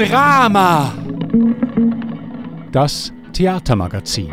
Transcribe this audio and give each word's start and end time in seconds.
Drama. 0.00 0.94
Das 2.72 3.12
Theatermagazin. 3.34 4.32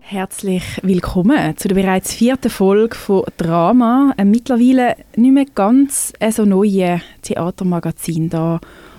Herzlich 0.00 0.64
willkommen 0.82 1.56
zu 1.56 1.68
der 1.68 1.76
bereits 1.76 2.12
vierten 2.12 2.50
Folge 2.50 2.96
von 2.96 3.22
Drama, 3.36 4.12
ein 4.16 4.32
mittlerweile 4.32 4.96
nicht 5.14 5.32
mehr 5.32 5.44
ganz 5.54 6.12
so 6.32 6.44
neue 6.44 7.00
Theatermagazin 7.22 8.28
da 8.28 8.58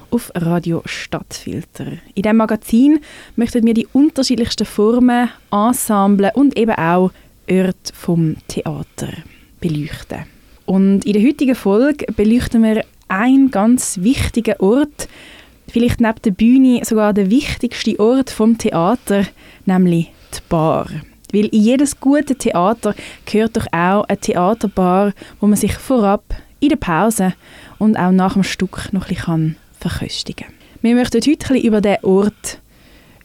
auf 0.10 0.32
Radio 0.34 0.82
Stadtfilter. 0.86 1.88
In 2.16 2.22
diesem 2.22 2.38
Magazin 2.38 3.02
möchten 3.36 3.66
wir 3.66 3.74
die 3.74 3.88
unterschiedlichsten 3.92 4.66
Formen, 4.66 5.28
Ensemble 5.52 6.32
und 6.36 6.58
eben 6.58 6.76
auch 6.76 7.12
Orte 7.50 7.94
vom 7.94 8.38
Theater 8.48 9.10
beleuchten. 9.60 10.33
Und 10.66 11.06
in 11.06 11.14
der 11.14 11.24
heutigen 11.24 11.56
Folge 11.56 12.06
beleuchten 12.14 12.64
wir 12.64 12.84
einen 13.08 13.52
ganz 13.52 14.00
wichtigen 14.02 14.56
Ort, 14.60 15.08
vielleicht 15.68 16.00
neben 16.00 16.22
der 16.24 16.32
Bühne 16.32 16.86
sogar 16.86 17.14
der 17.14 17.30
wichtigste 17.30 18.00
Ort 18.00 18.30
vom 18.30 18.58
Theater, 18.58 19.26
nämlich 19.66 20.12
die 20.34 20.40
Bar. 20.50 20.88
Weil 21.34 21.46
in 21.46 21.62
jedes 21.62 22.00
gute 22.00 22.36
Theater 22.36 22.96
gehört 23.26 23.58
doch 23.58 23.66
auch 23.72 24.04
eine 24.04 24.18
Theaterbar, 24.18 25.14
wo 25.40 25.48
man 25.48 25.58
sich 25.58 25.74
vorab, 25.74 26.24
in 26.60 26.70
der 26.70 26.76
Pause 26.78 27.34
und 27.80 27.98
auch 27.98 28.12
nach 28.12 28.34
dem 28.34 28.44
Stück 28.44 28.90
noch 28.94 29.10
ein 29.10 29.16
bisschen 29.16 29.56
verköstigen 29.80 30.48
kann. 30.48 30.56
Wir 30.82 30.96
möchten 30.96 31.18
heute 31.18 31.30
ein 31.30 31.38
bisschen 31.38 31.62
über 31.62 31.82
den 31.82 31.98
Ort 32.04 32.60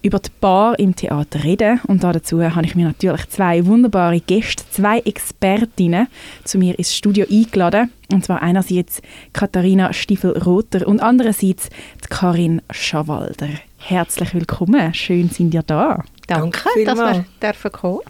über 0.03 0.19
die 0.19 0.31
Bar 0.41 0.79
im 0.79 0.95
Theater 0.95 1.45
reden. 1.45 1.81
Und 1.87 2.05
dazu 2.05 2.43
habe 2.43 2.67
ich 2.67 2.75
mir 2.75 2.87
natürlich 2.87 3.29
zwei 3.29 3.65
wunderbare 3.67 4.21
Gäste, 4.21 4.65
zwei 4.71 4.99
Expertinnen 5.01 6.09
zu 6.45 6.59
mir 6.59 6.79
ins 6.79 6.95
Studio 6.95 7.27
eingeladen. 7.31 7.93
Und 8.13 8.25
zwar 8.25 8.43
einerseits 8.43 9.03
Katharina 9.33 9.93
Stiefel-Rother 9.93 10.87
und 10.87 11.01
andererseits 11.01 11.69
die 11.69 12.09
Karin 12.09 12.63
Schawalder. 12.71 13.49
Herzlich 13.79 14.35
willkommen, 14.35 14.95
schön 14.95 15.29
sind 15.29 15.55
ihr 15.55 15.63
da. 15.63 16.03
Danke, 16.27 16.61
Danke 16.65 16.85
dass 16.85 16.99
wir 16.99 17.25
dürfen 17.41 17.73
kommen 17.73 18.01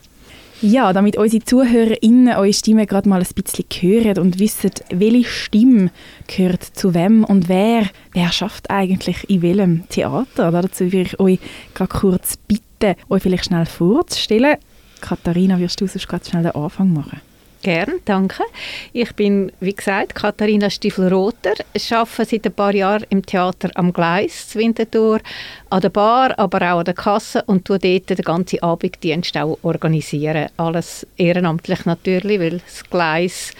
ja, 0.61 0.93
damit 0.93 1.17
unsere 1.17 1.45
ZuhörerInnen 1.45 2.37
eure 2.37 2.53
Stimme 2.53 2.87
gerade 2.87 3.09
mal 3.09 3.21
ein 3.21 3.27
bisschen 3.35 3.65
hören 3.81 4.19
und 4.19 4.39
wissen, 4.39 4.71
welche 4.91 5.29
Stimme 5.29 5.91
gehört 6.27 6.63
zu 6.63 6.95
wem 6.95 7.25
und 7.25 7.49
wer, 7.49 7.85
wer 8.13 8.33
schafft 8.33 8.71
eigentlich 8.71 9.29
in 9.31 9.43
welchem 9.43 9.89
Theater. 9.89 10.51
Dazu 10.51 10.85
würde 10.85 11.03
ich 11.03 11.21
euch 11.21 11.39
gerade 11.75 11.95
kurz 11.95 12.37
bitten, 12.37 12.97
euch 13.09 13.23
vielleicht 13.23 13.47
schnell 13.47 13.67
vorzustellen. 13.67 14.57
Katharina, 15.01 15.59
wirst 15.59 15.81
du 15.81 15.87
sonst 15.87 16.09
gerade 16.09 16.25
schnell 16.25 16.43
den 16.43 16.55
Anfang 16.55 16.93
machen? 16.93 17.21
Gern, 17.63 17.95
danke. 18.05 18.45
Ich 18.93 19.13
bin, 19.15 19.51
wie 19.59 19.75
gesagt, 19.75 20.15
Katharina 20.15 20.71
Stiefel-Rother. 20.71 21.55
Arbeite 21.91 22.25
seit 22.25 22.47
ein 22.47 22.53
paar 22.53 22.75
Jahren 22.75 23.07
im 23.11 23.25
Theater 23.27 23.71
am 23.75 23.93
Gleis 23.93 24.49
zu 24.49 24.61
Winterthur, 24.61 25.21
an 25.69 25.81
der 25.81 25.89
Bar, 25.89 26.39
aber 26.39 26.59
auch 26.73 26.79
an 26.79 26.85
der 26.85 26.95
Kasse 26.95 27.43
und 27.47 27.65
tue 27.65 27.79
dort 27.79 28.11
den 28.11 28.17
ganzen 28.19 28.63
Abenddienst 28.63 29.37
auch 29.37 29.59
organisieren. 29.63 30.51
Alles 30.57 31.07
ehrenamtlich 31.17 31.85
natürlich, 31.85 32.39
weil 32.39 32.59
das 32.59 32.85
Gleis 32.89 33.51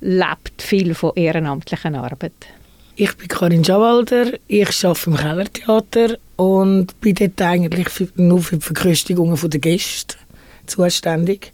lebt 0.00 0.62
viel 0.62 0.94
von 0.94 1.12
ehrenamtlicher 1.14 1.94
Arbeit. 1.94 2.32
Ich 2.96 3.14
bin 3.16 3.28
Karin 3.28 3.64
Schawalder, 3.64 4.32
ich 4.46 4.84
arbeite 4.84 5.10
im 5.10 5.16
Kellertheater 5.16 6.16
und 6.36 6.98
bin 7.00 7.14
dort 7.14 7.42
eigentlich 7.42 7.88
nur 8.14 8.40
für 8.40 8.56
die 8.56 8.64
Verköstigungen 8.64 9.38
der 9.50 9.60
Gäste 9.60 10.16
zuständig 10.66 11.52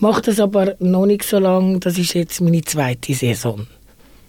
mache 0.00 0.22
das 0.22 0.40
aber 0.40 0.74
noch 0.80 1.06
nicht 1.06 1.24
so 1.24 1.38
lange. 1.38 1.78
Das 1.78 1.98
ist 1.98 2.14
jetzt 2.14 2.40
meine 2.40 2.62
zweite 2.62 3.14
Saison. 3.14 3.66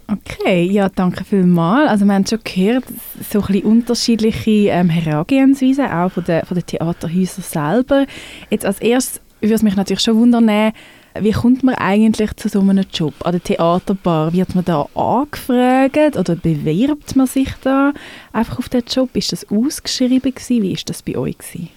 Okay, 0.08 0.63
ja, 0.63 0.89
danke 0.89 1.23
vielmals. 1.23 1.89
Also 1.89 2.05
wir 2.05 2.13
haben 2.13 2.25
schon 2.25 2.39
gehört, 2.44 2.83
so 3.30 3.39
ein 3.39 3.47
bisschen 3.47 3.63
unterschiedliche 3.63 4.69
ähm, 4.69 4.89
Herangehensweisen, 4.89 5.86
auch 5.86 6.11
von 6.11 6.25
den, 6.25 6.46
von 6.46 6.56
den 6.56 6.66
Theaterhäusern 6.66 7.44
selber. 7.44 8.06
Jetzt 8.50 8.66
als 8.66 8.81
erstes 8.81 9.22
würde 9.40 9.56
es 9.56 9.63
mich 9.63 9.75
natürlich 9.75 10.03
schon 10.03 10.18
wundern, 10.18 10.73
wie 11.19 11.31
kommt 11.31 11.63
man 11.63 11.75
eigentlich 11.75 12.34
zu 12.35 12.47
so 12.47 12.62
einem 12.62 12.85
Job 12.94 13.13
an 13.25 13.34
der 13.34 13.44
Theaterbar? 13.44 14.34
Wird 14.34 14.56
man 14.56 14.66
da 14.66 14.88
angefragt 14.96 16.17
oder 16.17 16.35
bewirbt 16.35 17.16
man 17.16 17.28
sich 17.28 17.50
da 17.63 17.94
einfach 18.31 18.59
auf 18.59 18.69
den 18.69 18.84
Job? 18.85 19.09
Ist 19.13 19.31
das 19.31 19.50
ausgeschrieben 19.50 20.34
gewesen? 20.34 20.63
Wie 20.63 20.72
ist 20.72 20.90
das 20.90 21.01
bei 21.01 21.17
euch 21.17 21.38
gewesen? 21.38 21.69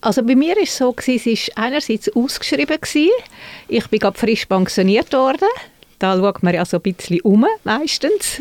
Also 0.00 0.22
bei 0.22 0.34
mir 0.34 0.56
es 0.60 0.76
so, 0.76 0.92
gewesen, 0.92 1.32
es 1.32 1.48
war 1.48 1.64
einerseits 1.64 2.14
ausgeschrieben. 2.14 2.80
Gewesen. 2.80 3.10
Ich 3.68 3.86
bin 3.88 3.98
gerade 3.98 4.18
frisch 4.18 4.46
pensioniert 4.46 5.12
worden. 5.12 5.48
Da 5.98 6.16
schaut 6.16 6.42
man 6.42 6.54
ja 6.54 6.64
so 6.64 6.78
ein 6.78 6.82
bisschen 6.82 7.20
um, 7.20 7.44
meistens. 7.64 8.40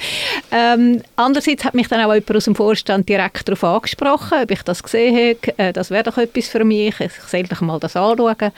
ähm, 0.50 1.02
andererseits 1.14 1.64
hat 1.64 1.74
mich 1.74 1.86
dann 1.86 2.00
auch 2.00 2.12
jemand 2.12 2.36
aus 2.36 2.46
dem 2.46 2.56
Vorstand 2.56 3.08
direkt 3.08 3.46
darauf 3.46 3.62
angesprochen, 3.62 4.38
ob 4.42 4.50
ich 4.50 4.62
das 4.62 4.82
gesehen 4.82 5.14
habe. 5.14 5.58
Äh, 5.58 5.72
das 5.72 5.90
wäre 5.90 6.02
doch 6.02 6.18
etwas 6.18 6.48
für 6.48 6.64
mich. 6.64 6.98
Ich 6.98 7.12
sollte 7.28 7.54
doch 7.54 7.60
mal 7.60 7.78
das 7.78 7.94
anschauen. 7.94 8.50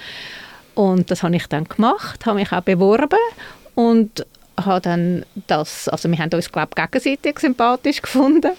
Und 0.74 1.10
das 1.10 1.22
habe 1.22 1.36
ich 1.36 1.46
dann 1.48 1.64
gemacht, 1.64 2.24
habe 2.24 2.38
mich 2.38 2.50
auch 2.50 2.62
beworben 2.62 3.18
und 3.74 4.24
habe 4.56 4.80
dann 4.80 5.26
das, 5.46 5.88
also 5.88 6.10
wir 6.10 6.18
haben 6.18 6.32
uns 6.32 6.50
glaube 6.50 6.70
ich 6.70 6.82
gegenseitig 6.82 7.38
sympathisch 7.38 8.00
gefunden 8.02 8.52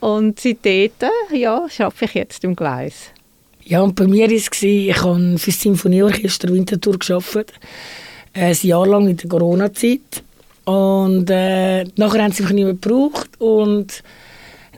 und 0.00 0.40
seitdem 0.40 0.90
ja, 1.30 1.66
arbeite 1.78 2.04
ich 2.04 2.14
jetzt 2.14 2.44
im 2.44 2.56
Gleis. 2.56 3.12
Ja, 3.68 3.80
und 3.80 3.96
bei 3.96 4.06
mir 4.06 4.28
war 4.28 4.36
es, 4.36 4.62
ich 4.62 5.02
habe 5.02 5.38
für 5.38 5.50
das 5.50 5.60
Sinfonieorchester 5.60 6.50
Winterthur 6.50 7.00
gearbeitet, 7.00 7.52
äh, 8.32 8.50
ein 8.50 8.56
Jahr 8.62 8.86
lang 8.86 9.08
in 9.08 9.16
der 9.16 9.28
Corona-Zeit. 9.28 10.22
Und 10.66 11.28
äh, 11.30 11.82
nachher 11.96 12.22
haben 12.22 12.30
sie 12.30 12.44
mich 12.44 12.52
nicht 12.52 12.64
mehr 12.64 12.74
gebraucht 12.74 13.28
und 13.40 14.04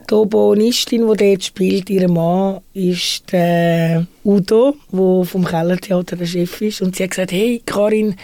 die 0.09 0.13
Obonistin, 0.15 1.07
die 1.07 1.17
dort 1.17 1.43
spielt, 1.43 1.89
ihr 1.91 2.09
Mann, 2.09 2.61
ist 2.73 3.31
der 3.31 4.07
Udo, 4.25 4.75
der 4.91 5.23
vom 5.23 5.45
Kellertheater 5.45 6.15
der 6.15 6.25
Chef 6.25 6.59
ist. 6.59 6.81
Und 6.81 6.95
sie 6.95 7.03
hat 7.03 7.11
gesagt, 7.11 7.31
hey 7.31 7.61
Karin, 7.63 8.15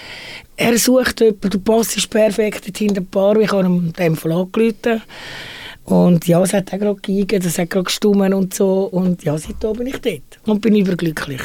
er 0.57 0.79
sucht 0.79 1.21
jemanden, 1.21 1.49
du 1.51 1.59
passt 1.59 2.09
perfekt 2.09 2.75
hinter 2.75 2.95
dem 2.95 3.05
Paar. 3.05 3.37
Ich 3.37 3.51
habe 3.51 3.67
ihm 3.67 3.93
dem 3.93 4.15
Fall 4.15 4.31
angerufen. 4.31 5.03
Und 5.85 6.27
ja, 6.27 6.41
es 6.41 6.53
hat 6.53 6.73
auch 6.73 6.79
gerade 6.79 6.99
gegeben, 7.01 7.45
es 7.45 7.59
hat 7.59 7.69
gerade 7.69 7.85
gestummen 7.85 8.33
und 8.33 8.53
so. 8.53 8.85
Und 8.85 9.23
ja, 9.23 9.37
seitdem 9.37 9.73
bin 9.73 9.87
ich 9.87 9.97
dort 10.01 10.39
und 10.45 10.61
bin 10.61 10.75
überglücklich. 10.75 11.41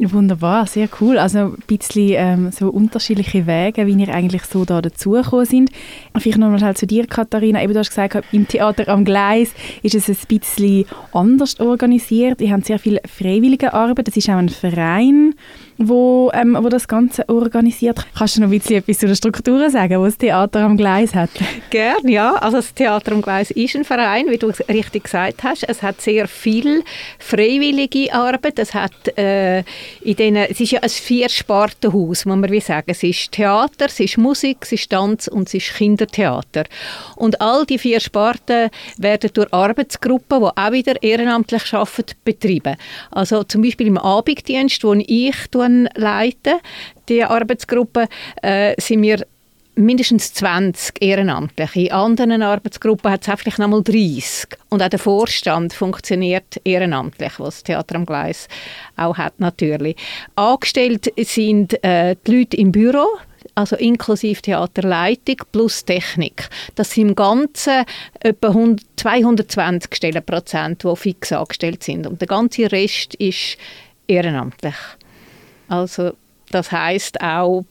Wunderbar, 0.00 0.66
sehr 0.66 0.88
cool. 1.00 1.18
Also 1.18 1.38
ein 1.38 1.54
bisschen 1.68 2.14
ähm, 2.14 2.50
so 2.50 2.68
unterschiedliche 2.68 3.46
Wege, 3.46 3.86
wie 3.86 3.92
ihr 3.92 4.12
eigentlich 4.12 4.42
so 4.44 4.64
da 4.64 4.82
dazugekommen 4.82 5.46
sind. 5.46 5.70
Vielleicht 6.18 6.38
nochmal 6.38 6.60
halt 6.62 6.78
zu 6.78 6.86
dir, 6.86 7.06
Katharina. 7.06 7.62
Eben, 7.62 7.72
du 7.72 7.78
hast 7.78 7.90
gesagt, 7.90 8.24
im 8.32 8.48
Theater 8.48 8.88
am 8.88 9.04
Gleis 9.04 9.52
ist 9.82 9.94
es 9.94 10.08
ein 10.08 10.16
bisschen 10.26 10.86
anders 11.12 11.60
organisiert. 11.60 12.40
Ihr 12.40 12.50
habt 12.50 12.66
sehr 12.66 12.80
viel 12.80 13.00
freiwillige 13.06 13.72
Arbeit. 13.72 14.08
Es 14.08 14.16
ist 14.16 14.28
auch 14.28 14.34
ein 14.34 14.48
Verein 14.48 15.34
wo, 15.78 16.30
ähm, 16.34 16.56
wo 16.60 16.68
das 16.68 16.88
Ganze 16.88 17.28
organisiert. 17.28 18.06
Kannst 18.16 18.36
du 18.36 18.40
noch 18.40 18.48
ein 18.48 18.58
bisschen 18.58 18.76
etwas 18.76 18.98
zu 18.98 19.06
den 19.06 19.16
Strukturen 19.16 19.70
sagen, 19.70 20.00
was 20.00 20.14
das 20.14 20.18
Theater 20.18 20.60
am 20.60 20.76
Gleis 20.76 21.14
hat? 21.14 21.30
Gerne, 21.70 22.10
ja. 22.10 22.34
Also 22.34 22.58
das 22.58 22.72
Theater 22.74 23.12
am 23.12 23.22
Gleis 23.22 23.50
ist 23.50 23.74
ein 23.74 23.84
Verein, 23.84 24.26
wie 24.28 24.38
du 24.38 24.48
richtig 24.68 25.04
gesagt 25.04 25.42
hast. 25.42 25.64
Es 25.68 25.82
hat 25.82 26.00
sehr 26.00 26.28
viel 26.28 26.82
freiwillige 27.18 28.12
Arbeit. 28.12 28.58
Es, 28.58 28.74
hat, 28.74 29.16
äh, 29.18 29.60
in 30.02 30.16
denen, 30.16 30.46
es 30.50 30.60
ist 30.60 30.72
ja 30.72 30.80
ein 30.80 30.88
Vierspartenhaus, 30.88 32.24
muss 32.24 32.36
man 32.36 32.50
wie 32.50 32.60
sagen. 32.60 32.90
Es 32.90 33.02
ist 33.02 33.32
Theater, 33.32 33.86
es 33.86 34.00
ist 34.00 34.18
Musik, 34.18 34.58
es 34.62 34.72
ist 34.72 34.90
Tanz 34.90 35.28
und 35.28 35.48
es 35.48 35.54
ist 35.54 35.74
Kindertheater. 35.74 36.64
Und 37.16 37.40
all 37.40 37.66
die 37.66 37.78
vier 37.78 38.00
Sparten 38.00 38.70
werden 38.98 39.30
durch 39.32 39.52
Arbeitsgruppen, 39.52 40.40
die 40.40 40.50
auch 40.56 40.72
wieder 40.72 41.02
ehrenamtlich 41.02 41.72
arbeiten, 41.72 42.14
betrieben. 42.24 42.76
Also 43.10 43.42
zum 43.44 43.62
Beispiel 43.62 43.88
im 43.88 43.98
Abenddienst, 43.98 44.84
wo 44.84 44.94
ich 44.94 45.34
leite, 45.94 46.60
die 47.08 47.24
Arbeitsgruppe, 47.24 48.08
äh, 48.42 48.74
sind 48.80 49.02
wir 49.02 49.24
mindestens 49.76 50.32
20 50.34 51.02
Ehrenamtliche. 51.02 51.80
In 51.80 51.92
anderen 51.92 52.42
Arbeitsgruppen 52.42 53.10
hat 53.10 53.26
es 53.26 53.40
vielleicht 53.40 53.58
noch 53.58 53.68
mal 53.68 53.82
30. 53.82 54.56
Und 54.68 54.82
auch 54.82 54.88
der 54.88 54.98
Vorstand 54.98 55.72
funktioniert 55.72 56.60
ehrenamtlich, 56.64 57.32
was 57.38 57.56
das 57.56 57.62
Theater 57.64 57.96
am 57.96 58.06
Gleis 58.06 58.48
auch 58.96 59.16
hat 59.16 59.40
natürlich. 59.40 59.96
Angestellt 60.36 61.12
sind 61.18 61.82
äh, 61.84 62.16
die 62.26 62.38
Leute 62.38 62.56
im 62.56 62.72
Büro, 62.72 63.06
also 63.54 63.76
inklusive 63.76 64.42
Theaterleitung 64.42 65.36
plus 65.50 65.84
Technik. 65.84 66.48
Das 66.74 66.92
sind 66.92 67.08
im 67.08 67.14
Ganzen 67.14 67.84
etwa 68.20 68.76
220 68.96 69.94
Stellenprozent, 69.94 70.84
die 70.84 70.96
fix 70.96 71.32
angestellt 71.32 71.82
sind. 71.82 72.06
Und 72.06 72.20
der 72.20 72.28
ganze 72.28 72.70
Rest 72.70 73.14
ist 73.16 73.56
ehrenamtlich. 74.06 74.76
Also 75.68 76.12
das 76.50 76.70
heißt 76.70 77.20
auch 77.20 77.64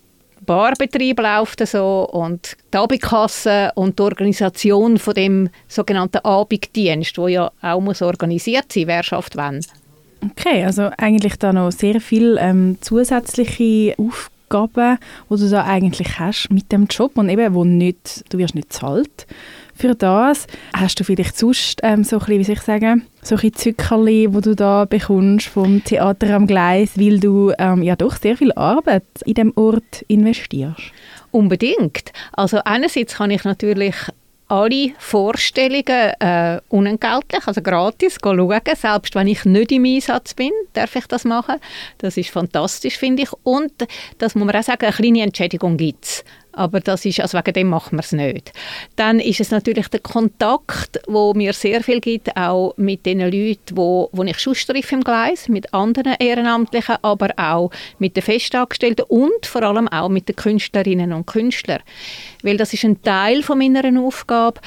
Barbetrieb 0.45 1.19
läuft 1.19 1.65
so 1.65 2.07
und 2.11 2.57
die 2.73 2.77
Abendkasse 2.77 3.71
und 3.75 3.97
die 3.97 4.03
Organisation 4.03 4.97
von 4.97 5.13
dem 5.13 5.49
sogenannten 5.67 6.17
Abenddienst, 6.17 7.17
wo 7.17 7.27
ja 7.27 7.51
auch 7.61 7.79
muss 7.79 8.01
organisiert 8.01 8.71
sein, 8.71 8.87
wer 8.87 9.03
schafft 9.03 9.37
wann. 9.37 9.65
Okay, 10.31 10.63
also 10.63 10.89
eigentlich 10.97 11.37
da 11.37 11.53
noch 11.53 11.71
sehr 11.71 11.99
viel 12.01 12.37
ähm, 12.39 12.77
zusätzliche 12.81 13.95
Aufgaben 13.97 14.97
die 15.29 15.35
du 15.35 15.49
da 15.49 15.65
eigentlich 15.65 16.19
hast 16.19 16.49
mit 16.51 16.71
dem 16.71 16.85
Job 16.85 17.17
und 17.17 17.29
eben, 17.29 17.53
wo 17.53 17.63
nicht, 17.63 18.23
du 18.29 18.37
wirst 18.37 18.55
nicht 18.55 18.71
zahlt 18.71 19.25
für 19.75 19.95
das. 19.95 20.47
Hast 20.75 20.99
du 20.99 21.03
vielleicht 21.03 21.37
sonst 21.37 21.79
ähm, 21.83 22.03
so 22.03 22.17
ein 22.17 22.19
bisschen, 22.19 22.39
wie 22.39 22.43
soll 22.43 22.55
ich 22.55 22.61
sagen, 22.61 23.07
so 23.21 23.35
ein 23.35 23.53
Zückerli, 23.53 24.33
wo 24.33 24.39
du 24.39 24.55
da 24.55 24.85
bekommst 24.85 25.47
vom 25.47 25.83
Theater 25.83 26.35
am 26.35 26.47
Gleis, 26.47 26.91
weil 26.97 27.19
du 27.19 27.51
ähm, 27.57 27.83
ja 27.83 27.95
doch 27.95 28.15
sehr 28.17 28.37
viel 28.37 28.51
Arbeit 28.53 29.03
in 29.25 29.33
dem 29.35 29.53
Ort 29.55 30.03
investierst? 30.07 30.91
Unbedingt. 31.31 32.11
Also 32.33 32.59
einerseits 32.63 33.15
kann 33.15 33.31
ich 33.31 33.43
natürlich 33.43 33.95
alle 34.53 34.91
Vorstellungen 34.99 36.11
äh, 36.19 36.59
unentgeltlich, 36.69 37.47
also 37.47 37.61
gratis, 37.61 38.17
schauen. 38.21 38.61
Selbst 38.75 39.15
wenn 39.15 39.27
ich 39.27 39.45
nicht 39.45 39.71
im 39.71 39.85
Einsatz 39.85 40.35
bin, 40.35 40.51
darf 40.73 40.95
ich 40.95 41.07
das 41.07 41.25
machen. 41.25 41.55
Das 41.97 42.17
ist 42.17 42.29
fantastisch, 42.29 42.97
finde 42.97 43.23
ich. 43.23 43.29
Und 43.43 43.73
das 44.19 44.35
muss 44.35 44.45
man 44.45 44.55
auch 44.55 44.63
sagen, 44.63 44.85
eine 44.85 44.93
kleine 44.93 45.23
Entschädigung 45.23 45.77
gibt 45.77 46.05
es. 46.05 46.23
Aber 46.53 46.79
das 46.79 47.03
ist, 47.05 47.19
also 47.19 47.37
wegen 47.37 47.53
dem 47.53 47.67
machen 47.69 47.97
wir 47.97 48.03
es 48.03 48.11
nicht. 48.11 48.53
Dann 48.95 49.19
ist 49.19 49.39
es 49.39 49.51
natürlich 49.51 49.87
der 49.87 49.99
Kontakt, 49.99 51.01
wo 51.07 51.33
mir 51.33 51.53
sehr 51.53 51.81
viel 51.81 51.99
gibt, 51.99 52.35
auch 52.37 52.73
mit 52.77 53.05
den 53.05 53.19
Leuten, 53.19 53.75
wo, 53.75 54.09
wo 54.11 54.23
ich 54.23 54.37
treffe 54.37 54.95
im 54.95 55.03
Gleis, 55.03 55.49
mit 55.49 55.73
anderen 55.73 56.15
Ehrenamtlichen, 56.19 56.97
aber 57.01 57.33
auch 57.37 57.71
mit 57.97 58.15
den 58.15 58.23
Festangestellten 58.23 59.05
und 59.07 59.45
vor 59.45 59.63
allem 59.63 59.87
auch 59.87 60.09
mit 60.09 60.29
den 60.29 60.35
Künstlerinnen 60.35 61.11
und 61.11 61.25
Künstlern. 61.25 61.81
Weil 62.43 62.57
das 62.57 62.73
ist 62.73 62.85
ein 62.85 63.01
Teil 63.01 63.43
von 63.43 63.57
meiner 63.57 63.83
Aufgabe, 64.01 64.61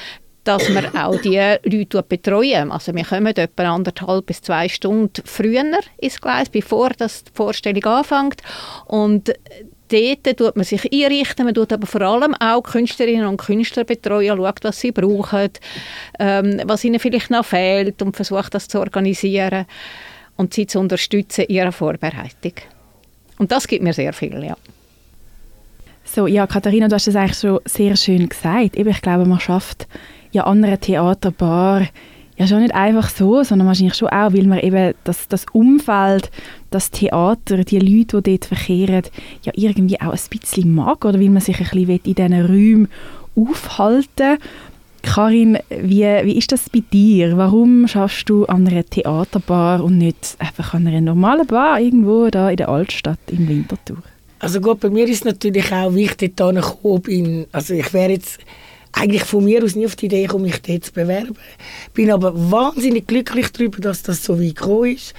dass 0.47 0.69
wir 0.69 0.91
auch 0.95 1.19
die 1.21 1.57
Leute 1.63 2.03
betreuen. 2.03 2.71
Also 2.71 2.95
wir 2.95 3.03
kommen 3.03 3.35
etwa 3.35 3.63
anderthalb 3.63 4.27
bis 4.27 4.41
zwei 4.41 4.69
Stunden 4.69 5.21
früher 5.25 5.79
ins 5.97 6.21
Gleis, 6.21 6.49
bevor 6.49 6.91
das 6.91 7.25
die 7.25 7.31
Vorstellung 7.33 7.83
anfängt. 7.83 8.41
Und 8.85 9.33
dort 9.91 10.37
tut 10.37 10.55
man 10.55 10.65
sich 10.65 10.91
einrichten, 10.91 11.45
man 11.45 11.53
tut 11.53 11.73
aber 11.73 11.87
vor 11.87 12.01
allem 12.01 12.33
auch 12.35 12.61
Künstlerinnen 12.61 13.27
und 13.27 13.37
Künstler 13.37 13.83
betreuen, 13.83 14.37
schaut, 14.37 14.63
was 14.63 14.79
sie 14.79 14.91
brauchen, 14.91 15.49
ähm, 16.19 16.61
was 16.65 16.83
ihnen 16.83 16.99
vielleicht 16.99 17.29
noch 17.29 17.45
fehlt 17.45 18.01
und 18.01 18.15
versucht, 18.15 18.53
das 18.53 18.67
zu 18.67 18.79
organisieren 18.79 19.65
und 20.35 20.53
sie 20.53 20.67
zu 20.67 20.79
unterstützen 20.79 21.45
in 21.45 21.55
ihrer 21.55 21.71
Vorbereitung. 21.71 22.53
Und 23.37 23.51
das 23.51 23.67
gibt 23.67 23.83
mir 23.83 23.93
sehr 23.93 24.13
viel, 24.13 24.43
ja. 24.43 24.55
So, 26.03 26.25
ja, 26.25 26.47
Katharina, 26.47 26.87
du 26.87 26.95
hast 26.95 27.07
es 27.07 27.15
eigentlich 27.15 27.37
schon 27.37 27.59
sehr 27.65 27.95
schön 27.97 28.29
gesagt. 28.29 28.77
Ich 28.77 29.01
glaube, 29.01 29.25
man 29.25 29.39
schafft 29.39 29.87
ja 30.31 30.45
andere 30.45 30.77
Theaterbar 30.77 31.87
ja 32.37 32.47
schon 32.47 32.61
nicht 32.61 32.75
einfach 32.75 33.09
so, 33.09 33.43
sondern 33.43 33.67
wahrscheinlich 33.67 33.95
schon 33.95 34.09
auch, 34.09 34.33
weil 34.33 34.45
man 34.45 34.59
eben 34.59 34.93
das, 35.03 35.27
das 35.27 35.45
Umfeld, 35.51 36.31
das 36.69 36.91
Theater, 36.91 37.63
die 37.63 37.79
Leute, 37.79 38.21
die 38.21 38.37
dort 38.37 38.45
verkehren, 38.45 39.03
ja 39.43 39.51
irgendwie 39.55 39.99
auch 39.99 40.13
ein 40.13 40.19
bisschen 40.29 40.73
mag 40.73 41.03
oder 41.03 41.19
weil 41.19 41.29
man 41.29 41.41
sich 41.41 41.59
ein 41.59 41.63
bisschen 41.63 41.99
in 42.03 42.15
diesen 42.15 42.45
Räumen 42.45 42.87
aufhalten 43.35 44.37
Karin, 45.03 45.57
wie, 45.69 46.03
wie 46.03 46.37
ist 46.37 46.51
das 46.51 46.69
bei 46.69 46.83
dir? 46.91 47.37
Warum 47.37 47.87
schaffst 47.87 48.29
du 48.29 48.45
an 48.45 48.67
einer 48.67 48.83
Theaterbar 48.83 49.81
und 49.81 49.97
nicht 49.97 50.35
einfach 50.37 50.73
an 50.73 50.85
einer 50.85 51.01
normalen 51.01 51.47
Bar 51.47 51.79
irgendwo 51.79 52.29
da 52.29 52.49
in 52.49 52.57
der 52.57 52.67
Altstadt 52.67 53.19
in 53.31 53.47
Winterthur? 53.47 54.03
Also 54.39 54.59
gut, 54.59 54.81
bei 54.81 54.89
mir 54.89 55.05
ist 55.05 55.19
es 55.19 55.23
natürlich 55.23 55.71
auch 55.71 55.95
wichtig, 55.95 56.35
da 56.35 56.51
bin. 57.01 57.47
Also 57.51 57.73
ich 57.73 57.93
wäre 57.93 58.11
jetzt 58.11 58.39
eigentlich 58.99 59.23
von 59.23 59.43
mir 59.43 59.63
aus 59.63 59.75
nie 59.75 59.85
auf 59.85 59.95
die 59.95 60.07
Idee 60.07 60.23
gekommen, 60.23 60.45
mich 60.45 60.61
dort 60.61 60.85
zu 60.85 60.93
bewerben. 60.93 61.37
Bin 61.93 62.11
aber 62.11 62.33
wahnsinnig 62.35 63.07
glücklich 63.07 63.51
darüber, 63.51 63.79
dass 63.79 64.03
das 64.03 64.23
so 64.23 64.39
weit 64.39 64.55
gekommen 64.55 64.95
ist. 64.95 65.13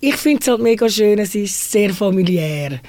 Ich 0.00 0.16
finde 0.16 0.40
es 0.42 0.48
halt 0.48 0.60
mega 0.60 0.88
schön, 0.88 1.18
es 1.18 1.34
ist 1.34 1.70
sehr 1.70 1.94
familiär. 1.94 2.80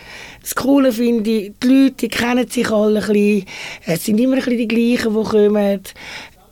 Das 0.41 0.53
Coole 0.53 0.91
finde 0.91 1.29
ich, 1.29 1.53
die 1.63 1.67
Leute 1.67 1.95
die 1.95 2.07
kennen 2.09 2.47
sich 2.49 2.69
alle 2.69 2.99
ein 2.99 3.07
bisschen, 3.07 3.45
es 3.85 4.05
sind 4.05 4.19
immer 4.19 4.35
ein 4.35 4.43
bisschen 4.43 4.57
die 4.57 4.67
gleichen, 4.67 5.15
die 5.15 5.23
kommen. 5.23 5.81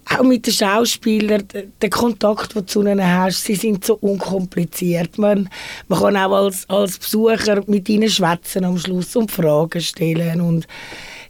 Auch 0.06 0.24
mit 0.24 0.46
den 0.46 0.54
Schauspielern, 0.54 1.44
der 1.81 1.90
Kontakt, 1.90 2.56
den 2.56 2.62
du 2.62 2.66
zu 2.66 2.81
ihnen 2.81 3.06
hast, 3.06 3.44
sie 3.44 3.56
sind 3.56 3.86
so 3.86 3.96
unkompliziert. 3.96 5.18
Man, 5.18 5.50
man 5.88 6.00
kann 6.00 6.18
auch 6.18 6.31
als, 6.31 6.69
als 6.69 6.98
Besucher 6.98 7.64
mit 7.68 7.88
ihnen 7.90 8.10
schwätzen 8.10 8.66
am 8.66 8.78
Schluss 8.78 9.16
und 9.16 9.31
Fragen 9.31 9.81
stellen 9.81 10.42
und 10.42 10.68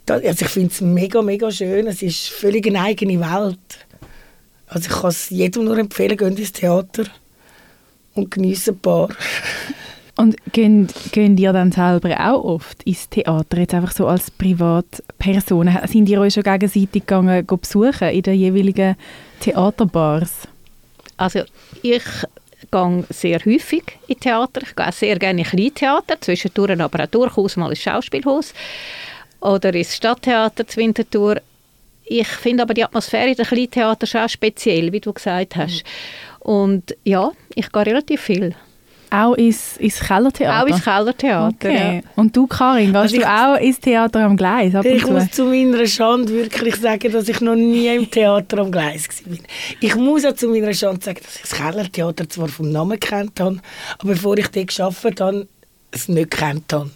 also 0.09 0.45
ich 0.45 0.51
finde 0.51 0.69
es 0.69 0.81
mega, 0.81 1.21
mega 1.21 1.51
schön. 1.51 1.87
Es 1.87 2.01
ist 2.01 2.29
völlig 2.29 2.67
eine 2.67 2.81
eigene 2.81 3.19
Welt. 3.19 3.87
Also 4.67 4.89
ich 4.89 5.01
kann 5.01 5.09
es 5.09 5.29
jedem 5.29 5.65
nur 5.65 5.77
empfehlen, 5.77 6.17
geht 6.17 6.39
ins 6.39 6.51
Theater 6.51 7.03
und 8.15 8.31
genießen 8.31 8.73
ein 8.73 8.79
paar. 8.79 9.09
Und 10.15 10.35
gehen, 10.51 10.89
gehen 11.11 11.35
ihr 11.39 11.53
dann 11.53 11.71
selber 11.71 12.15
auch 12.19 12.43
oft 12.43 12.83
ins 12.83 13.09
Theater, 13.09 13.57
jetzt 13.57 13.73
einfach 13.73 13.91
so 13.91 14.05
als 14.05 14.29
Privatperson? 14.29 15.75
Sind 15.87 16.07
ihr 16.07 16.21
euch 16.21 16.35
schon 16.35 16.43
gegenseitig 16.43 16.91
gegangen, 16.91 17.47
besuchen 17.47 18.09
in 18.09 18.21
den 18.21 18.35
jeweiligen 18.35 18.95
Theaterbars? 19.39 20.47
Also 21.17 21.39
ich 21.81 22.03
gehe 22.69 23.05
sehr 23.09 23.39
häufig 23.43 23.83
in 24.07 24.19
Theater. 24.19 24.61
Ich 24.61 24.75
gehe 24.75 24.91
sehr 24.91 25.17
gerne 25.17 25.41
in 25.41 25.47
Kleintheater, 25.47 26.21
zwischendurch 26.21 26.79
aber 26.79 27.03
auch 27.03 27.07
durchaus 27.07 27.57
mal 27.57 27.71
ins 27.71 27.81
Schauspielhaus 27.81 28.53
oder 29.43 29.73
ins 29.73 29.95
Stadttheater 29.95 30.65
zu 30.65 30.77
Winterthur. 30.77 31.41
Ich 32.05 32.27
finde 32.27 32.63
aber 32.63 32.73
die 32.73 32.83
Atmosphäre 32.83 33.29
in 33.29 33.35
den 33.35 33.45
Kleintheater 33.45 34.07
schon 34.07 34.27
speziell, 34.29 34.91
wie 34.91 34.99
du 34.99 35.13
gesagt 35.13 35.55
hast. 35.55 35.83
Mhm. 35.83 36.51
Und 36.51 36.95
ja, 37.03 37.31
ich 37.55 37.71
gehe 37.71 37.85
relativ 37.85 38.21
viel. 38.21 38.55
Auch 39.09 39.35
ins, 39.35 39.77
ins 39.77 39.99
Kellertheater? 39.99 40.63
Auch 40.63 40.67
ins 40.67 40.83
Kellertheater, 40.83 41.53
okay. 41.53 42.01
ja. 42.03 42.11
Und 42.15 42.35
du, 42.35 42.47
Karin, 42.47 42.87
gehst 42.87 42.95
also 42.95 43.17
du 43.17 43.29
auch 43.29 43.55
ins 43.57 43.79
Theater 43.79 44.21
am 44.21 44.35
Gleis? 44.35 44.73
ich 44.83 45.05
muss 45.05 45.29
zu 45.29 45.45
meiner 45.45 45.85
Schande 45.85 46.33
wirklich 46.33 46.75
sagen, 46.77 47.11
dass 47.11 47.29
ich 47.29 47.39
noch 47.39 47.55
nie 47.55 47.95
im 47.95 48.09
Theater 48.09 48.57
am 48.57 48.71
Gleis 48.71 49.07
war. 49.25 49.37
Ich 49.79 49.95
muss 49.95 50.25
auch 50.25 50.33
zu 50.33 50.47
meiner 50.47 50.73
Schande 50.73 51.05
sagen, 51.05 51.19
dass 51.23 51.35
ich 51.35 51.41
das 51.43 51.51
Kellertheater 51.51 52.27
zwar 52.27 52.47
vom 52.47 52.71
Namen 52.71 52.99
kennt 52.99 53.39
habe, 53.39 53.59
aber 53.99 54.13
bevor 54.13 54.35
ich 54.37 54.47
dort 54.47 54.75
gearbeitet 54.75 55.21
habe, 55.21 55.47
es 55.91 56.07
nicht 56.07 56.31
kennt 56.31 56.73
habe. 56.73 56.89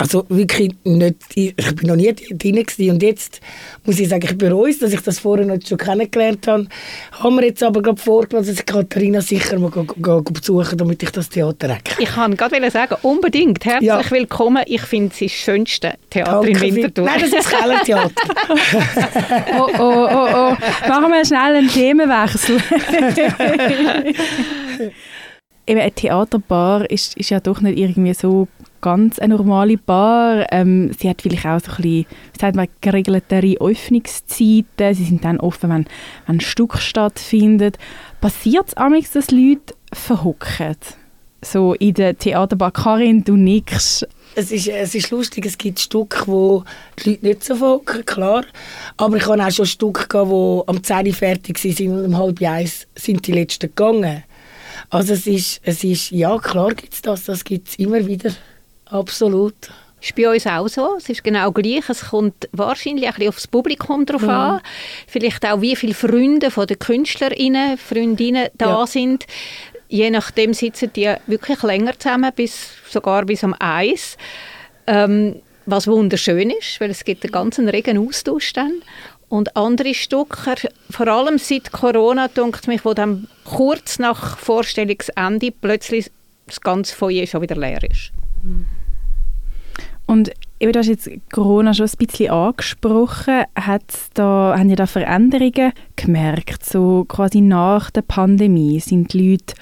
Also 0.00 0.24
wirklich 0.30 0.74
nicht, 0.84 1.16
ich 1.34 1.54
bin 1.54 1.88
noch 1.88 1.94
nie 1.94 2.10
drin 2.14 2.54
gewesen. 2.54 2.90
und 2.90 3.02
jetzt 3.02 3.42
muss 3.84 4.00
ich 4.00 4.08
sagen, 4.08 4.24
ich 4.24 4.38
bereue 4.38 4.70
es, 4.70 4.78
dass 4.78 4.94
ich 4.94 5.02
das 5.02 5.18
vorher 5.18 5.44
noch 5.44 5.58
schon 5.62 5.76
kennengelernt 5.76 6.46
habe. 6.46 6.68
Haben 7.12 7.36
wir 7.36 7.44
jetzt 7.44 7.62
aber 7.62 7.82
gerade 7.82 8.00
vorgenommen, 8.00 8.46
dass 8.46 8.58
ich 8.58 8.64
Katharina 8.64 9.20
sicher 9.20 9.58
mal 9.58 9.68
go, 9.68 9.84
go, 9.84 10.22
go 10.22 10.32
besuchen 10.32 10.78
damit 10.78 11.02
ich 11.02 11.10
das 11.10 11.28
Theater 11.28 11.68
erkenne. 11.68 11.96
Ich 11.98 12.08
kann 12.08 12.34
gerade 12.34 12.70
sagen, 12.70 12.96
unbedingt, 13.02 13.62
herzlich 13.66 13.88
ja. 13.88 14.10
willkommen. 14.10 14.62
Ich 14.64 14.80
finde 14.80 15.12
es 15.12 15.18
das 15.18 15.32
schönste 15.32 15.92
Theater 16.08 16.40
Danke 16.46 16.66
in 16.66 16.76
Winterthur. 16.76 17.04
Nein, 17.04 17.20
das 17.20 17.28
ist 17.28 17.38
das 17.38 17.48
Kellertheater. 17.50 18.10
oh, 19.58 19.68
oh, 19.78 20.08
oh, 20.10 20.28
oh. 20.32 20.56
Machen 20.88 21.12
wir 21.12 21.26
schnell 21.26 21.56
einen 21.56 21.68
Themenwechsel. 21.68 22.56
Eben, 25.66 25.80
eine 25.80 25.92
Theaterbar 25.92 26.90
ist, 26.90 27.18
ist 27.18 27.28
ja 27.28 27.38
doch 27.38 27.60
nicht 27.60 27.78
irgendwie 27.78 28.14
so 28.14 28.48
ganz 28.80 29.18
eine 29.18 29.36
normale 29.36 29.76
Bar. 29.76 30.46
Ähm, 30.52 30.92
sie 30.98 31.08
hat 31.08 31.22
vielleicht 31.22 31.46
auch 31.46 31.60
so 31.60 31.70
ein 31.70 31.76
bisschen, 31.76 32.06
wie 32.32 32.40
sagt 32.40 32.56
man, 32.56 32.68
geregeltere 32.80 33.56
Öffnungszeiten. 33.60 34.94
Sie 34.94 35.04
sind 35.04 35.24
dann 35.24 35.40
offen, 35.40 35.70
wenn, 35.70 35.86
wenn 36.26 36.36
ein 36.36 36.40
Stück 36.40 36.78
stattfindet. 36.78 37.78
Passiert 38.20 38.68
es 38.68 38.74
amigs, 38.74 39.12
dass 39.12 39.30
Leute 39.30 39.74
verhocken? 39.92 40.76
So 41.42 41.74
in 41.74 41.94
der 41.94 42.18
Theaterbar 42.18 42.70
Karin, 42.70 43.24
du 43.24 43.36
nix. 43.36 44.06
Es 44.34 44.52
ist, 44.52 44.68
es 44.68 44.94
ist 44.94 45.10
lustig, 45.10 45.46
es 45.46 45.58
gibt 45.58 45.80
Stücke, 45.80 46.26
wo 46.26 46.64
die 47.02 47.10
Leute 47.10 47.26
nicht 47.26 47.44
so 47.44 47.56
verhocken, 47.56 48.04
klar. 48.04 48.44
Aber 48.96 49.16
ich 49.16 49.26
habe 49.26 49.44
auch 49.44 49.50
schon 49.50 49.66
Stücke 49.66 50.06
die 50.10 50.62
am 50.68 50.82
10 50.82 51.06
Uhr 51.06 51.14
fertig 51.14 51.64
waren 51.64 51.92
und 51.92 52.04
um 52.04 52.18
halb 52.18 52.42
eins 52.42 52.86
sind 52.94 53.26
die 53.26 53.32
letzten 53.32 53.68
gegangen. 53.68 54.22
Also 54.90 55.14
es 55.14 55.26
ist, 55.26 55.60
es 55.62 55.84
ist 55.84 56.10
ja 56.10 56.36
klar 56.38 56.74
gibt 56.74 56.94
es 56.94 57.02
das, 57.02 57.24
das 57.24 57.44
gibt 57.44 57.68
es 57.68 57.74
immer 57.76 58.04
wieder. 58.06 58.32
Absolut. 58.90 59.54
Das 60.00 60.08
ist 60.08 60.16
bei 60.16 60.30
uns 60.30 60.46
auch 60.46 60.68
so. 60.68 60.96
Es 60.96 61.08
ist 61.08 61.22
genau 61.22 61.52
gleich. 61.52 61.88
Es 61.88 62.08
kommt 62.08 62.48
wahrscheinlich 62.52 63.06
ein 63.06 63.14
bisschen 63.14 63.28
aufs 63.28 63.46
Publikum 63.46 64.06
drauf 64.06 64.22
mhm. 64.22 64.30
an. 64.30 64.60
Vielleicht 65.06 65.44
auch, 65.44 65.60
wie 65.60 65.76
viele 65.76 65.94
Freunde 65.94 66.50
von 66.50 66.66
den 66.66 66.78
KünstlerInnen, 66.78 67.76
Freundinnen 67.76 68.48
da 68.54 68.80
ja. 68.80 68.86
sind. 68.86 69.26
Je 69.88 70.08
nachdem 70.10 70.54
sitzen 70.54 70.90
die 70.94 71.12
wirklich 71.26 71.62
länger 71.62 71.98
zusammen, 71.98 72.32
bis, 72.34 72.70
sogar 72.88 73.26
bis 73.26 73.44
am 73.44 73.54
Eis. 73.58 74.16
Ähm, 74.86 75.42
was 75.66 75.86
wunderschön 75.86 76.50
ist, 76.50 76.80
weil 76.80 76.90
es 76.90 77.04
gibt 77.04 77.24
einen 77.24 77.32
ganz 77.32 77.58
regen 77.58 77.98
Austausch 77.98 78.54
dann. 78.54 78.82
Und 79.28 79.54
andere 79.56 79.94
Stücke, 79.94 80.54
vor 80.90 81.06
allem 81.06 81.38
seit 81.38 81.70
Corona, 81.72 82.28
denkt 82.28 82.66
mich, 82.66 82.84
wo 82.84 82.94
dann 82.94 83.28
kurz 83.44 83.98
nach 83.98 84.38
Vorstellungsende 84.38 85.52
plötzlich 85.52 86.10
das 86.46 86.60
ganze 86.60 86.96
Feuer 86.96 87.26
schon 87.26 87.42
wieder 87.42 87.54
leer 87.54 87.82
ist. 87.88 88.12
Mhm. 88.42 88.66
Und 90.10 90.32
eben, 90.58 90.72
du 90.72 90.78
hast 90.80 90.88
jetzt 90.88 91.08
Corona 91.30 91.72
schon 91.72 91.86
ein 91.86 92.04
bisschen 92.04 92.30
angesprochen. 92.30 93.44
Hat's 93.54 94.10
da, 94.12 94.56
haben 94.58 94.68
ihr 94.68 94.74
da 94.74 94.86
Veränderungen 94.86 95.72
gemerkt? 95.94 96.64
So 96.64 97.04
quasi 97.06 97.40
nach 97.40 97.92
der 97.92 98.02
Pandemie 98.02 98.80
sind 98.80 99.12
die 99.12 99.30
Leute 99.30 99.54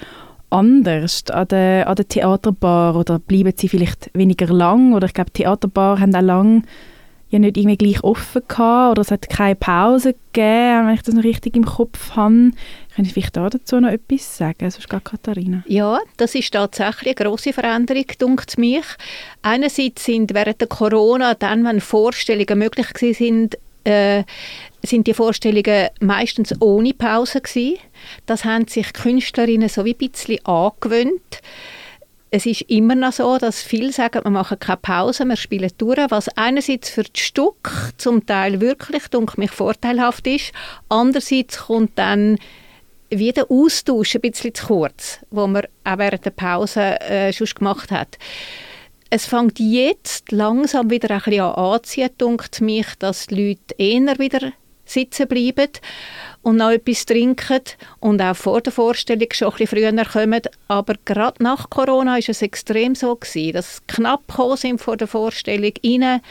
anders 0.49 1.23
an 1.29 1.49
der, 1.49 1.87
an 1.87 1.95
der 1.97 2.07
Theaterbar 2.07 2.95
oder 2.95 3.19
bleiben 3.19 3.53
sie 3.55 3.69
vielleicht 3.69 4.09
weniger 4.15 4.47
lang 4.47 4.93
oder 4.93 5.05
ich 5.05 5.13
glaube 5.13 5.31
Theaterbar 5.31 5.99
haben 5.99 6.15
auch 6.15 6.21
lang 6.21 6.63
ja 7.29 7.39
nicht 7.39 7.57
irgendwie 7.57 7.77
gleich 7.77 8.03
offen 8.03 8.41
gehabt 8.47 8.91
oder 8.91 9.01
es 9.01 9.11
hat 9.11 9.29
keine 9.29 9.55
Pause 9.55 10.15
gegeben, 10.33 10.87
wenn 10.87 10.95
ich 10.95 11.03
das 11.03 11.15
noch 11.15 11.23
richtig 11.23 11.55
im 11.55 11.65
Kopf 11.65 12.15
habe. 12.15 12.51
Können 12.95 13.05
Sie 13.05 13.11
vielleicht 13.11 13.37
da 13.37 13.49
dazu 13.49 13.79
noch 13.79 13.89
etwas 13.89 14.37
sagen, 14.37 14.69
sonst 14.69 14.89
gar 14.89 14.99
Katharina? 14.99 15.63
Ja, 15.67 15.99
das 16.17 16.35
ist 16.35 16.51
tatsächlich 16.51 17.17
eine 17.17 17.29
grosse 17.29 17.53
Veränderung, 17.53 18.05
dunkt 18.17 18.57
mich. 18.57 18.85
Einerseits 19.41 20.05
sind 20.05 20.33
während 20.33 20.59
der 20.59 20.67
Corona, 20.67 21.35
dann, 21.35 21.63
wenn 21.63 21.81
Vorstellungen 21.81 22.59
möglich 22.59 22.87
sind, 23.15 23.57
äh, 23.83 24.23
sind 24.83 25.07
die 25.07 25.13
Vorstellungen 25.13 25.89
meistens 25.99 26.59
ohne 26.61 26.93
Pause 26.93 27.41
gewesen. 27.41 27.77
Das 28.25 28.43
haben 28.43 28.67
sich 28.67 28.91
Künstlerinnen 28.93 29.69
so 29.69 29.85
wie 29.85 29.93
ein 29.93 30.09
bisschen 30.09 30.43
angewöhnt 30.45 31.41
es 32.31 32.45
ist 32.45 32.61
immer 32.63 32.95
noch 32.95 33.11
so, 33.11 33.37
dass 33.37 33.61
viele 33.61 33.91
sagen, 33.91 34.23
wir 34.23 34.29
machen 34.29 34.59
keine 34.59 34.77
Pause, 34.77 35.25
wir 35.25 35.35
spielen 35.35 35.71
durch, 35.77 35.99
was 36.09 36.29
einerseits 36.37 36.89
für 36.89 37.03
das 37.03 37.21
Stück 37.21 37.93
zum 37.97 38.25
Teil 38.25 38.61
wirklich, 38.61 39.07
denke 39.07 39.39
mich, 39.39 39.51
vorteilhaft 39.51 40.27
ist. 40.27 40.51
Andererseits 40.89 41.57
kommt 41.57 41.97
dann 41.97 42.37
wie 43.09 43.31
der 43.31 43.49
Austausch 43.49 44.15
ein 44.15 44.21
bisschen 44.21 44.53
zu 44.53 44.67
kurz, 44.67 45.19
wo 45.31 45.47
man 45.47 45.63
auch 45.83 45.97
während 45.97 46.25
der 46.25 46.31
Pause 46.31 47.01
äh, 47.01 47.33
schon 47.33 47.47
gemacht 47.47 47.91
hat. 47.91 48.19
Es 49.09 49.25
fängt 49.25 49.59
jetzt 49.59 50.31
langsam 50.31 50.91
wieder 50.91 51.09
ein 51.09 51.21
bisschen 51.21 51.41
an 51.41 51.55
anzuziehen, 51.55 52.11
denke 52.21 52.63
mich, 52.63 52.85
dass 52.99 53.25
die 53.25 53.47
Leute 53.49 53.75
eher 53.79 54.19
wieder 54.19 54.51
sitzen 54.89 55.27
bleiben 55.27 55.69
und 56.41 56.57
noch 56.57 56.71
etwas 56.71 57.05
trinken 57.05 57.61
und 57.99 58.21
auch 58.21 58.35
vor 58.35 58.61
der 58.61 58.71
Vorstellung 58.71 59.27
schon 59.31 59.49
ein 59.49 59.57
bisschen 59.57 59.67
früher 59.67 60.05
kommen. 60.05 60.41
Aber 60.67 60.95
gerade 61.05 61.43
nach 61.43 61.69
Corona 61.69 62.13
war 62.13 62.19
es 62.19 62.41
extrem 62.41 62.95
so 62.95 63.15
gewesen, 63.15 63.53
dass 63.53 63.81
knapp 63.87 64.27
gekommen 64.27 64.57
sind 64.57 64.81
vor 64.81 64.97
der 64.97 65.07
Vorstellung 65.07 65.73
rein, 65.83 66.21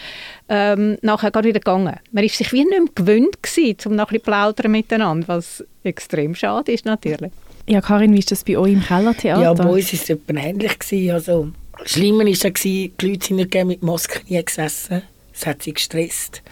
ähm, 0.49 0.99
nachher 1.03 1.31
gar 1.31 1.45
wieder 1.45 1.61
gegangen. 1.61 1.97
Man 2.13 2.23
war 2.23 2.29
sich 2.29 2.53
wie 2.53 2.65
nicht 2.65 2.71
mehr 2.71 2.89
gewöhnt 2.95 3.43
gewesen, 3.43 3.77
um 3.87 3.97
noch 3.97 4.07
ein 4.07 4.15
bisschen 4.15 4.23
plaudern 4.23 4.73
miteinander, 4.73 5.29
was 5.29 5.65
extrem 5.85 6.35
schade 6.35 6.73
ist 6.73 6.85
natürlich. 6.85 7.33
Ja, 7.69 7.83
Karin, 7.83 8.15
wie 8.15 8.21
ist 8.21 8.31
das 8.31 8.45
bei 8.45 8.57
euch 8.57 8.73
im 8.73 8.83
Kellertheater? 8.83 9.43
Ja, 9.43 9.53
bei 9.53 9.65
uns 9.65 9.93
war 9.93 10.01
es 10.01 10.09
etwa 10.09 10.41
ähnlich. 10.41 10.79
Gewesen. 10.79 11.11
Also, 11.11 11.49
schlimmer 11.85 12.25
war 12.25 12.33
es, 12.33 12.63
die 12.63 12.93
Leute 13.01 13.27
sind 13.27 13.37
nicht 13.37 13.65
mit 13.67 13.83
Masken 13.83 14.23
gesessen. 14.27 15.03
Das 15.39 15.47
hat 15.47 15.63
sie 15.63 15.73
gestresst. 15.73 16.43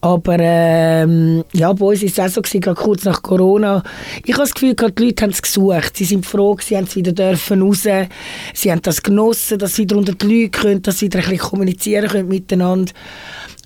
Aber 0.00 0.36
ähm, 0.38 1.44
ja, 1.52 1.72
bei 1.72 1.84
uns 1.84 2.02
war 2.02 2.08
es 2.08 2.18
auch 2.20 2.34
so, 2.34 2.42
gewesen, 2.42 2.74
kurz 2.76 3.04
nach 3.04 3.22
Corona. 3.22 3.82
Ich 4.24 4.34
habe 4.34 4.44
das 4.44 4.54
Gefühl, 4.54 4.74
die 4.74 5.04
Leute 5.04 5.22
haben 5.24 5.30
es 5.30 5.42
gesucht. 5.42 5.96
Sie 5.96 6.04
sind 6.04 6.24
froh, 6.24 6.56
sie 6.60 6.76
haben 6.76 6.84
es 6.84 6.94
wieder 6.94 7.10
dürfen 7.10 7.60
raus. 7.60 7.88
Sie 8.54 8.70
haben 8.70 8.82
das 8.82 9.02
genossen, 9.02 9.58
dass 9.58 9.74
sie 9.74 9.82
wieder 9.82 9.96
unter 9.96 10.12
die 10.14 10.42
Leute 10.42 10.50
können, 10.50 10.82
dass 10.82 11.00
sie 11.00 11.06
wieder 11.06 11.18
ein 11.18 11.24
bisschen 11.24 11.38
kommunizieren 11.50 12.08
können 12.08 12.28
miteinander. 12.28 12.92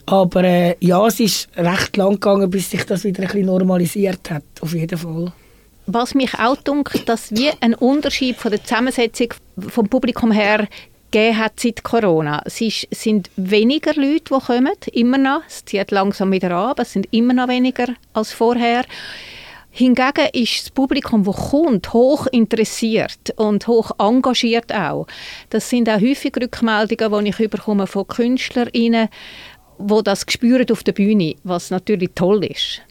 Aber 0.07 0.45
äh, 0.45 0.77
ja, 0.81 1.07
es 1.07 1.21
ist 1.21 1.49
recht 1.57 1.97
lang 1.99 2.15
gegangen, 2.15 2.49
bis 2.49 2.71
sich 2.71 2.85
das 2.85 3.05
wieder 3.05 3.23
ein 3.23 3.29
bisschen 3.29 3.47
normalisiert 3.47 4.31
hat, 4.31 4.45
auf 4.61 4.73
jeden 4.73 4.99
Fall. 4.99 5.33
Was 5.87 6.15
mich 6.15 6.39
auch 6.39 6.57
dunkelt, 6.57 7.07
dass 7.09 7.33
wie 7.33 7.51
ein 7.61 7.75
Unterschied 7.75 8.37
von 8.37 8.51
der 8.51 8.65
Zusammensetzung 8.65 9.29
vom 9.69 9.89
Publikum 9.89 10.33
her 10.33 10.67
gegeben 11.15 11.39
hat 11.39 11.61
seit 11.61 11.85
Corona. 11.85 12.43
Es 12.45 12.61
ist, 12.61 12.89
sind 12.91 13.31
weniger 13.37 13.95
Leute, 13.95 14.35
die 14.35 14.47
kommen, 14.47 14.73
immer 14.93 15.19
noch. 15.19 15.43
Es 15.47 15.65
zieht 15.65 15.93
langsam 15.93 16.33
wieder 16.33 16.51
an, 16.51 16.71
aber 16.71 16.83
es 16.83 16.93
sind 16.93 17.07
immer 17.13 17.33
noch 17.33 17.49
weniger 17.49 17.87
als 18.13 18.33
vorher. 18.33 18.85
Hingegen 19.71 20.29
ist 20.33 20.63
das 20.63 20.71
Publikum, 20.71 21.25
das 21.25 21.51
kommt, 21.51 21.93
hoch 21.93 22.27
interessiert 22.29 23.33
und 23.37 23.67
hoch 23.67 23.91
engagiert 23.99 24.73
auch. 24.73 25.07
Das 25.51 25.69
sind 25.71 25.89
auch 25.89 26.01
häufig 26.01 26.33
Rückmeldungen, 26.37 27.25
die 27.25 27.31
ich 27.31 27.91
von 27.91 28.07
KünstlerInnen, 28.07 29.09
die 29.79 30.03
das 30.05 30.27
spüren 30.29 30.71
auf 30.71 30.83
der 30.83 30.93
Bühne, 30.93 31.35
was 31.43 31.71
natürlich 31.71 32.11
toll 32.15 32.45
ist. 32.45 32.83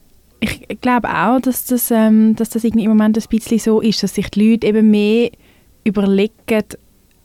Ich 0.41 0.81
glaube 0.81 1.09
auch, 1.09 1.39
dass 1.39 1.65
das, 1.65 1.89
ähm, 1.89 2.35
dass 2.35 2.49
das 2.49 2.65
irgendwie 2.65 2.83
im 2.83 2.91
Moment 2.91 3.17
ein 3.17 3.23
bisschen 3.29 3.59
so 3.59 3.79
ist, 3.79 4.03
dass 4.03 4.15
sich 4.15 4.29
die 4.29 4.51
Leute 4.51 4.67
eben 4.67 4.91
mehr 4.91 5.31
überlegen, 5.85 6.63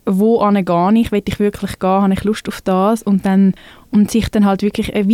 wo 0.08 0.38
gehe 0.38 1.00
ich, 1.00 1.12
will 1.12 1.22
ich 1.26 1.38
wirklich 1.38 1.78
gehen, 1.78 1.90
habe 1.90 2.12
ich 2.14 2.24
Lust 2.24 2.48
auf 2.48 2.60
das 2.62 3.02
und 3.02 3.26
dann 3.26 3.54
und 3.90 4.10
sich 4.10 4.30
dann 4.30 4.44
halt 4.44 4.62
wirklich 4.62 4.94
ein 4.94 5.06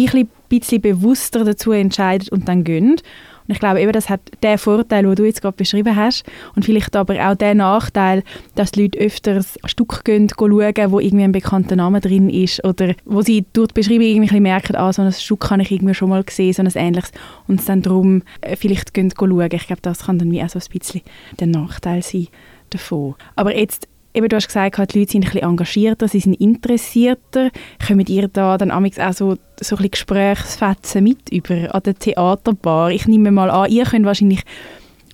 bisschen 0.49 0.81
bewusster 0.81 1.45
dazu 1.45 1.73
entscheidet 1.73 2.29
und 2.31 2.49
dann 2.49 2.65
gönnt. 2.65 3.03
Und 3.47 3.53
ich 3.53 3.61
glaube 3.61 3.81
eben, 3.81 3.93
das 3.93 4.09
hat 4.09 4.21
den 4.43 4.57
Vorteil, 4.57 5.03
den 5.03 5.15
du 5.17 5.25
jetzt 5.25 5.43
gerade 5.43 5.57
beschrieben 5.57 5.95
hast 5.95 6.25
und 6.55 6.65
vielleicht 6.65 6.97
aber 6.97 7.15
auch 7.29 7.35
den 7.35 7.59
Nachteil, 7.59 8.23
dass 8.55 8.73
die 8.73 8.83
Leute 8.83 8.99
öfters 8.99 9.59
ein 9.63 9.69
Stück 9.69 10.03
gehen, 10.05 10.31
schauen, 10.31 10.91
wo 10.91 10.99
irgendwie 10.99 11.25
ein 11.25 11.33
bekannter 11.33 11.77
Name 11.77 12.01
drin 12.01 12.31
ist 12.31 12.65
oder 12.65 12.95
wo 13.05 13.21
sie 13.21 13.45
durch 13.53 13.69
die 13.69 13.81
Beschreibung 13.81 14.07
irgendwie 14.07 14.41
merken, 14.41 14.77
ah, 14.77 14.93
so 14.93 15.03
ein 15.03 15.13
Stück 15.13 15.51
habe 15.51 15.61
ich 15.63 15.73
irgendwie 15.73 15.95
schon 15.95 16.09
mal 16.09 16.25
gesehen, 16.25 16.55
so 16.55 16.63
ein 16.63 16.73
ähnliches 16.75 17.13
und 17.47 17.61
es 17.61 17.67
dann 17.67 17.83
darum 17.83 18.23
äh, 18.41 18.57
vielleicht 18.57 18.95
gehen 18.95 19.13
schauen. 19.17 19.49
Ich 19.53 19.67
glaube, 19.67 19.83
das 19.83 20.07
kann 20.07 20.19
dann 20.19 20.31
wie 20.31 20.43
auch 20.43 20.49
so 20.49 20.59
ein 20.59 20.79
bisschen 20.79 21.03
der 21.39 21.49
Nachteil 21.49 22.03
sein 22.03 22.29
davon. 22.71 23.15
Aber 23.37 23.55
jetzt 23.55 23.89
eben, 24.14 24.28
du 24.28 24.37
hast 24.37 24.47
gesagt, 24.47 24.94
die 24.94 24.99
Leute 24.99 25.12
sind 25.12 25.25
ein 25.25 25.33
bisschen 25.33 25.49
engagierter, 25.49 26.09
sie 26.09 26.21
sind 26.21 26.35
interessierter. 26.35 27.50
Kommt 27.87 28.09
ihr 28.09 28.28
da 28.28 28.56
dann 28.56 28.71
auch 28.71 29.12
so, 29.12 29.37
so 29.61 29.76
ein 29.76 29.90
Gesprächsfetzen 29.90 31.02
mit 31.02 31.30
über 31.30 31.75
an 31.75 31.83
der 31.83 31.99
Theaterbar? 31.99 32.90
Ich 32.92 33.06
nehme 33.06 33.33
mal 33.33 33.50
an, 33.50 33.71
ihr 33.71 33.85
könnt 33.85 34.06
wahrscheinlich 34.06 34.42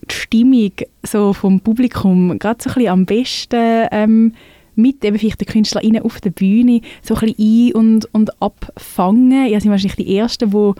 die 0.08 0.14
Stimmung 0.14 0.72
so 1.02 1.32
vom 1.32 1.60
Publikum 1.60 2.38
gerade 2.38 2.62
so 2.62 2.70
ein 2.70 2.74
bisschen 2.74 2.92
am 2.92 3.06
besten 3.06 3.88
ähm, 3.90 4.34
mit 4.74 5.04
eben 5.04 5.18
vielleicht 5.18 5.40
den 5.40 5.48
KünstlerInnen 5.48 6.02
auf 6.02 6.20
der 6.20 6.30
Bühne 6.30 6.80
so 7.02 7.14
ein 7.14 7.20
bisschen 7.20 7.36
ein- 7.38 7.72
und, 7.74 8.14
und 8.14 8.42
abfangen. 8.42 9.46
Ihr 9.46 9.60
seid 9.60 9.70
wahrscheinlich 9.70 9.96
die 9.96 10.16
Ersten, 10.16 10.50
die 10.50 10.72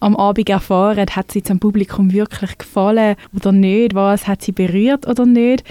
am 0.00 0.16
Abend 0.16 0.48
erfahren, 0.48 1.06
hat 1.10 1.30
sie 1.30 1.42
zum 1.42 1.58
Publikum 1.58 2.12
wirklich 2.12 2.56
gefallen 2.58 3.16
oder 3.34 3.52
nicht, 3.52 3.94
was 3.94 4.26
hat 4.26 4.42
sie 4.42 4.52
berührt 4.52 5.06
oder 5.06 5.26
nicht. 5.26 5.64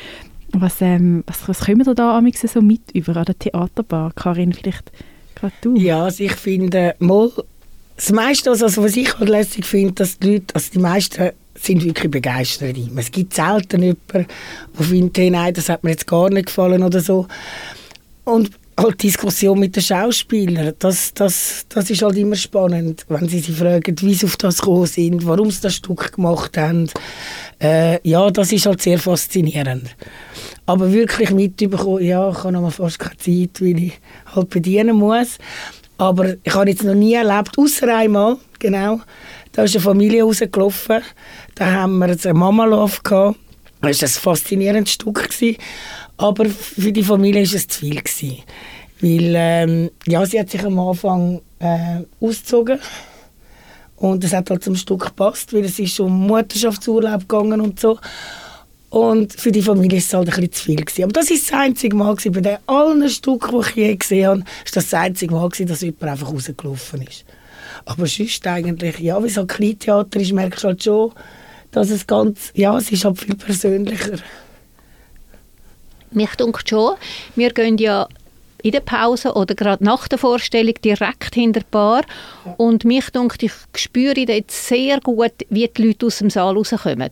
Was, 0.54 0.82
ähm, 0.82 1.24
was, 1.28 1.48
was 1.48 1.60
kommen 1.62 1.84
da 1.84 1.94
da 1.94 2.22
so 2.48 2.62
mit 2.62 2.92
über 2.94 3.16
an 3.18 3.26
der 3.26 3.38
Theaterbar? 3.38 4.12
Karin, 4.16 4.54
vielleicht 4.54 4.92
gerade 5.36 5.54
du? 5.62 5.76
Ja, 5.76 6.06
also 6.06 6.24
ich 6.24 6.34
finde, 6.34 6.96
mal, 7.00 7.32
das 7.96 8.12
meiste, 8.12 8.50
also, 8.50 8.66
was 8.84 8.96
ich 8.96 9.18
halt 9.20 9.30
lässig 9.30 9.66
finde, 9.66 9.94
dass 9.94 10.18
die 10.18 10.34
Leute, 10.34 10.56
also 10.56 10.70
die 10.74 10.80
meisten 10.80 11.32
sind 11.56 11.84
wirklich 11.84 12.10
begeistert. 12.10 12.78
Es 12.96 13.12
gibt 13.12 13.34
selten 13.34 13.84
jemanden, 13.84 14.28
der 14.78 14.86
findet, 14.86 15.18
hey, 15.18 15.30
nein, 15.30 15.54
das 15.54 15.70
hat 15.70 15.84
mir 15.84 15.92
jetzt 15.92 16.08
gar 16.08 16.30
nicht 16.30 16.48
gefallen 16.48 16.84
oder 16.84 17.02
so. 17.02 17.28
Und 18.24 18.52
halt 18.80 19.04
Diskussion 19.04 19.60
mit 19.60 19.76
den 19.76 19.84
Schauspielern, 19.84 20.74
das, 20.80 21.14
das, 21.14 21.66
das 21.70 21.90
ist 21.90 22.02
halt 22.02 22.18
immer 22.18 22.36
spannend, 22.36 23.06
wenn 23.10 23.28
sie 23.28 23.40
sich 23.40 23.56
fragen, 23.56 23.96
wie 24.02 24.14
sie 24.14 24.26
auf 24.26 24.38
das 24.38 24.60
gekommen 24.60 24.86
sind, 24.86 25.26
warum 25.26 25.52
sie 25.52 25.62
das 25.62 25.76
Stück 25.76 26.14
gemacht 26.14 26.58
haben. 26.58 26.90
Äh, 27.62 28.00
ja, 28.08 28.30
das 28.32 28.52
ist 28.52 28.66
halt 28.66 28.82
sehr 28.82 29.00
faszinierend. 29.00 29.96
Aber 30.66 30.92
wirklich 30.92 31.32
mitbekommen, 31.32 32.04
ja, 32.04 32.30
ich 32.30 32.38
habe 32.38 32.52
noch 32.54 32.72
fast 32.72 33.00
keine 33.00 33.18
Zeit, 33.18 33.62
weil 33.62 33.84
ich 33.84 34.00
halt 34.36 34.50
bedienen 34.50 34.96
muss. 34.96 35.38
Aber 35.98 36.36
ich 36.44 36.54
habe 36.54 36.70
jetzt 36.70 36.84
noch 36.84 36.96
nie 36.96 37.14
erlebt, 37.14 37.58
außer 37.58 37.94
einmal, 37.94 38.38
genau, 38.58 39.02
da 39.52 39.64
ist 39.64 39.76
eine 39.76 39.84
Familie 39.84 40.24
rausgelaufen, 40.24 41.02
da 41.56 41.66
haben 41.66 41.98
wir 41.98 42.08
jetzt 42.08 42.26
eine 42.26 42.40
Mama 42.40 42.66
Love 42.66 43.00
gehabt. 43.04 43.38
Das 43.82 44.02
war 44.02 44.08
ein 44.08 44.38
faszinierendes 44.38 44.94
Stück. 44.94 45.30
Gewesen. 45.30 45.58
Aber 46.20 46.46
für 46.46 46.92
die 46.92 47.04
Familie 47.04 47.48
war 47.48 47.56
es 47.56 47.68
zu 47.68 47.80
viel. 47.80 47.96
Gewesen. 47.96 48.44
Weil 49.00 49.34
ähm, 49.36 49.92
ja, 50.06 50.26
sie 50.26 50.38
hat 50.38 50.50
sich 50.50 50.64
am 50.66 50.78
Anfang 50.78 51.42
äh, 51.60 52.02
ausgezogen 52.20 52.80
und 53.96 54.24
es 54.26 54.34
hat 54.34 54.50
halt 54.50 54.62
zum 54.62 54.76
Stück 54.76 55.06
gepasst, 55.06 55.54
weil 55.54 55.64
es 55.64 55.80
ist 55.80 55.98
um 56.02 56.28
Mutterschaftsurlaub 56.28 57.22
gegangen 57.22 57.62
und 57.62 57.80
so. 57.80 57.98
Und 58.90 59.32
für 59.32 59.52
die 59.52 59.62
Familie 59.62 59.98
war 59.98 59.98
es 60.00 60.14
halt 60.14 60.28
ein 60.28 60.36
bisschen 60.36 60.52
zu 60.52 60.64
viel. 60.66 60.84
Gewesen. 60.84 61.04
Aber 61.04 61.14
das 61.14 61.30
war 61.30 61.38
das 61.38 61.54
einzige 61.54 61.96
Mal, 61.96 62.16
gewesen, 62.16 62.34
bei 62.34 62.42
den 62.42 62.58
allen 62.66 63.10
Stücken, 63.10 63.52
die 63.52 63.70
ich 63.70 63.76
je 63.76 63.96
gesehen 63.96 64.28
habe, 64.28 64.44
ist 64.66 64.76
das, 64.76 64.90
das 64.90 65.00
einzige 65.00 65.34
Mal, 65.34 65.48
gewesen, 65.48 65.68
dass 65.68 65.82
jemand 65.82 66.04
einfach 66.04 66.34
rausgelaufen 66.34 67.02
ist. 67.04 67.24
Aber 67.86 68.08
sonst 68.08 68.46
eigentlich, 68.46 69.00
ja, 69.00 69.24
wie 69.24 69.28
es 69.28 69.38
halt 69.38 69.48
Kleintheater 69.48 70.20
ist, 70.20 70.34
merkst 70.34 70.64
du 70.64 70.68
halt 70.68 70.84
schon, 70.84 71.14
dass 71.72 71.90
es 71.90 72.06
ganz, 72.06 72.52
ja, 72.56 72.78
es 72.78 72.92
ist 72.92 73.06
halt 73.06 73.20
viel 73.20 73.36
persönlicher. 73.36 74.18
Mich 76.12 76.36
denkt 76.36 76.70
schon, 76.70 76.96
wir 77.36 77.52
gehen 77.52 77.78
ja 77.78 78.08
in 78.62 78.72
der 78.72 78.82
Pause 78.82 79.34
oder 79.34 79.56
gerade 79.56 79.84
nach 79.84 80.08
der 80.08 80.18
Vorstellung 80.18 80.74
direkt 80.84 81.34
hinter 81.34 81.62
der 81.62 81.68
Bar. 81.72 82.04
Und 82.58 82.84
mich 82.84 83.10
denkt, 83.10 83.42
ich 83.44 83.54
spüre 83.76 84.26
dort 84.26 84.52
sehr 84.52 85.00
gut, 85.00 85.32
wie 85.50 85.68
die 85.68 85.88
Leute 85.88 86.08
aus 86.08 86.18
dem 86.18 86.30
Saal 86.30 86.56
rauskommen. 86.56 87.12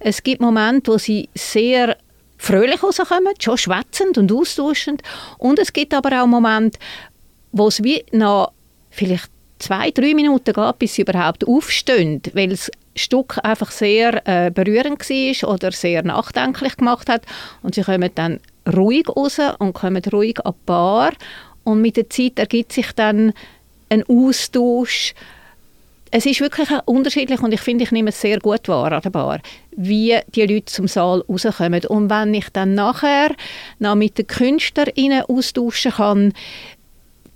Es 0.00 0.22
gibt 0.22 0.40
Momente, 0.40 0.92
wo 0.92 0.98
sie 0.98 1.28
sehr 1.34 1.96
fröhlich 2.38 2.82
rauskommen, 2.82 3.34
schon 3.38 3.58
schwätzend 3.58 4.18
und 4.18 4.32
austauschend. 4.32 5.02
Und 5.38 5.58
es 5.58 5.72
gibt 5.72 5.94
aber 5.94 6.22
auch 6.22 6.26
Momente, 6.26 6.78
wo 7.52 7.68
es 7.68 7.82
wie 7.82 8.04
noch 8.12 8.52
vielleicht 8.90 9.30
zwei, 9.58 9.90
drei 9.92 10.14
Minuten 10.14 10.52
geht, 10.52 10.78
bis 10.78 10.94
sie 10.94 11.02
überhaupt 11.02 11.46
aufstehen, 11.46 12.20
weil 12.34 12.52
es 12.52 12.70
Stück 12.94 13.38
einfach 13.42 13.70
sehr 13.70 14.26
äh, 14.26 14.50
berührend 14.50 15.00
war 15.08 15.50
oder 15.50 15.72
sehr 15.72 16.02
nachdenklich 16.02 16.76
gemacht 16.76 17.08
hat. 17.08 17.22
Und 17.62 17.74
sie 17.74 17.82
kommen 17.82 18.10
dann 18.14 18.40
ruhig 18.72 19.08
raus 19.08 19.38
und 19.58 19.72
kommen 19.72 20.02
ruhig 20.12 20.44
an 20.44 20.52
die 20.52 20.66
Bar. 20.66 21.12
Und 21.64 21.80
mit 21.80 21.96
der 21.96 22.10
Zeit 22.10 22.38
ergibt 22.38 22.72
sich 22.72 22.92
dann 22.92 23.32
ein 23.88 24.04
Austausch. 24.08 25.14
Es 26.10 26.26
ist 26.26 26.40
wirklich 26.40 26.68
unterschiedlich 26.84 27.40
und 27.40 27.54
ich 27.54 27.60
finde, 27.60 27.84
ich 27.84 27.90
nehme 27.90 28.10
es 28.10 28.20
sehr 28.20 28.38
gut 28.38 28.68
wahr 28.68 28.92
an 28.92 29.00
der 29.00 29.10
Bar, 29.10 29.40
wie 29.74 30.18
die 30.34 30.46
Leute 30.46 30.66
zum 30.66 30.86
Saal 30.86 31.24
rauskommen. 31.26 31.82
Und 31.86 32.10
wenn 32.10 32.34
ich 32.34 32.50
dann 32.50 32.74
nachher 32.74 33.34
noch 33.78 33.94
mit 33.94 34.18
den 34.18 34.26
KünstlerInnen 34.26 35.22
austauschen 35.22 35.92
kann, 35.92 36.34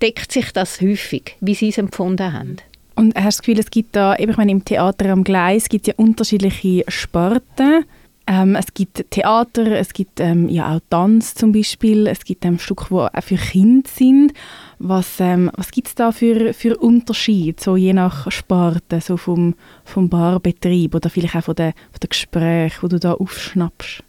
deckt 0.03 0.31
sich 0.31 0.53
das 0.53 0.81
häufig, 0.83 1.37
wie 1.41 1.55
sie 1.55 1.71
es 1.71 1.79
empfunden 1.79 2.33
haben. 2.35 2.59
Und 2.97 3.15
hast 3.15 3.25
du 3.25 3.29
das 3.29 3.39
Gefühl, 3.43 3.59
es 3.61 3.71
gibt 3.71 3.95
da, 3.95 4.17
ich 4.17 4.37
meine, 4.37 4.53
im 4.53 4.65
Theater 4.65 5.11
am 5.11 5.23
Gleis 5.23 5.69
gibt 5.69 5.87
es 5.87 5.95
ja 5.95 6.03
unterschiedliche 6.03 6.85
Sparten. 6.89 7.85
Ähm, 8.27 8.57
es 8.57 8.75
gibt 8.75 9.09
Theater, 9.11 9.67
es 9.79 9.93
gibt 9.93 10.19
ähm, 10.19 10.49
ja 10.49 10.75
auch 10.75 10.81
Tanz 10.91 11.35
zum 11.35 11.53
Beispiel, 11.53 12.09
es 12.09 12.25
gibt 12.25 12.45
ähm, 12.45 12.59
Stücke, 12.59 12.87
die 12.91 12.95
auch 12.95 13.23
für 13.23 13.37
Kinder 13.37 13.89
sind. 13.89 14.33
Was, 14.81 15.21
ähm, 15.21 15.51
was 15.57 15.71
gibt 15.71 15.89
es 15.89 15.95
da 15.95 16.11
für, 16.11 16.53
für 16.53 16.77
Unterschiede, 16.77 17.63
so 17.63 17.77
je 17.77 17.93
nach 17.93 18.31
Sparte, 18.33 19.01
so 19.01 19.17
vom, 19.17 19.55
vom 19.85 20.09
Barbetrieb 20.09 20.95
oder 20.97 21.09
vielleicht 21.09 21.37
auch 21.37 21.45
von 21.45 21.55
den, 21.55 21.73
von 21.93 22.01
den 22.03 22.09
Gesprächen, 22.09 22.81
die 22.83 22.89
du 22.89 22.99
da 22.99 23.13
aufschnappst? 23.13 24.03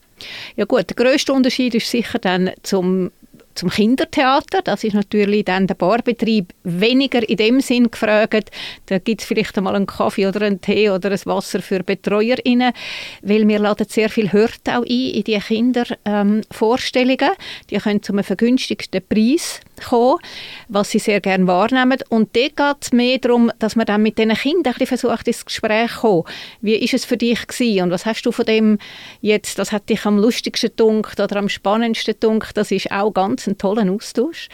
Ja 0.55 0.65
gut, 0.65 0.89
der 0.89 0.95
grösste 0.95 1.33
Unterschied 1.33 1.75
ist 1.75 1.91
sicher 1.91 2.17
dann 2.17 2.49
zum 2.63 3.11
zum 3.57 3.69
Kindertheater. 3.69 4.61
Das 4.61 4.83
ist 4.83 4.93
natürlich 4.93 5.45
dann 5.45 5.67
der 5.67 5.75
Barbetrieb 5.75 6.53
weniger 6.63 7.27
in 7.27 7.37
dem 7.37 7.59
Sinn 7.61 7.89
gefragt. 7.91 8.51
Da 8.85 8.99
gibt 8.99 9.21
es 9.21 9.27
vielleicht 9.27 9.57
einmal 9.57 9.75
einen 9.75 9.87
Kaffee 9.87 10.27
oder 10.27 10.41
einen 10.41 10.61
Tee 10.61 10.89
oder 10.89 11.11
ein 11.11 11.19
Wasser 11.25 11.61
für 11.61 11.83
BetreuerInnen, 11.83 12.73
weil 13.21 13.47
wir 13.47 13.59
laden 13.59 13.87
sehr 13.89 14.09
viel 14.09 14.31
Hört 14.31 14.69
auch 14.69 14.83
ein 14.83 14.87
in 14.87 15.23
die 15.23 15.39
Kindervorstellungen. 15.39 17.29
Ähm, 17.29 17.35
die 17.69 17.77
können 17.77 18.03
zu 18.03 18.13
einem 18.13 18.23
vergünstigsten 18.23 19.01
Preis 19.07 19.61
kommen, 19.85 20.19
was 20.67 20.91
sie 20.91 20.99
sehr 20.99 21.21
gerne 21.21 21.47
wahrnehmen. 21.47 21.99
Und 22.09 22.35
dort 22.35 22.55
geht 22.55 22.77
es 22.81 22.91
mehr 22.91 23.17
darum, 23.17 23.51
dass 23.59 23.75
man 23.75 23.85
dann 23.85 24.03
mit 24.03 24.17
diesen 24.17 24.33
Kindern 24.33 24.75
ein 24.79 24.87
versucht, 24.87 25.27
ins 25.27 25.45
Gespräch 25.45 25.91
zu 25.91 25.99
kommen. 25.99 26.23
Wie 26.61 26.75
ist 26.75 26.93
es 26.93 27.05
für 27.05 27.17
dich 27.17 27.47
gewesen? 27.47 27.83
und 27.83 27.91
was 27.91 28.05
hast 28.05 28.23
du 28.23 28.31
von 28.31 28.45
dem 28.45 28.77
jetzt, 29.21 29.59
das 29.59 29.71
hat 29.71 29.89
dich 29.89 30.05
am 30.05 30.17
lustigsten 30.17 30.69
gedunkt 30.69 31.19
oder 31.19 31.37
am 31.37 31.49
spannendsten 31.49 32.13
gedunkt? 32.13 32.55
Das 32.55 32.71
ist 32.71 32.91
auch 32.91 33.11
ganz 33.11 33.47
ein 33.47 33.57
toller 33.57 33.91
Austausch. 33.91 34.49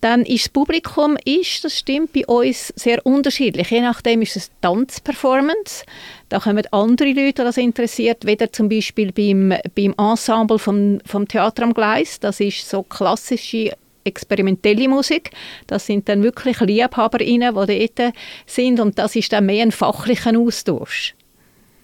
Dann 0.00 0.22
ist 0.24 0.44
das 0.44 0.48
Publikum, 0.50 1.16
ist, 1.24 1.64
das 1.64 1.76
stimmt, 1.76 2.12
bei 2.12 2.24
uns 2.26 2.72
sehr 2.76 3.04
unterschiedlich. 3.04 3.70
Je 3.70 3.80
nachdem 3.80 4.22
ist 4.22 4.36
es 4.36 4.50
Tanzperformance. 4.60 5.84
Da 6.28 6.38
kommen 6.38 6.64
andere 6.70 7.08
Leute, 7.08 7.32
die 7.32 7.32
das 7.32 7.56
interessiert, 7.56 8.24
weder 8.24 8.52
zum 8.52 8.68
Beispiel 8.68 9.10
beim, 9.10 9.54
beim 9.74 9.94
Ensemble 9.98 10.60
vom, 10.60 11.00
vom 11.04 11.26
Theater 11.26 11.64
am 11.64 11.74
Gleis. 11.74 12.20
Das 12.20 12.38
ist 12.38 12.68
so 12.68 12.84
klassische 12.84 13.72
experimentelle 14.08 14.88
Musik. 14.88 15.30
Das 15.66 15.86
sind 15.86 16.08
dann 16.08 16.22
wirklich 16.22 16.60
LiebhaberInnen, 16.60 17.54
die 17.54 17.90
dort 17.94 18.14
sind 18.46 18.80
und 18.80 18.98
das 18.98 19.16
ist 19.16 19.32
dann 19.32 19.46
mehr 19.46 19.62
ein 19.62 19.72
fachlicher 19.72 20.38
Austausch. 20.38 21.14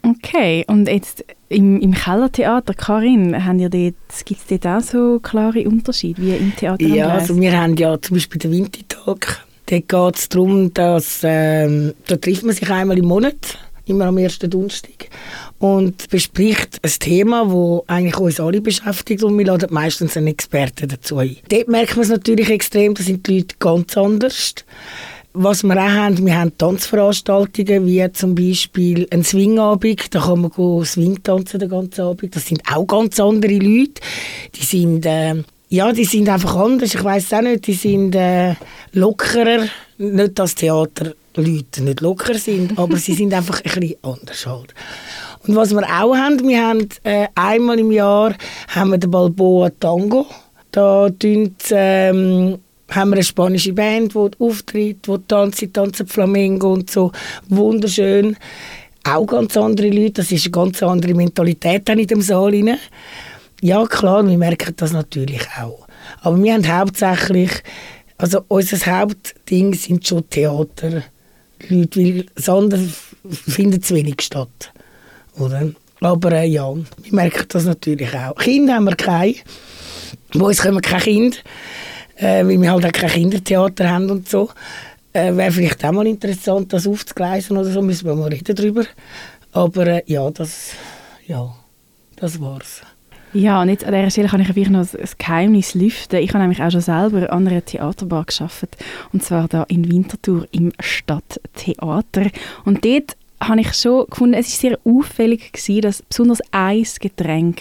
Okay, 0.04 0.64
und 0.68 0.86
jetzt 0.86 1.24
im, 1.48 1.80
im 1.80 1.94
Kellertheater, 1.94 2.74
Karin, 2.74 3.34
gibt 4.24 4.40
es 4.40 4.46
dort 4.48 4.66
auch 4.66 4.80
so 4.80 5.18
klare 5.20 5.64
Unterschiede 5.64 6.20
wie 6.20 6.34
im 6.34 6.54
Theater 6.54 6.84
Ja, 6.84 7.08
also 7.08 7.40
wir 7.40 7.58
haben 7.58 7.76
ja 7.76 7.98
zum 8.00 8.16
Beispiel 8.16 8.38
den 8.38 8.52
Wintertag. 8.52 9.46
Dort 9.66 9.88
geht 9.88 10.16
es 10.16 10.28
darum, 10.28 10.74
dass 10.74 11.20
ähm, 11.22 11.94
da 12.06 12.16
trifft 12.16 12.42
man 12.42 12.54
sich 12.54 12.68
einmal 12.70 12.98
im 12.98 13.06
Monat, 13.06 13.58
immer 13.86 14.06
am 14.06 14.18
ersten 14.18 14.50
Donnerstag 14.50 15.08
und 15.58 16.08
bespricht 16.10 16.78
ein 16.82 16.92
Thema, 16.98 17.46
das 17.46 17.88
eigentlich 17.88 18.18
uns 18.18 18.40
alle 18.40 18.60
beschäftigt 18.60 19.22
und 19.22 19.38
wir 19.38 19.46
laden 19.46 19.68
meistens 19.72 20.16
einen 20.16 20.26
Experten 20.28 20.88
dazu 20.88 21.18
ein. 21.18 21.36
Dort 21.48 21.68
merkt 21.68 21.96
man 21.96 22.04
es 22.04 22.10
natürlich 22.10 22.50
extrem, 22.50 22.94
da 22.94 23.02
sind 23.02 23.26
die 23.26 23.38
Leute 23.38 23.56
ganz 23.58 23.96
anders. 23.96 24.54
Was 25.36 25.64
wir 25.64 25.74
auch 25.74 25.88
haben, 25.88 26.24
wir 26.24 26.38
haben 26.38 26.56
Tanzveranstaltungen, 26.56 27.86
wie 27.86 28.12
zum 28.12 28.36
Beispiel 28.36 29.08
ein 29.10 29.24
Swingabend, 29.24 30.14
da 30.14 30.20
kann 30.20 30.42
man 30.42 30.50
go 30.50 30.84
Swing 30.84 31.20
tanzen 31.24 31.58
den 31.58 31.70
ganzen 31.70 32.02
Abend. 32.02 32.36
Das 32.36 32.46
sind 32.46 32.62
auch 32.72 32.86
ganz 32.86 33.18
andere 33.18 33.54
Leute. 33.54 34.00
Die 34.54 34.64
sind, 34.64 35.04
äh, 35.06 35.42
ja, 35.70 35.92
die 35.92 36.04
sind 36.04 36.28
einfach 36.28 36.54
anders. 36.54 36.94
Ich 36.94 37.02
weiß 37.02 37.32
auch 37.32 37.40
nicht, 37.40 37.66
die 37.66 37.72
sind 37.72 38.14
äh, 38.14 38.54
lockerer. 38.92 39.66
Nicht, 39.98 40.38
dass 40.38 40.54
Theaterleute 40.54 41.82
nicht 41.82 42.00
locker 42.00 42.34
sind, 42.34 42.78
aber 42.78 42.96
sie 42.96 43.14
sind 43.14 43.34
einfach 43.34 43.60
ein 43.64 43.80
bisschen 43.80 43.96
anders 44.02 44.46
halt. 44.46 44.72
Und 45.46 45.56
was 45.56 45.72
wir 45.72 45.82
auch 45.82 46.16
haben, 46.16 46.48
wir 46.48 46.66
haben 46.66 46.88
äh, 47.02 47.26
einmal 47.34 47.78
im 47.78 47.92
Jahr 47.92 48.34
haben 48.68 48.90
wir 48.90 48.98
den 48.98 49.10
Balboa 49.10 49.70
Tango. 49.78 50.26
Da 50.70 51.08
tun 51.10 51.54
ähm, 51.70 52.58
haben 52.90 53.10
wir 53.10 53.16
eine 53.16 53.22
spanische 53.22 53.72
Band, 53.72 54.14
die 54.14 54.30
auftritt, 54.38 55.06
die 55.06 55.18
tanzen, 55.28 55.72
tanzen 55.72 56.06
Flamengo 56.06 56.72
und 56.72 56.90
so. 56.90 57.12
Wunderschön. 57.48 58.36
Auch 59.04 59.26
ganz 59.26 59.56
andere 59.56 59.90
Leute, 59.90 60.22
das 60.22 60.32
ist 60.32 60.46
eine 60.46 60.52
ganz 60.52 60.82
andere 60.82 61.14
Mentalität 61.14 61.88
in 61.90 62.06
dem 62.06 62.22
Saal. 62.22 62.54
Rein. 62.54 62.78
Ja, 63.60 63.84
klar, 63.86 64.26
wir 64.26 64.38
merken 64.38 64.74
das 64.76 64.92
natürlich 64.92 65.42
auch. 65.60 65.86
Aber 66.22 66.42
wir 66.42 66.54
haben 66.54 66.66
hauptsächlich, 66.66 67.50
also 68.16 68.44
unser 68.48 68.78
Hauptding 68.78 69.74
sind 69.74 70.06
schon 70.06 70.28
Theater. 70.30 71.02
Leute, 71.68 72.00
weil 72.00 72.26
andere 72.46 72.88
findet 73.24 73.84
zu 73.84 73.94
wenig 73.94 74.20
statt. 74.20 74.72
Oder? 75.38 75.72
Aber 76.00 76.32
äh, 76.32 76.46
ja, 76.46 76.74
wir 76.74 77.14
merken 77.14 77.46
das 77.48 77.64
natürlich 77.64 78.14
auch. 78.14 78.34
Kinder 78.36 78.74
haben 78.74 78.84
wir 78.84 78.96
keine. 78.96 79.34
Bei 80.34 80.46
uns 80.46 80.62
kommen 80.62 80.80
keine 80.80 81.02
Kinder, 81.02 81.36
äh, 82.16 82.44
weil 82.44 82.60
wir 82.60 82.72
halt 82.72 82.86
auch 82.86 82.92
kein 82.92 83.10
Kindertheater 83.10 83.90
haben 83.90 84.10
und 84.10 84.28
so. 84.28 84.50
Äh, 85.12 85.34
Wäre 85.34 85.52
vielleicht 85.52 85.84
auch 85.84 85.92
mal 85.92 86.06
interessant, 86.06 86.72
das 86.72 86.86
aufzugleisen 86.86 87.56
oder 87.56 87.70
so, 87.70 87.80
müssen 87.82 88.06
wir 88.06 88.14
mal 88.14 88.28
reden 88.28 88.54
darüber. 88.54 88.84
Aber 89.52 89.86
äh, 89.86 90.02
ja, 90.06 90.28
das, 90.30 90.72
ja, 91.26 91.54
das 92.16 92.40
war's. 92.40 92.82
Ja, 93.32 93.60
und 93.62 93.68
jetzt 93.68 93.84
an 93.84 93.92
dieser 93.92 94.10
Stelle 94.10 94.28
kann 94.28 94.40
ich 94.40 94.48
vielleicht 94.52 94.70
noch 94.70 94.86
ein 94.94 95.08
Geheimnis 95.18 95.74
lüften. 95.74 96.20
Ich 96.20 96.30
habe 96.30 96.38
nämlich 96.38 96.62
auch 96.62 96.70
schon 96.70 96.80
selber 96.80 97.32
an 97.32 97.48
einer 97.48 97.64
Theaterbar 97.64 98.24
geschafft 98.24 98.76
und 99.12 99.24
zwar 99.24 99.48
da 99.48 99.64
in 99.64 99.90
Winterthur 99.90 100.46
im 100.52 100.72
Stadttheater. 100.78 102.30
Und 102.64 102.84
dort 102.84 103.16
habe 103.48 103.60
ich 103.60 103.74
schon 103.74 104.06
gefunden, 104.08 104.34
es 104.34 104.50
war 104.50 104.70
sehr 104.70 104.78
auffällig 104.84 105.52
gewesen, 105.52 105.80
dass 105.82 106.02
besonders 106.02 106.40
ein 106.52 106.86
Getränk 107.00 107.60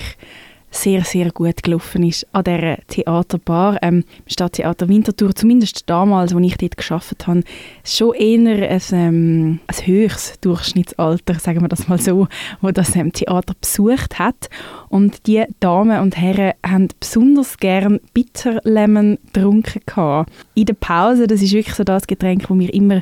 sehr, 0.74 1.04
sehr 1.04 1.32
gut 1.32 1.62
gelaufen 1.64 2.04
ist 2.04 2.28
an 2.32 2.44
dieser 2.44 2.78
Theaterbar, 2.88 3.78
ähm, 3.82 3.98
im 3.98 4.30
Stadttheater 4.30 4.90
Winterthur, 4.90 5.34
zumindest 5.36 5.90
damals, 5.90 6.34
als 6.34 6.46
ich 6.46 6.58
dort 6.58 6.78
gearbeitet 6.78 7.28
habe, 7.28 7.44
schon 7.84 8.14
eher 8.16 8.70
ein, 8.70 8.82
ähm, 8.92 9.60
ein 9.68 9.86
höchstes 9.88 10.40
Durchschnittsalter, 10.42 11.36
sagen 11.36 11.62
wir 11.62 11.68
das 11.68 11.88
mal 11.88 12.00
so, 12.00 12.28
wo 12.62 12.72
das 12.72 12.96
ähm, 12.96 13.14
Theater 13.14 13.54
besucht 13.60 14.20
hat. 14.20 14.50
Und 14.90 15.28
die 15.28 15.44
Damen 15.60 16.02
und 16.02 16.18
Herren 16.18 16.54
haben 16.66 16.88
besonders 17.00 17.58
gern 17.58 18.00
Bitterlemon 18.14 19.20
getrunken. 19.32 20.26
In 20.56 20.66
der 20.66 20.74
Pause, 20.74 21.28
das 21.28 21.42
ist 21.42 21.54
wirklich 21.54 21.76
so 21.76 21.84
das 21.84 22.08
Getränk, 22.08 22.48
das 22.48 22.60
wir 22.60 22.74
immer 22.74 23.02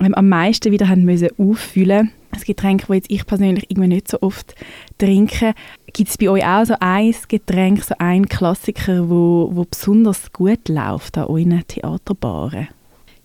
ähm, 0.00 0.14
am 0.14 0.28
meisten 0.28 0.72
wieder 0.72 0.88
haben 0.88 1.04
müssen 1.04 1.28
auffüllen 1.38 2.12
ein 2.30 2.40
Getränk, 2.42 2.86
das 2.88 3.02
ich 3.08 3.26
persönlich 3.26 3.66
irgendwie 3.68 3.88
nicht 3.88 4.08
so 4.08 4.18
oft 4.20 4.54
trinke. 4.98 5.54
Gibt 5.92 6.10
es 6.10 6.18
bei 6.18 6.28
euch 6.28 6.44
auch 6.44 6.64
so 6.64 6.74
ein 6.80 7.14
Getränk, 7.28 7.82
so 7.82 7.94
ein 7.98 8.28
Klassiker, 8.28 9.08
wo, 9.08 9.50
wo 9.52 9.64
besonders 9.64 10.32
gut 10.32 10.68
läuft 10.68 11.18
an 11.18 11.24
euren 11.24 11.64
Theaterbaren? 11.66 12.68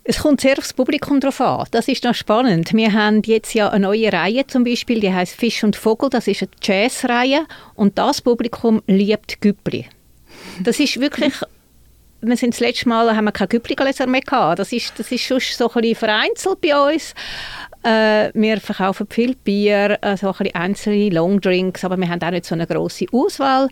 Es 0.05 0.19
kommt 0.19 0.41
sehr 0.41 0.57
aufs 0.57 0.73
Publikum 0.73 1.21
drauf 1.21 1.39
an. 1.39 1.65
Das 1.71 1.87
ist 1.87 2.03
noch 2.03 2.13
spannend. 2.13 2.73
Wir 2.73 2.91
haben 2.91 3.21
jetzt 3.25 3.53
ja 3.53 3.69
eine 3.69 3.87
neue 3.87 4.11
Reihe 4.11 4.45
zum 4.47 4.65
Beispiel, 4.65 4.99
die 4.99 5.13
heißt 5.13 5.33
Fisch 5.33 5.63
und 5.63 5.77
Vogel. 5.77 6.09
Das 6.09 6.27
ist 6.27 6.41
eine 6.41 6.51
Jazzreihe 6.61 7.45
und 7.75 7.97
das 7.97 8.21
Publikum 8.21 8.81
liebt 8.85 9.39
Güppli. 9.39 9.85
Das 10.61 10.79
ist 10.81 10.99
wirklich 10.99 11.33
wir 12.23 12.37
sind 12.37 12.53
das 12.53 12.59
letzte 12.59 12.89
Mal 12.89 13.15
haben 13.15 13.25
wir 13.25 13.31
keine 13.31 13.49
Güppli-Gläser 13.49 14.07
mehr 14.07 14.21
gehabt. 14.21 14.59
Das 14.59 14.71
ist, 14.71 14.97
das 14.97 15.11
ist 15.11 15.21
schon 15.21 15.39
so 15.39 15.69
ein 15.69 15.81
bisschen 15.81 15.95
vereinzelt 15.95 16.61
bei 16.61 16.93
uns. 16.93 17.13
Äh, 17.83 18.31
wir 18.33 18.59
verkaufen 18.61 19.07
viel 19.09 19.35
Bier, 19.35 19.99
äh, 20.01 20.15
so 20.15 20.33
ein 20.37 20.55
einzelne 20.55 21.09
Longdrinks, 21.09 21.83
aber 21.83 21.97
wir 21.97 22.09
haben 22.09 22.21
auch 22.21 22.31
nicht 22.31 22.45
so 22.45 22.55
eine 22.55 22.65
große 22.65 23.05
Auswahl. 23.11 23.67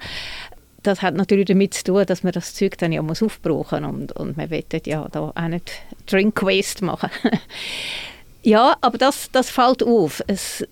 Das 0.84 1.02
hat 1.02 1.16
natürlich 1.16 1.46
damit 1.46 1.74
zu 1.74 1.84
tun, 1.84 2.06
dass 2.06 2.24
man 2.24 2.34
das 2.34 2.54
Zeug 2.54 2.78
dann 2.78 2.92
ja 2.92 3.02
muss 3.02 3.24
aufbrauchen 3.24 3.86
und, 3.86 4.12
und 4.14 4.36
wir 4.36 4.50
wollen 4.50 4.64
ja 4.86 5.08
da 5.12 5.32
auch 5.36 5.48
nicht 5.48 5.72
Drink 6.08 6.42
Waste 6.42 6.84
machen. 6.84 7.10
ja, 8.44 8.76
aber 8.82 8.98
das, 8.98 9.30
das 9.32 9.50
fällt 9.50 9.84
auf. 9.84 10.24
Es, 10.28 10.66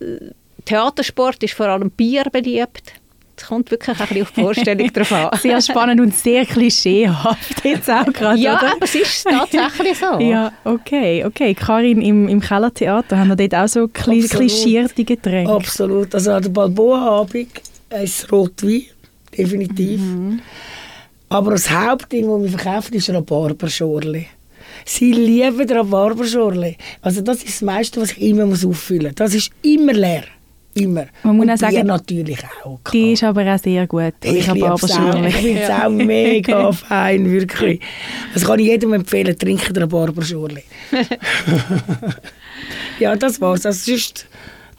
Theatersport 0.65 1.41
ist 1.43 1.53
vor 1.53 1.67
allem 1.67 1.91
Bier 1.91 2.25
beliebt. 2.31 2.93
Es 3.41 3.47
kommt 3.47 3.71
wirklich 3.71 3.97
ein 3.99 4.07
bisschen 4.07 4.21
auf 4.23 4.31
die 4.31 4.41
Vorstellung 4.41 4.93
drauf 4.93 5.11
an. 5.13 5.29
Sehr 5.41 5.61
spannend 5.61 6.01
und 6.01 6.15
sehr 6.15 6.45
klischeehaft 6.45 7.63
jetzt 7.63 7.89
auch 7.89 8.05
gerade, 8.13 8.39
Ja, 8.39 8.57
oder? 8.57 8.73
aber 8.73 8.83
es 8.85 8.95
ist 8.95 9.23
tatsächlich 9.23 9.97
so. 9.97 10.19
Ja, 10.19 10.51
okay, 10.65 11.23
okay. 11.25 11.53
Karin, 11.53 12.01
im, 12.01 12.27
im 12.27 12.41
Kellertheater 12.41 13.17
haben 13.17 13.29
wir 13.29 13.35
dort 13.35 13.55
auch 13.55 13.67
so 13.67 13.87
kli 13.87 14.23
Absolut. 14.23 14.29
klischierte 14.49 15.03
Getränke? 15.03 15.51
Absolut. 15.51 16.13
Also 16.13 16.31
an 16.31 16.43
der 16.43 16.49
Balboa-Abend 16.49 17.47
ist 18.03 18.31
Rotwein, 18.31 18.83
definitiv. 19.37 19.99
Mhm. 20.01 20.41
Aber 21.29 21.51
das 21.51 21.69
Hauptding, 21.69 22.27
das 22.27 22.51
wir 22.51 22.59
verkaufen, 22.59 22.93
ist 22.95 23.09
Rhabarberschorle. 23.09 24.25
Sie 24.85 25.11
lieben 25.13 25.69
Rhabarberschorle. 25.69 26.75
Also 27.01 27.21
das 27.21 27.37
ist 27.37 27.47
das 27.47 27.61
meiste, 27.61 28.01
was 28.01 28.11
ich 28.11 28.21
immer 28.21 28.45
muss 28.45 28.65
auffüllen 28.65 29.07
muss. 29.07 29.15
Das 29.15 29.33
ist 29.33 29.51
immer 29.61 29.93
leer. 29.93 30.23
Immer. 30.79 31.07
Man 31.23 31.37
muss 31.37 31.45
Und 31.45 31.51
auch 31.51 31.57
sagen, 31.57 31.87
natürlich 31.87 32.39
auch. 32.63 32.79
klar. 32.83 32.91
Die 32.93 33.11
ist 33.13 33.23
aber 33.23 33.53
auch 33.53 33.59
sehr 33.59 33.87
gut. 33.87 34.13
Ich 34.23 34.47
habe 34.47 34.59
es 34.59 34.63
auch. 34.65 34.69
Barberschorle. 34.69 35.27
Ich 35.27 35.35
finde 35.35 35.61
es 35.61 35.69
auch 35.69 35.89
mega 35.89 36.71
fein, 36.71 37.29
wirklich. 37.29 37.81
Das 38.33 38.45
kann 38.45 38.59
ich 38.59 38.67
jedem 38.67 38.93
empfehlen, 38.93 39.37
trinken 39.37 39.75
Rhabarberschorle. 39.75 40.61
ja, 42.99 43.15
das 43.15 43.41
war's. 43.41 43.65
Also 43.65 43.91
sonst 43.91 44.27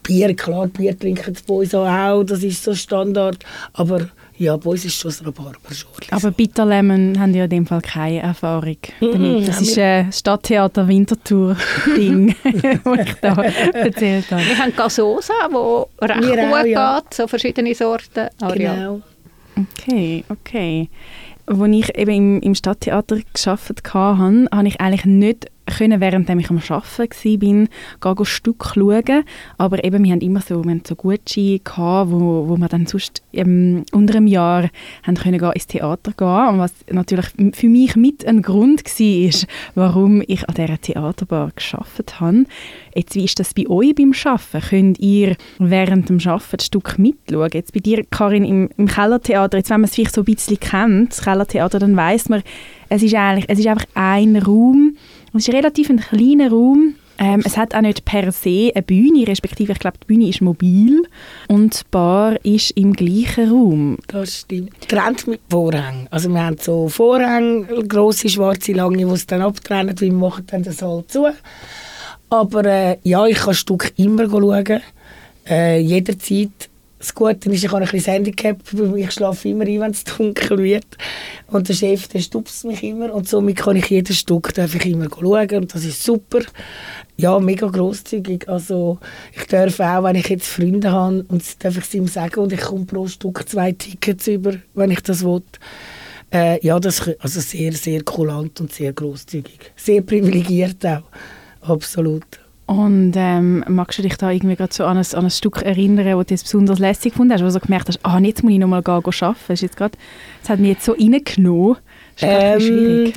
Bier, 0.03 0.35
klar, 0.35 0.67
Bier 0.69 0.99
trinken 0.99 1.35
die 1.35 1.43
Boys 1.47 1.75
auch, 1.75 2.25
das 2.25 2.43
ist 2.43 2.65
so 2.65 2.75
Standard. 2.75 3.45
Aber 3.75 4.09
ja, 4.41 4.57
bei 4.57 4.71
uns 4.71 4.87
ist 4.87 4.95
schon 4.95 5.11
das 5.11 5.25
Rhabarberschorle. 5.25 6.07
Aber 6.13 6.31
Bitterlemon 6.31 7.21
haben 7.21 7.35
ja 7.35 7.45
in 7.45 7.51
dem 7.51 7.67
Fall 7.67 7.83
keine 7.83 8.21
Erfahrung 8.21 8.79
damit. 8.99 9.21
Mhm, 9.21 9.45
Das 9.47 9.61
ist 9.61 9.79
ein 9.79 10.11
Stadttheater 10.11 10.89
Winterthur-Ding, 10.89 12.35
das 12.43 12.99
ich 13.07 13.15
da 13.21 13.35
erzählt 13.43 14.31
habe. 14.31 14.43
Wir 14.43 14.59
haben 14.59 14.75
Gasosa, 14.75 15.35
die 15.51 16.07
recht 16.07 16.23
Wir 16.23 16.37
gut 16.37 16.55
auch, 16.55 16.65
ja. 16.65 17.01
geht, 17.01 17.15
so 17.15 17.27
verschiedene 17.29 17.75
Sorten. 17.75 18.29
Aber 18.41 18.59
ja. 18.59 18.75
Genau. 18.75 19.03
Okay, 19.57 20.25
okay. 20.31 20.89
Als 21.45 21.59
ich 21.71 21.99
eben 21.99 22.11
im, 22.11 22.41
im 22.41 22.55
Stadttheater 22.55 23.19
gearbeitet 23.35 23.93
habe, 23.93 24.47
habe 24.51 24.69
ich 24.69 24.81
eigentlich 24.81 25.05
nicht 25.05 25.51
können, 25.71 26.01
während 26.01 26.29
ich 26.29 26.51
am 26.51 26.59
Arbeiten 26.59 27.69
war, 28.01 28.15
gehen 28.15 28.25
Stück 28.25 28.73
schauen. 28.75 29.25
Aber 29.59 29.85
eben, 29.85 30.05
wir 30.05 30.13
haben 30.13 30.21
immer 30.21 30.41
so, 30.41 30.65
wir 30.65 30.81
so 30.87 30.95
Gutscheine 30.95 31.59
gehabt, 31.61 32.11
wo, 32.11 32.49
wo 32.49 32.57
wir 32.57 32.69
dann 32.69 32.87
sonst 32.87 33.23
ähm, 33.33 33.85
unter 33.93 34.17
einem 34.17 34.27
Jahr 34.27 34.69
haben 35.03 35.17
können 35.17 35.39
gehen, 35.39 35.53
ins 35.53 35.67
Theater 35.67 36.13
gehen. 36.17 36.49
Und 36.55 36.59
was 36.59 36.73
natürlich 36.91 37.27
für 37.55 37.69
mich 37.69 37.97
mit 37.97 38.25
ein 38.27 38.43
Grund 38.43 38.85
war, 38.85 39.49
warum 39.75 40.23
ich 40.27 40.49
an 40.49 40.55
dieser 40.55 40.81
Theaterbar 40.81 41.51
gearbeitet 41.55 42.21
habe. 42.21 42.45
Jetzt, 42.95 43.15
wie 43.15 43.25
ist 43.25 43.39
das 43.39 43.55
bei 43.55 43.69
euch 43.69 43.95
beim 43.95 44.13
Arbeiten? 44.25 44.69
Könnt 44.69 44.99
ihr 45.01 45.37
während 45.59 46.09
dem 46.09 46.19
Arbeiten 46.19 46.57
ein 46.57 46.61
Stück 46.61 46.99
mitschauen? 46.99 47.51
Jetzt 47.53 47.73
bei 47.73 47.81
dir, 47.81 48.05
Karin, 48.11 48.45
im, 48.45 48.71
im 48.77 48.87
Kellertheater, 48.87 49.59
jetzt, 49.59 49.71
wenn 49.71 49.81
man 49.81 49.89
es 49.89 49.95
vielleicht 49.95 50.15
so 50.15 50.23
ein 50.23 50.25
bisschen 50.25 50.59
kennt, 50.59 51.11
das 51.11 51.23
Kellertheater, 51.23 51.79
dann 51.79 51.97
weiß 51.97 52.29
man, 52.29 52.43
es 52.89 53.03
ist 53.03 53.15
eigentlich, 53.15 53.45
es 53.49 53.59
ist 53.59 53.67
einfach 53.69 53.87
ein 53.95 54.37
Raum, 54.37 54.97
es 55.39 55.49
ist 55.49 55.55
relativ 55.55 55.91
ein 55.91 56.01
kleiner 56.01 56.51
Raum. 56.51 56.95
Ähm, 57.19 57.43
es 57.45 57.59
hat 57.59 57.75
auch 57.75 57.83
nicht 57.83 58.07
per 58.07 58.33
se 58.33 58.73
eine 58.75 58.83
Bühne, 58.83 59.29
respektive 59.29 59.73
ich 59.73 59.79
glaube, 59.79 59.99
die 60.03 60.07
Bühne 60.07 60.29
ist 60.29 60.41
mobil 60.41 61.03
und 61.49 61.81
die 61.81 61.85
Bar 61.91 62.43
ist 62.45 62.71
im 62.71 62.95
gleichen 62.95 63.51
Raum. 63.51 63.99
Das 64.07 64.39
stimmt. 64.39 64.89
Trennt 64.89 65.27
mit 65.27 65.41
Vorhängen. 65.51 66.09
Also 66.11 66.31
wir 66.31 66.43
haben 66.43 66.57
so 66.59 66.89
Vorhänge, 66.89 67.67
grosse, 67.87 68.31
schwarze, 68.31 68.73
lange, 68.73 68.97
die 68.97 69.03
es 69.03 69.27
dann 69.27 69.43
abtrennen, 69.43 70.01
wir 70.01 70.13
machen 70.13 70.47
dann 70.47 70.63
den 70.63 70.73
Saal 70.73 71.05
zu. 71.09 71.27
Aber 72.31 72.65
äh, 72.65 72.97
ja, 73.03 73.27
ich 73.27 73.37
kann 73.37 73.55
Stück 73.55 73.93
immer 73.97 74.31
schauen. 74.31 74.81
Äh, 75.47 75.81
jederzeit. 75.81 76.70
Das 77.01 77.15
Gute 77.15 77.49
ist, 77.49 77.65
ich 77.65 77.73
habe 77.73 77.83
ein 77.83 77.91
bisschen 77.91 78.13
Handicap, 78.13 78.59
weil 78.73 78.99
ich 78.99 79.11
schlafe 79.13 79.49
immer 79.49 79.65
ein, 79.65 79.81
wenn 79.81 79.91
es 79.91 80.05
dunkel 80.19 80.59
wird. 80.59 80.99
Und 81.47 81.67
der 81.67 81.73
Chef, 81.73 82.09
der 82.09 82.21
stupst 82.21 82.67
mich 82.67 82.83
immer. 82.83 83.15
Und 83.15 83.27
somit 83.27 83.57
kann 83.57 83.77
ich 83.77 83.87
jedes 83.87 84.19
Stück 84.19 84.53
darf 84.53 84.75
ich 84.75 84.85
immer 84.85 85.07
schauen. 85.09 85.51
Und 85.51 85.75
das 85.75 85.87
ist 85.87 86.03
super. 86.03 86.41
Ja, 87.17 87.39
mega 87.39 87.69
grosszügig. 87.69 88.47
Also 88.51 88.99
ich 89.35 89.47
darf 89.47 89.81
auch, 89.81 90.05
wenn 90.05 90.17
ich 90.17 90.29
jetzt 90.29 90.47
Freunde 90.47 90.93
habe, 90.93 91.25
und 91.29 91.65
darf 91.65 91.79
ich 91.79 91.85
es 91.85 91.95
ihm 91.95 92.07
sagen, 92.07 92.39
und 92.39 92.53
ich 92.53 92.61
komme 92.61 92.85
pro 92.85 93.07
Stück 93.07 93.49
zwei 93.49 93.73
Tickets 93.73 94.27
über, 94.27 94.53
wenn 94.75 94.91
ich 94.91 95.01
das 95.01 95.25
will. 95.25 95.43
Äh, 96.31 96.65
ja, 96.65 96.79
das 96.79 97.11
also 97.19 97.41
sehr, 97.41 97.73
sehr 97.73 98.03
kulant 98.03 98.61
und 98.61 98.75
sehr 98.75 98.93
grosszügig. 98.93 99.73
Sehr 99.75 100.03
privilegiert 100.03 100.85
auch. 100.85 101.05
Absolut. 101.63 102.41
Und 102.71 103.15
ähm, 103.17 103.65
magst 103.67 103.99
du 103.99 104.03
dich 104.03 104.17
da 104.17 104.31
irgendwie 104.31 104.55
gerade 104.55 104.73
so 104.73 104.85
an 104.85 104.97
ein, 104.97 105.05
an 105.15 105.25
ein 105.25 105.31
Stück 105.33 105.61
erinnern, 105.61 106.17
wo 106.17 106.23
du 106.23 106.33
jetzt 106.33 106.45
besonders 106.45 106.79
lässig 106.79 107.11
gefunden 107.11 107.33
hast, 107.33 107.41
wo 107.41 107.47
du 107.47 107.51
so 107.51 107.59
gemerkt 107.59 107.89
hast, 107.89 107.99
ah, 108.05 108.21
jetzt 108.21 108.45
muss 108.45 108.53
ich 108.53 108.61
nochmal 108.61 108.81
gehen, 108.81 109.03
gehen 109.03 109.13
arbeiten. 109.23 109.37
Das, 109.49 109.55
ist 109.55 109.63
jetzt 109.63 109.77
grad, 109.77 109.99
das 110.41 110.51
hat 110.51 110.61
mich 110.61 110.69
jetzt 110.71 110.85
so 110.85 110.93
reingenommen. 110.93 111.79
Das 112.21 112.23
ist 112.23 112.29
Ähm, 112.29 112.61
schwierig. 112.61 113.15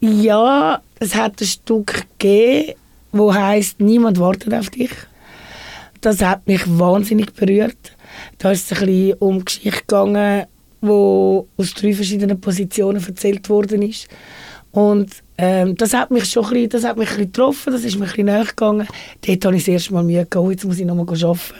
ja, 0.00 0.82
es 1.00 1.14
hat 1.14 1.40
ein 1.40 1.46
Stück 1.46 2.04
gegeben, 2.18 2.74
wo 3.10 3.32
heißt 3.32 3.80
Niemand 3.80 4.20
wartet 4.20 4.52
auf 4.52 4.68
dich. 4.68 4.90
Das 6.02 6.20
hat 6.20 6.46
mich 6.46 6.60
wahnsinnig 6.66 7.32
berührt. 7.32 7.96
Da 8.36 8.52
ist 8.52 8.70
es 8.70 8.78
ein 8.82 8.86
bisschen 8.86 9.14
um 9.14 9.38
die 9.38 9.44
Geschichte 9.46 9.80
gegangen, 9.80 10.44
wo 10.82 11.48
aus 11.56 11.72
drei 11.72 11.94
verschiedenen 11.94 12.38
Positionen 12.38 13.02
erzählt 13.02 13.48
worden 13.48 13.80
ist. 13.80 14.08
Und 14.74 15.22
ähm, 15.38 15.76
das 15.76 15.94
hat 15.94 16.10
mich 16.10 16.24
schon 16.24 16.44
ein 16.46 16.50
bisschen, 16.50 16.68
das 16.70 16.84
hat 16.84 16.96
mich 16.96 17.08
ein 17.08 17.16
bisschen 17.16 17.32
getroffen, 17.32 17.72
das 17.72 17.84
ist 17.84 17.96
mir 17.96 18.06
ein 18.06 18.08
bisschen 18.08 18.26
näher 18.26 18.44
gegangen. 18.44 18.88
Dort 19.24 19.44
habe 19.44 19.56
ich 19.56 19.62
das 19.62 19.68
erste 19.68 19.94
Mal 19.94 20.02
Mühe 20.02 20.26
gehabt, 20.26 20.50
jetzt 20.50 20.64
muss 20.64 20.80
ich 20.80 20.84
nochmal 20.84 21.06
arbeiten. 21.06 21.54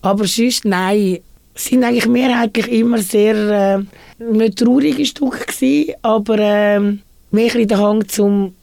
Aber 0.00 0.24
sonst, 0.26 0.64
nein, 0.64 1.18
sind 1.56 1.82
eigentlich 1.82 2.06
mehrheitlich 2.06 2.70
immer 2.70 2.98
sehr, 2.98 3.80
äh, 4.18 4.22
nicht 4.22 4.58
traurige 4.58 5.04
Stücke 5.04 5.44
gewesen, 5.44 5.94
aber 6.02 6.38
ähm, 6.38 7.00
mehr 7.32 7.46
bisschen 7.46 7.66
der 7.66 7.78
Hang 7.78 8.06
zum, 8.06 8.54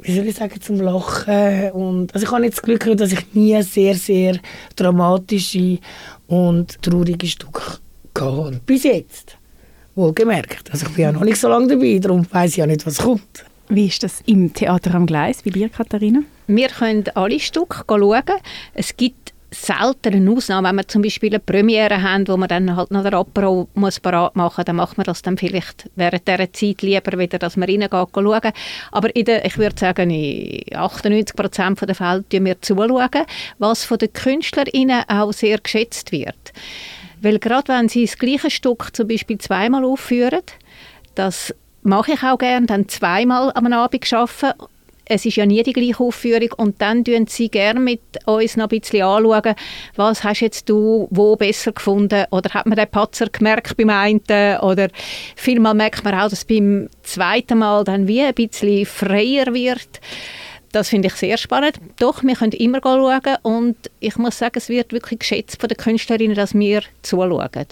wie 0.00 0.12
soll 0.12 0.26
ich 0.26 0.34
sagen, 0.34 0.60
zum 0.60 0.80
Lachen. 0.80 1.70
Und, 1.70 2.12
also 2.12 2.26
ich 2.26 2.32
habe 2.32 2.44
jetzt 2.44 2.56
das 2.56 2.62
Glück 2.62 2.80
gehabt, 2.80 3.00
dass 3.00 3.12
ich 3.12 3.34
nie 3.34 3.62
sehr, 3.62 3.94
sehr 3.94 4.40
dramatische 4.74 5.78
und 6.26 6.82
traurige 6.82 7.28
Stücke 7.28 7.78
gehabt. 8.12 8.66
Bis 8.66 8.82
jetzt. 8.82 9.35
Wohlgemerkt. 9.96 10.70
Also 10.70 10.86
ich 10.86 10.92
bin 10.92 11.02
ja 11.02 11.12
noch 11.12 11.24
nicht 11.24 11.40
so 11.40 11.48
lange 11.48 11.68
dabei, 11.68 11.98
darum 11.98 12.26
weiss 12.30 12.52
ich 12.52 12.58
ja 12.58 12.66
nicht, 12.66 12.86
was 12.86 12.98
kommt. 12.98 13.44
Wie 13.68 13.86
ist 13.86 14.02
das 14.02 14.22
im 14.26 14.52
Theater 14.54 14.94
am 14.94 15.06
Gleis 15.06 15.42
bei 15.42 15.50
dir, 15.50 15.68
Katharina? 15.68 16.20
Wir 16.46 16.68
können 16.68 17.04
alle 17.14 17.40
Stücke 17.40 17.82
schauen. 17.88 18.22
Es 18.74 18.96
gibt 18.96 19.32
selten 19.50 20.14
eine 20.14 20.30
Ausnahme, 20.30 20.68
wenn 20.68 20.76
wir 20.76 20.88
zum 20.88 21.02
Beispiel 21.02 21.30
eine 21.30 21.40
Premiere 21.40 22.02
haben, 22.02 22.28
wo 22.28 22.36
man 22.36 22.48
dann 22.48 22.76
halt 22.76 22.90
noch 22.90 23.02
den 23.02 23.14
Apero 23.14 23.68
muss 23.74 24.00
parat 24.00 24.36
machen 24.36 24.54
muss, 24.58 24.64
dann 24.64 24.76
macht 24.76 24.98
man 24.98 25.04
das 25.04 25.22
dann 25.22 25.38
vielleicht 25.38 25.88
während 25.96 26.28
dieser 26.28 26.52
Zeit 26.52 26.82
lieber 26.82 27.18
wieder, 27.18 27.38
dass 27.38 27.56
man 27.56 27.68
reingehen 27.68 27.90
schauen. 27.90 28.52
Aber 28.92 29.16
in 29.16 29.24
der, 29.24 29.44
ich 29.44 29.56
würde 29.58 29.78
sagen, 29.78 30.10
in 30.10 30.76
98 30.76 31.34
Prozent 31.34 31.80
der 31.80 31.94
Fälle 31.94 32.24
schauen 32.30 32.44
wir 32.44 32.60
zuschauen, 32.60 33.26
was 33.58 33.84
von 33.84 33.98
den 33.98 34.12
KünstlerInnen 34.12 35.04
auch 35.08 35.32
sehr 35.32 35.58
geschätzt 35.58 36.12
wird. 36.12 36.52
Weil 37.20 37.38
gerade 37.38 37.68
wenn 37.68 37.88
sie 37.88 38.04
das 38.04 38.18
gleiche 38.18 38.50
Stück 38.50 38.94
zum 38.94 39.08
Beispiel 39.08 39.38
zweimal 39.38 39.84
aufführen, 39.84 40.42
das 41.14 41.54
mache 41.82 42.12
ich 42.12 42.22
auch 42.22 42.38
gerne, 42.38 42.66
dann 42.66 42.88
zweimal 42.88 43.52
am 43.54 43.72
Abend 43.72 44.12
arbeiten. 44.12 44.52
Es 45.08 45.24
ist 45.24 45.36
ja 45.36 45.46
nie 45.46 45.62
die 45.62 45.72
gleiche 45.72 46.02
Aufführung 46.02 46.50
und 46.56 46.82
dann 46.82 47.04
schauen 47.06 47.28
sie 47.28 47.48
gerne 47.48 47.78
mit 47.78 48.00
uns 48.24 48.56
noch 48.56 48.64
ein 48.64 48.80
bisschen 48.80 49.04
anschauen, 49.04 49.54
was 49.94 50.24
hast 50.24 50.40
jetzt 50.40 50.68
du 50.68 51.06
wo 51.12 51.36
besser 51.36 51.70
gefunden 51.70 52.24
oder 52.32 52.50
hat 52.50 52.66
man 52.66 52.76
den 52.76 52.88
Patzer 52.88 53.28
gemerkt 53.28 53.76
beim 53.76 53.90
einen 53.90 54.20
oder 54.62 54.88
vielmal 55.36 55.74
merkt 55.74 56.02
man 56.02 56.18
auch, 56.18 56.28
dass 56.28 56.44
beim 56.44 56.88
zweiten 57.04 57.58
Mal 57.58 57.84
dann 57.84 58.08
wie 58.08 58.22
ein 58.22 58.34
bisschen 58.34 58.84
freier 58.84 59.54
wird. 59.54 60.00
Das 60.72 60.88
finde 60.88 61.08
ich 61.08 61.14
sehr 61.14 61.38
spannend. 61.38 61.78
Doch, 61.98 62.22
wir 62.22 62.34
können 62.34 62.52
immer 62.52 62.80
schauen 62.82 63.36
und 63.42 63.76
ich 64.00 64.16
muss 64.16 64.38
sagen, 64.38 64.54
es 64.56 64.68
wird 64.68 64.92
wirklich 64.92 65.20
geschätzt 65.20 65.60
von 65.60 65.68
den 65.68 65.76
Künstlerinnen, 65.76 66.36
dass 66.36 66.54
wir 66.54 66.82
zuschauen. 67.02 67.66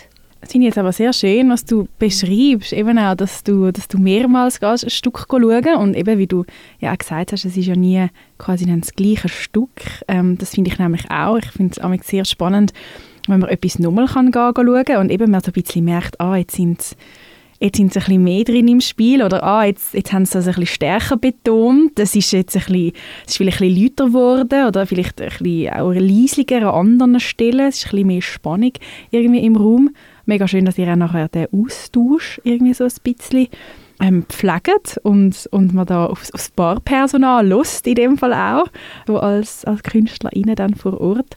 Das 0.44 0.52
finde 0.52 0.66
jetzt 0.66 0.76
aber 0.76 0.92
sehr 0.92 1.14
schön, 1.14 1.48
was 1.48 1.64
du 1.64 1.88
beschreibst, 1.98 2.74
eben 2.74 2.98
auch, 2.98 3.14
dass 3.14 3.44
du, 3.44 3.72
dass 3.72 3.88
du 3.88 3.96
mehrmals 3.96 4.60
gehst, 4.60 4.84
ein 4.84 4.90
Stück 4.90 5.26
schauen 5.30 5.76
und 5.78 5.96
eben, 5.96 6.18
wie 6.18 6.26
du 6.26 6.44
ja 6.80 6.92
auch 6.92 6.98
gesagt 6.98 7.32
hast, 7.32 7.46
es 7.46 7.56
ist 7.56 7.64
ja 7.64 7.74
nie 7.74 8.08
quasi 8.36 8.66
das 8.66 8.92
gleiche 8.92 9.30
Stück. 9.30 9.70
Ähm, 10.06 10.36
das 10.36 10.50
finde 10.50 10.70
ich 10.70 10.78
nämlich 10.78 11.10
auch. 11.10 11.38
Ich 11.38 11.50
finde 11.50 11.72
es 11.72 11.82
auch 11.82 11.94
sehr 12.02 12.26
spannend, 12.26 12.74
wenn 13.26 13.40
man 13.40 13.48
etwas 13.48 13.78
nochmal 13.78 14.06
kann 14.06 14.34
schauen 14.34 14.96
und 14.98 15.10
eben 15.10 15.30
man 15.30 15.40
so 15.40 15.46
ein 15.46 15.54
bisschen 15.54 15.86
merkt, 15.86 16.20
ah, 16.20 16.36
jetzt 16.36 16.56
sind 16.56 16.94
jetzt 17.64 17.78
sind 17.78 17.92
sie 17.92 17.98
ein 17.98 18.04
bisschen 18.04 18.24
mehr 18.24 18.44
drin 18.44 18.68
im 18.68 18.80
Spiel 18.80 19.22
oder 19.22 19.42
ah, 19.42 19.64
jetzt, 19.64 19.94
jetzt 19.94 20.12
haben 20.12 20.26
sie 20.26 20.34
das 20.34 20.46
ein 20.46 20.54
bisschen 20.54 20.74
stärker 20.74 21.16
betont, 21.16 21.92
das 21.98 22.14
ist 22.14 22.30
jetzt 22.32 22.54
ein 22.56 22.62
bisschen, 22.62 22.92
es 23.24 23.32
ist 23.32 23.36
vielleicht 23.38 23.62
ein 23.62 23.68
bisschen 23.68 23.84
lauter 23.84 24.06
geworden 24.06 24.66
oder 24.66 24.86
vielleicht 24.86 25.20
ein 25.22 25.30
bisschen 25.30 25.72
auch 25.72 25.92
leislicher 25.92 26.74
an 26.74 27.00
anderen 27.00 27.20
Stellen, 27.20 27.68
es 27.68 27.78
ist 27.78 27.86
ein 27.86 27.90
bisschen 27.92 28.06
mehr 28.06 28.22
Spannung 28.22 28.72
irgendwie 29.10 29.44
im 29.44 29.56
Raum. 29.56 29.90
Mega 30.26 30.46
schön, 30.46 30.66
dass 30.66 30.78
ihr 30.78 30.90
auch 30.90 30.96
nachher 30.96 31.28
den 31.28 31.48
Austausch 31.52 32.40
irgendwie 32.44 32.74
so 32.74 32.84
ein 32.84 32.92
bisschen 33.02 33.48
ähm, 34.02 34.24
pflegt 34.28 34.98
und, 35.02 35.48
und 35.50 35.72
man 35.72 35.86
da 35.86 36.06
aufs, 36.06 36.32
aufs 36.32 36.50
Barpersonal 36.50 37.46
lust 37.46 37.86
in 37.86 37.94
dem 37.94 38.18
Fall 38.18 38.34
auch, 38.34 38.66
so 39.06 39.18
als, 39.18 39.64
als 39.64 39.82
KünstlerInnen 39.82 40.56
dann 40.56 40.74
vor 40.74 41.00
Ort. 41.00 41.36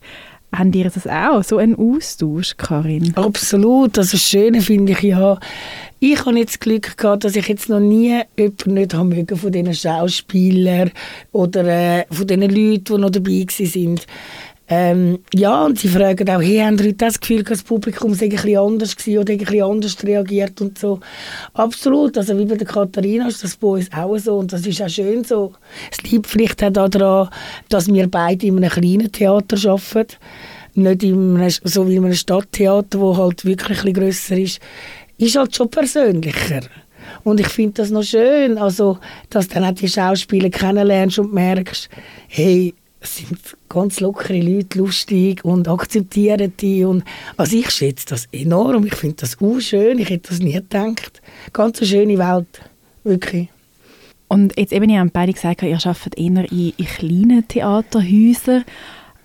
Haben 0.56 0.72
ihr 0.74 0.90
das 0.90 1.06
auch, 1.06 1.44
so 1.44 1.58
einen 1.58 1.76
Austausch, 1.76 2.56
Karin? 2.56 3.14
Absolut. 3.16 3.98
Also 3.98 4.12
das 4.12 4.22
Schöne 4.22 4.62
finde 4.62 4.94
ich 4.94 5.02
ja, 5.02 5.38
ich 6.00 6.26
habe 6.26 6.40
jetzt 6.40 6.62
Glück 6.62 6.96
gehabt, 6.98 7.26
dass 7.26 7.36
ich 7.36 7.48
jetzt 7.48 7.70
noch 7.70 7.82
nie 7.82 8.22
jemanden 8.38 8.74
nicht 8.76 8.94
haben 8.94 9.10
mögen 9.10 9.36
von 9.36 9.52
diesen 9.52 9.74
Schauspielern 9.74 10.92
oder 11.32 11.66
äh, 11.66 12.06
von 12.10 12.28
diesen 12.28 12.42
Leuten, 12.44 12.84
die 12.86 12.98
noch 12.98 13.10
dabei 13.10 13.46
waren. 13.46 14.00
Ähm, 14.70 15.20
ja, 15.34 15.64
und 15.64 15.80
sie 15.80 15.88
fragen 15.88 16.30
auch, 16.30 16.42
hey, 16.42 16.58
haben 16.58 16.78
Sie 16.78 16.96
das 16.96 17.20
Gefühl, 17.20 17.44
dass 17.44 17.60
das 17.60 17.64
Publikum 17.64 18.14
sei 18.14 18.26
ein 18.26 18.32
bisschen 18.32 18.58
anders 18.58 18.98
gewesen 18.98 19.20
oder 19.20 19.32
ein 19.32 19.38
bisschen 19.38 19.64
anders 19.64 20.04
reagiert 20.04 20.60
und 20.60 20.78
so. 20.78 21.00
Absolut, 21.54 22.18
also 22.18 22.38
wie 22.38 22.46
bei 22.46 22.56
der 22.56 22.68
Katharina 22.68 23.30
ist 23.30 23.44
das 23.46 23.56
bei 23.56 23.68
uns 23.68 23.90
auch 23.94 24.18
so 24.18 24.40
und 24.40 24.52
das 24.52 24.66
ist 24.66 24.82
auch 24.82 24.90
schön 24.90 25.24
so. 25.24 25.54
Es 25.90 26.04
liegt 26.04 26.28
vielleicht 26.28 26.62
auch 26.64 26.90
daran, 26.90 27.30
dass 27.70 27.88
wir 27.88 28.08
beide 28.12 28.48
in 28.48 28.58
einem 28.58 28.70
kleinen 28.70 29.10
Theater 29.10 29.58
arbeiten, 29.70 30.18
nicht 30.74 31.04
in 31.04 31.38
einem, 31.38 31.50
so 31.64 31.88
wie 31.88 31.96
in 31.96 32.04
einem 32.04 32.14
Stadttheater, 32.14 33.00
wo 33.00 33.16
halt 33.16 33.46
wirklich 33.46 33.80
ein 33.80 33.94
bisschen 33.94 33.94
grösser 33.94 34.38
ist. 34.38 34.60
Ist 35.18 35.38
halt 35.38 35.56
schon 35.56 35.70
persönlicher. 35.70 36.62
Und 37.24 37.40
ich 37.40 37.48
finde 37.48 37.74
das 37.74 37.90
noch 37.90 38.04
schön, 38.04 38.58
also, 38.58 39.00
dass 39.30 39.48
dann 39.48 39.64
auch 39.64 39.72
die 39.72 39.88
Schauspieler 39.88 40.50
kennenlernst 40.50 41.20
und 41.20 41.34
merkst, 41.34 41.90
hey, 42.28 42.74
es 43.00 43.18
sind 43.18 43.40
ganz 43.70 44.00
lockere 44.00 44.42
Leute, 44.42 44.80
lustig 44.80 45.46
und 45.46 45.68
akzeptieren 45.68 46.54
die. 46.60 46.84
Und, 46.84 47.04
also 47.36 47.56
ich 47.56 47.70
schätze 47.70 48.06
das 48.08 48.28
enorm. 48.32 48.86
Ich 48.86 48.96
finde 48.96 49.18
das 49.18 49.38
auch 49.42 49.60
schön. 49.60 50.00
Ich 50.00 50.10
hätte 50.10 50.30
das 50.30 50.40
nie 50.40 50.54
gedacht. 50.54 51.22
Ganz 51.54 51.80
eine 51.80 51.88
schöne 51.88 52.18
Welt. 52.18 52.62
Wirklich. 53.04 53.50
Und 54.28 54.58
jetzt 54.58 54.74
eben, 54.74 54.90
ihr 54.90 55.00
habt 55.00 55.14
beide 55.14 55.32
gesagt, 55.32 55.62
ihr 55.62 55.76
arbeitet 55.76 56.18
eher 56.18 56.52
in, 56.52 56.74
in 56.76 56.86
kleinen 56.86 57.48
Theaterhäusern. 57.48 58.66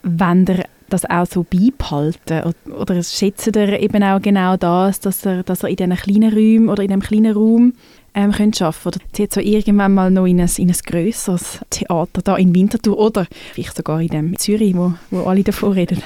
Wenn 0.03 0.47
ihr 0.47 0.65
das 0.93 1.09
auch 1.09 1.27
so 1.27 1.45
beibehalten? 1.45 2.55
Oder 2.71 3.03
schätzt 3.03 3.47
ihr 3.47 3.81
eben 3.81 4.03
auch 4.03 4.21
genau 4.21 4.57
das, 4.57 5.01
dass 5.01 5.25
ihr, 5.27 5.43
dass 5.43 5.63
ihr 5.63 5.71
in 5.71 5.77
diesen 5.77 5.97
kleinen 5.97 6.33
Räumen 6.33 6.69
oder 6.69 6.83
in 6.83 6.89
diesem 6.89 7.03
kleinen 7.03 7.35
Raum 7.35 7.75
ähm, 8.15 8.33
könnt 8.33 8.61
arbeiten 8.61 8.89
Oder 8.89 8.99
zieht 9.13 9.33
so 9.33 9.41
irgendwann 9.41 9.95
mal 9.95 10.11
noch 10.11 10.27
in 10.27 10.41
ein, 10.41 10.51
in 10.59 10.71
ein 10.71 10.77
grösseres 10.85 11.61
Theater 11.71 12.23
da 12.23 12.37
in 12.37 12.55
Winterthur 12.55 12.99
oder 12.99 13.27
vielleicht 13.53 13.77
sogar 13.77 14.01
in 14.01 14.09
dem 14.09 14.39
Zürich, 14.39 14.77
wo, 14.77 14.95
wo 15.11 15.25
alle 15.25 15.43
davon 15.43 15.73
reden? 15.73 16.03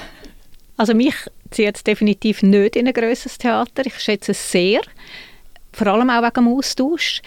Also 0.77 0.93
mich 0.93 1.15
zieht 1.51 1.75
es 1.75 1.83
definitiv 1.83 2.43
nicht 2.43 2.75
in 2.75 2.87
ein 2.87 2.93
grösseres 2.93 3.37
Theater. 3.37 3.85
Ich 3.85 3.99
schätze 3.99 4.31
es 4.31 4.51
sehr, 4.51 4.81
vor 5.73 5.87
allem 5.87 6.09
auch 6.09 6.21
wegen 6.21 6.45
dem 6.45 6.47
Austausch 6.47 7.21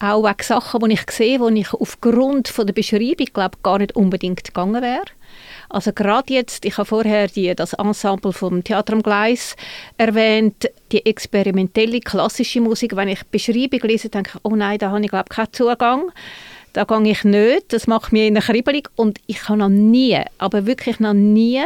auch 0.00 0.24
wegen 0.24 0.42
Sachen, 0.42 0.80
die 0.80 0.94
ich 0.94 1.10
sehe, 1.10 1.38
die 1.38 1.60
ich 1.60 1.74
aufgrund 1.74 2.48
von 2.48 2.66
der 2.66 2.72
Beschreibung 2.72 3.26
glaube 3.32 3.58
gar 3.62 3.78
nicht 3.78 3.94
unbedingt 3.96 4.44
gegangen 4.44 4.82
wäre. 4.82 5.04
Also 5.70 5.92
gerade 5.92 6.34
jetzt, 6.34 6.64
ich 6.64 6.76
habe 6.78 6.84
vorher 6.86 7.28
die, 7.28 7.54
das 7.54 7.74
Ensemble 7.74 8.32
vom 8.32 8.64
Theater 8.64 8.92
am 8.92 9.02
Gleis 9.02 9.54
erwähnt, 9.96 10.68
die 10.90 11.06
experimentelle 11.06 12.00
klassische 12.00 12.60
Musik. 12.60 12.96
Wenn 12.96 13.08
ich 13.08 13.22
Beschreibung 13.26 13.80
lese, 13.82 14.08
denke 14.08 14.32
ich, 14.34 14.40
oh 14.42 14.56
nein, 14.56 14.78
da 14.78 14.90
habe 14.90 15.00
ich 15.00 15.08
glaube 15.08 15.28
keinen 15.28 15.52
Zugang. 15.52 16.10
Da 16.72 16.84
gehe 16.84 17.12
ich 17.12 17.24
nicht, 17.24 17.72
das 17.72 17.86
macht 17.86 18.12
mir 18.12 18.26
eine 18.26 18.40
kribbelig 18.40 18.88
und 18.96 19.18
ich 19.26 19.48
habe 19.48 19.58
noch 19.58 19.68
nie, 19.68 20.20
aber 20.38 20.66
wirklich 20.66 21.00
noch 21.00 21.14
nie 21.14 21.62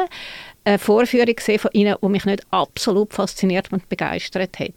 eine 0.65 0.79
Vorführung 0.79 1.35
gesehen 1.35 1.59
von 1.59 1.71
ihnen, 1.75 1.97
die 2.03 2.09
mich 2.09 2.25
nicht 2.25 2.47
absolut 2.51 3.13
fasziniert 3.13 3.71
und 3.71 3.89
begeistert 3.89 4.59
hat. 4.59 4.73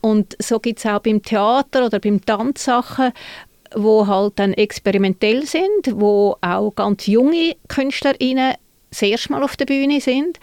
Und 0.00 0.36
so 0.40 0.60
gibt 0.60 0.78
es 0.78 0.86
auch 0.86 1.00
beim 1.00 1.22
Theater 1.22 1.86
oder 1.86 1.98
beim 1.98 2.24
Tanzsachen, 2.24 3.12
wo 3.76 4.06
halt 4.06 4.34
dann 4.36 4.54
experimentell 4.54 5.46
sind, 5.46 5.92
wo 5.92 6.36
auch 6.40 6.72
ganz 6.74 7.06
junge 7.06 7.56
KünstlerInnen 7.68 8.54
das 8.90 9.02
erste 9.02 9.32
Mal 9.32 9.42
auf 9.42 9.56
der 9.56 9.66
Bühne 9.66 10.00
sind, 10.00 10.40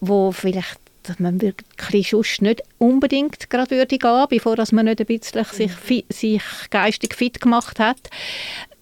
wo 0.00 0.30
vielleicht 0.32 0.78
man 1.18 1.40
wirklich 1.40 2.10
sonst 2.10 2.42
nicht 2.42 2.62
unbedingt 2.78 3.50
gerade 3.50 3.72
würde 3.72 3.98
gehen, 3.98 4.26
bevor 4.28 4.54
dass 4.54 4.70
man 4.70 4.86
nicht 4.86 5.00
ein 5.00 5.06
bisschen 5.06 5.44
sich, 5.44 6.04
sich 6.08 6.42
geistig 6.70 7.14
fit 7.14 7.40
gemacht 7.40 7.80
hat. 7.80 8.08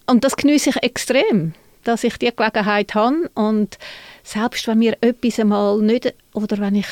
Und 0.07 0.25
das 0.25 0.37
genieße 0.37 0.71
ich 0.71 0.83
extrem, 0.83 1.55
dass 1.85 2.05
ich 2.05 2.19
die 2.19 2.31
Gelegenheit 2.35 2.95
habe 2.95 3.31
und 3.35 3.79
selbst 4.23 4.67
wenn 4.67 4.81
mir 4.81 4.99
etwas 5.01 5.41
einmal 5.41 5.79
nicht, 5.79 6.13
oder 6.35 6.59
wenn 6.59 6.75
ich 6.75 6.89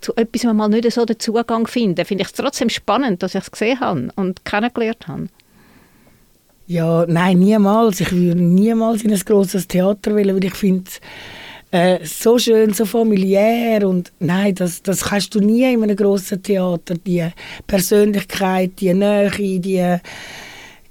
zu 0.00 0.14
etwas 0.14 0.44
mal 0.44 0.68
nicht 0.68 0.92
so 0.92 1.04
den 1.04 1.18
Zugang 1.18 1.66
finde, 1.66 2.04
finde 2.04 2.22
ich 2.22 2.28
es 2.28 2.34
trotzdem 2.34 2.68
spannend, 2.68 3.22
dass 3.22 3.34
ich 3.34 3.42
es 3.42 3.50
gesehen 3.50 3.80
habe 3.80 4.10
und 4.14 4.44
kennengelernt 4.44 5.08
habe. 5.08 5.28
Ja, 6.72 7.04
nein, 7.06 7.38
niemals. 7.38 8.00
Ich 8.00 8.10
würde 8.12 8.40
niemals 8.40 9.04
in 9.04 9.12
ein 9.12 9.20
grosses 9.20 9.68
Theater 9.68 10.14
wollen, 10.14 10.36
weil 10.36 10.44
ich 10.44 10.54
finde 10.54 10.90
äh, 11.70 11.98
so 12.02 12.38
schön, 12.38 12.72
so 12.72 12.86
familiär 12.86 13.86
und 13.86 14.10
nein, 14.20 14.54
das, 14.54 14.82
das 14.82 15.04
kannst 15.04 15.34
du 15.34 15.40
nie 15.40 15.70
in 15.70 15.82
einem 15.82 15.94
grossen 15.94 16.42
Theater. 16.42 16.94
Die 16.94 17.28
Persönlichkeit, 17.66 18.80
die 18.80 18.94
Nähe, 18.94 19.30
die 19.30 19.98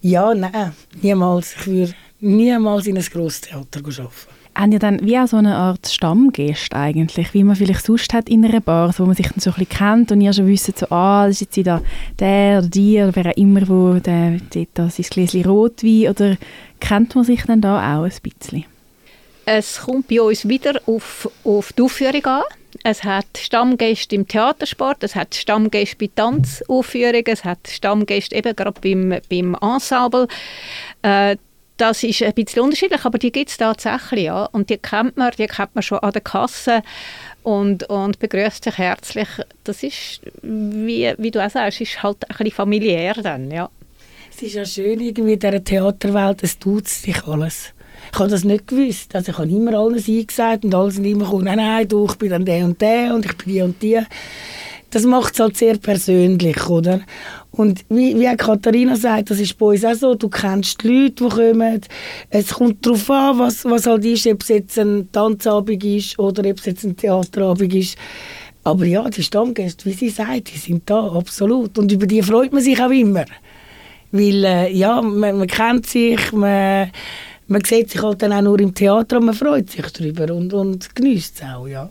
ja, 0.01 0.35
nein, 0.35 0.73
niemals. 1.01 1.55
Ich 1.55 1.65
würde 1.65 1.93
niemals 2.19 2.85
in 2.85 2.97
ein 2.97 3.03
grosses 3.03 3.41
Theater 3.41 3.79
arbeiten 3.79 4.40
haben 4.55 4.71
ja 4.71 4.79
dann 4.79 5.05
wie 5.05 5.17
auch 5.17 5.27
so 5.27 5.37
eine 5.37 5.55
Art 5.55 5.87
Stammgäste 5.87 6.75
eigentlich, 6.75 7.33
wie 7.33 7.43
man 7.43 7.55
vielleicht 7.55 7.85
sonst 7.85 8.13
hat 8.13 8.29
in 8.29 8.45
einer 8.45 8.59
Bar, 8.59 8.93
wo 8.97 9.05
man 9.05 9.15
sich 9.15 9.27
dann 9.27 9.39
so 9.39 9.51
ein 9.51 9.55
bisschen 9.55 9.77
kennt 9.77 10.11
und 10.11 10.21
ihr 10.21 10.33
schon 10.33 10.47
wisst, 10.47 10.77
so, 10.77 10.87
ah, 10.89 11.27
das 11.27 11.41
ist 11.41 11.55
jetzt 11.55 11.67
da 11.67 11.81
der 12.19 12.59
oder 12.59 12.67
die 12.67 13.01
oder 13.01 13.15
wer 13.15 13.27
auch 13.27 13.37
immer, 13.37 13.67
wo 13.67 13.93
der, 13.99 14.39
der, 14.53 14.67
das 14.73 14.99
ist 14.99 15.11
Gläschen 15.11 15.45
Rotwein 15.45 16.09
oder 16.09 16.37
kennt 16.79 17.15
man 17.15 17.23
sich 17.23 17.43
dann 17.43 17.61
da 17.61 17.97
auch 17.97 18.03
ein 18.03 18.13
bisschen? 18.21 18.65
Es 19.45 19.81
kommt 19.81 20.07
bei 20.07 20.21
uns 20.21 20.47
wieder 20.47 20.79
auf, 20.85 21.29
auf 21.43 21.73
die 21.73 21.81
Aufführung 21.81 22.25
an. 22.25 22.43
Es 22.83 23.03
hat 23.03 23.25
Stammgäste 23.37 24.15
im 24.15 24.27
Theatersport, 24.27 25.03
es 25.03 25.15
hat 25.15 25.35
Stammgäste 25.35 25.97
bei 25.97 26.09
Tanzaufführungen, 26.13 27.23
es 27.27 27.43
hat 27.43 27.67
Stammgäste 27.67 28.35
eben 28.35 28.55
gerade 28.55 28.79
beim, 28.79 29.19
beim 29.29 29.55
Ensemble. 29.61 30.27
Äh, 31.01 31.37
das 31.77 32.03
ist 32.03 32.21
ein 32.21 32.33
bisschen 32.33 32.61
unterschiedlich, 32.61 33.03
aber 33.03 33.17
die 33.17 33.31
gibt 33.31 33.49
es 33.49 33.57
tatsächlich. 33.57 34.25
Ja. 34.25 34.45
Und 34.45 34.69
die 34.69 34.77
kennt 34.77 35.17
man, 35.17 35.31
die 35.37 35.47
kennt 35.47 35.73
man 35.73 35.81
schon 35.81 35.99
an 35.99 36.11
der 36.11 36.21
Kasse 36.21 36.83
und, 37.43 37.83
und 37.89 38.19
begrüßt 38.19 38.63
sich 38.63 38.77
herzlich. 38.77 39.27
Das 39.63 39.81
ist, 39.83 40.21
wie, 40.41 41.13
wie 41.17 41.31
du 41.31 41.43
auch 41.43 41.49
sagst, 41.49 41.81
ist 41.81 42.03
halt 42.03 42.29
ein 42.29 42.37
bisschen 42.37 42.51
familiär 42.51 43.13
dann, 43.15 43.49
ja. 43.49 43.69
Es 44.33 44.41
ist 44.43 44.53
ja 44.53 44.65
schön 44.65 44.99
irgendwie 44.99 45.33
in 45.33 45.39
dieser 45.39 45.63
Theaterwelt, 45.63 46.43
es 46.43 46.57
tut 46.57 46.87
sich 46.87 47.23
alles. 47.25 47.73
Ich 48.13 48.19
habe 48.19 48.29
das 48.29 48.43
nicht 48.43 48.67
gewusst. 48.67 49.15
Also 49.15 49.31
ich 49.31 49.37
habe 49.37 49.49
immer 49.49 49.77
alles 49.77 50.07
eingesagt 50.07 50.65
und 50.65 50.73
alles 50.73 50.95
sind 50.95 51.05
immer 51.05 51.25
gekommen, 51.25 51.45
nein, 51.45 51.57
nein, 51.57 51.87
du, 51.87 52.05
ich 52.05 52.15
bin 52.15 52.29
dann 52.29 52.45
der 52.45 52.65
und 52.65 52.81
der 52.81 53.13
und 53.13 53.25
ich 53.25 53.37
bin 53.37 53.53
die 53.53 53.61
und 53.61 53.81
die. 53.81 53.99
Das 54.91 55.03
macht 55.03 55.33
es 55.33 55.39
halt 55.39 55.57
sehr 55.57 55.77
persönlich, 55.77 56.69
oder? 56.69 57.01
Und 57.51 57.83
wie, 57.89 58.17
wie 58.19 58.35
Katharina 58.35 58.95
sagt, 58.95 59.29
das 59.29 59.39
ist 59.39 59.57
bei 59.57 59.67
uns 59.67 59.83
auch 59.83 59.93
so, 59.93 60.15
du 60.15 60.29
kennst 60.29 60.83
die 60.83 60.87
Leute, 60.87 61.23
die 61.23 61.29
kommen. 61.29 61.81
Es 62.29 62.53
kommt 62.53 62.85
darauf 62.85 63.09
an, 63.09 63.39
was, 63.39 63.65
was 63.65 63.87
halt 63.87 64.05
ist, 64.05 64.27
ob 64.27 64.41
es 64.41 64.49
jetzt 64.49 64.77
ein 64.77 65.09
Tanzabend 65.11 65.83
ist 65.83 66.19
oder 66.19 66.49
ob 66.49 66.59
es 66.59 66.65
jetzt 66.65 66.83
ein 66.83 66.95
Theaterabend 66.95 67.73
ist. 67.73 67.97
Aber 68.63 68.85
ja, 68.85 69.09
die 69.09 69.23
Stammgäste, 69.23 69.85
wie 69.85 69.93
sie 69.93 70.09
sagt, 70.09 70.53
die 70.53 70.57
sind 70.57 70.89
da, 70.89 71.07
absolut. 71.07 71.77
Und 71.77 71.91
über 71.91 72.05
die 72.05 72.21
freut 72.21 72.53
man 72.53 72.61
sich 72.61 72.81
auch 72.81 72.91
immer. 72.91 73.25
Weil, 74.11 74.43
äh, 74.43 74.71
ja, 74.71 75.01
man, 75.01 75.37
man, 75.37 75.47
kennt 75.47 75.87
sich, 75.87 76.31
man, 76.31 76.91
man 77.47 77.63
sieht 77.63 77.89
sich 77.89 78.01
halt 78.01 78.21
dann 78.21 78.33
auch 78.33 78.41
nur 78.41 78.59
im 78.59 78.73
Theater 78.73 79.17
und 79.17 79.25
man 79.25 79.35
freut 79.35 79.69
sich 79.69 79.85
darüber 79.87 80.33
und, 80.33 80.53
und 80.53 80.93
genießt 80.95 81.35
es 81.35 81.43
auch, 81.43 81.67
ja. 81.67 81.89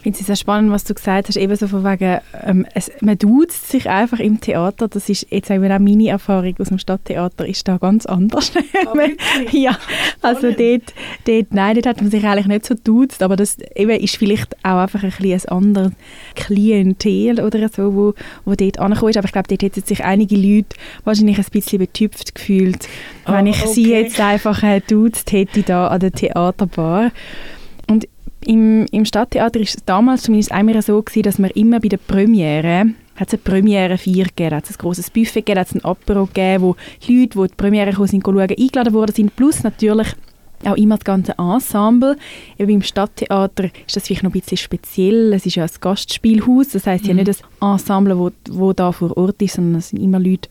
Ich 0.00 0.04
finde 0.04 0.18
es 0.18 0.26
sehr 0.26 0.36
spannend, 0.36 0.72
was 0.72 0.84
du 0.84 0.94
gesagt 0.94 1.28
hast, 1.28 1.36
eben 1.36 1.54
so 1.56 1.68
von 1.68 1.84
wegen, 1.84 2.20
ähm, 2.42 2.66
es, 2.72 2.90
man 3.02 3.18
duzt 3.18 3.70
sich 3.70 3.86
einfach 3.86 4.18
im 4.18 4.40
Theater, 4.40 4.88
das 4.88 5.10
ist 5.10 5.26
jetzt 5.28 5.50
auch 5.50 5.58
meine 5.58 6.08
Erfahrung 6.08 6.54
aus 6.58 6.68
dem 6.68 6.78
Stadttheater, 6.78 7.46
ist 7.46 7.68
da 7.68 7.76
ganz 7.76 8.06
anders. 8.06 8.50
Ah, 8.86 8.94
ja, 9.52 9.76
also 10.22 10.52
dort, 10.52 10.94
dort, 11.26 11.52
nein, 11.52 11.74
dort 11.74 11.84
hat 11.84 12.00
man 12.00 12.10
sich 12.10 12.24
eigentlich 12.24 12.46
nicht 12.46 12.64
so 12.64 12.74
duzt, 12.82 13.22
aber 13.22 13.36
das 13.36 13.58
eben 13.76 13.90
ist 13.90 14.16
vielleicht 14.16 14.56
auch 14.64 14.78
einfach 14.78 15.02
ein, 15.02 15.12
ein 15.20 15.44
anderes 15.48 15.92
Klientel 16.34 17.38
oder 17.42 17.68
so, 17.68 17.94
wo, 17.94 18.14
wo 18.46 18.54
dort 18.54 18.78
angekommen 18.78 19.10
ist, 19.10 19.18
aber 19.18 19.26
ich 19.26 19.32
glaube, 19.32 19.48
dort 19.48 19.62
hätten 19.62 19.82
sich 19.82 20.02
einige 20.02 20.36
Leute 20.36 20.76
wahrscheinlich 21.04 21.36
ein 21.36 21.44
bisschen 21.52 21.78
betüpft 21.78 22.34
gefühlt, 22.34 22.88
oh, 23.26 23.32
wenn 23.32 23.46
ich 23.46 23.60
okay. 23.62 23.72
sie 23.74 23.90
jetzt 23.90 24.18
einfach 24.18 24.62
äh, 24.62 24.80
duzt 24.80 25.30
hätte 25.30 25.62
da 25.62 25.88
an 25.88 26.00
der 26.00 26.12
Theaterbar. 26.12 27.12
Im, 28.44 28.86
Im 28.90 29.04
Stadttheater 29.04 29.60
war 29.60 29.64
es 29.64 29.76
damals 29.84 30.22
zumindest 30.22 30.52
einmal 30.52 30.80
so, 30.82 31.02
gewesen, 31.02 31.22
dass 31.22 31.38
man 31.38 31.50
immer 31.50 31.80
bei 31.80 31.88
der 31.88 31.98
Premiere 31.98 32.94
hat 33.16 33.32
eine 33.32 33.38
Premiere-Feier 33.38 34.24
gegeben, 34.24 34.56
hat 34.56 34.64
es 34.64 34.70
ein 34.70 34.78
grosses 34.78 35.10
Buffet 35.10 35.42
gegeben, 35.42 35.60
hat 35.60 35.66
es 35.66 35.74
ein 35.74 35.84
Apero 35.84 36.24
gegeben, 36.24 36.62
wo 36.62 36.76
Leute, 37.06 37.38
die 37.38 37.48
die 37.48 37.54
Premiere 37.54 37.92
kamen, 37.92 38.06
sind, 38.06 38.26
eingeladen 38.26 38.94
worden 38.94 39.14
sind, 39.14 39.36
plus 39.36 39.62
natürlich 39.62 40.08
auch 40.64 40.76
immer 40.76 40.96
das 40.96 41.04
ganze 41.04 41.34
Ensemble. 41.38 42.16
Eben 42.58 42.70
im 42.70 42.82
Stadttheater 42.82 43.64
ist 43.86 43.96
das 43.96 44.06
vielleicht 44.06 44.22
noch 44.22 44.30
ein 44.30 44.40
bisschen 44.40 44.56
speziell. 44.58 45.32
Es 45.32 45.46
ist 45.46 45.56
ja 45.56 45.64
ein 45.64 45.70
Gastspielhaus, 45.80 46.68
das 46.70 46.86
heißt 46.86 47.06
ja 47.06 47.14
Mhm. 47.14 47.20
nicht 47.20 47.42
ein 47.60 47.72
Ensemble, 47.72 48.18
wo, 48.18 48.30
wo 48.50 48.72
da 48.72 48.92
vor 48.92 49.16
Ort 49.16 49.40
ist, 49.42 49.54
sondern 49.54 49.76
es 49.76 49.88
sind 49.88 50.02
immer 50.02 50.18
Leute, 50.18 50.48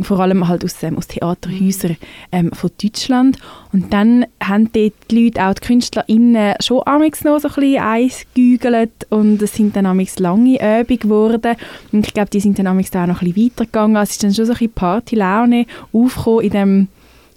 vor 0.00 0.18
allem 0.20 0.48
halt 0.48 0.64
aus, 0.64 0.82
ähm, 0.82 0.98
aus 0.98 1.06
Theaterhäusern 1.06 1.96
ähm, 2.32 2.50
von 2.52 2.70
Deutschland. 2.82 3.38
Und 3.72 3.92
dann 3.92 4.26
haben 4.42 4.70
dort 4.72 4.94
die 5.10 5.24
Leute, 5.24 5.44
auch 5.44 5.54
die 5.54 5.60
KünstlerInnen, 5.66 6.54
schon 6.60 6.82
amigs 6.86 7.22
noch 7.24 7.38
so 7.38 7.48
ein 7.48 7.54
bisschen 7.54 7.82
eingegügelt 7.82 9.06
und 9.10 9.40
es 9.42 9.54
sind 9.54 9.76
dann 9.76 9.86
amigs 9.86 10.18
lange 10.18 10.54
Übungen 10.56 10.98
geworden. 10.98 11.56
Und 11.92 12.06
ich 12.06 12.14
glaube, 12.14 12.30
die 12.30 12.40
sind 12.40 12.58
dann 12.58 12.66
amigs 12.66 12.90
da 12.90 13.04
auch 13.04 13.08
noch 13.08 13.22
ein 13.22 13.32
bisschen 13.32 13.50
weitergegangen. 13.52 13.96
Es 13.96 14.10
ist 14.10 14.24
dann 14.24 14.34
schon 14.34 14.46
so 14.46 14.52
ein 14.52 14.58
bisschen 14.58 14.72
Partylaune 14.72 15.66
aufgekommen 15.92 16.40
in 16.44 16.50
dem 16.50 16.88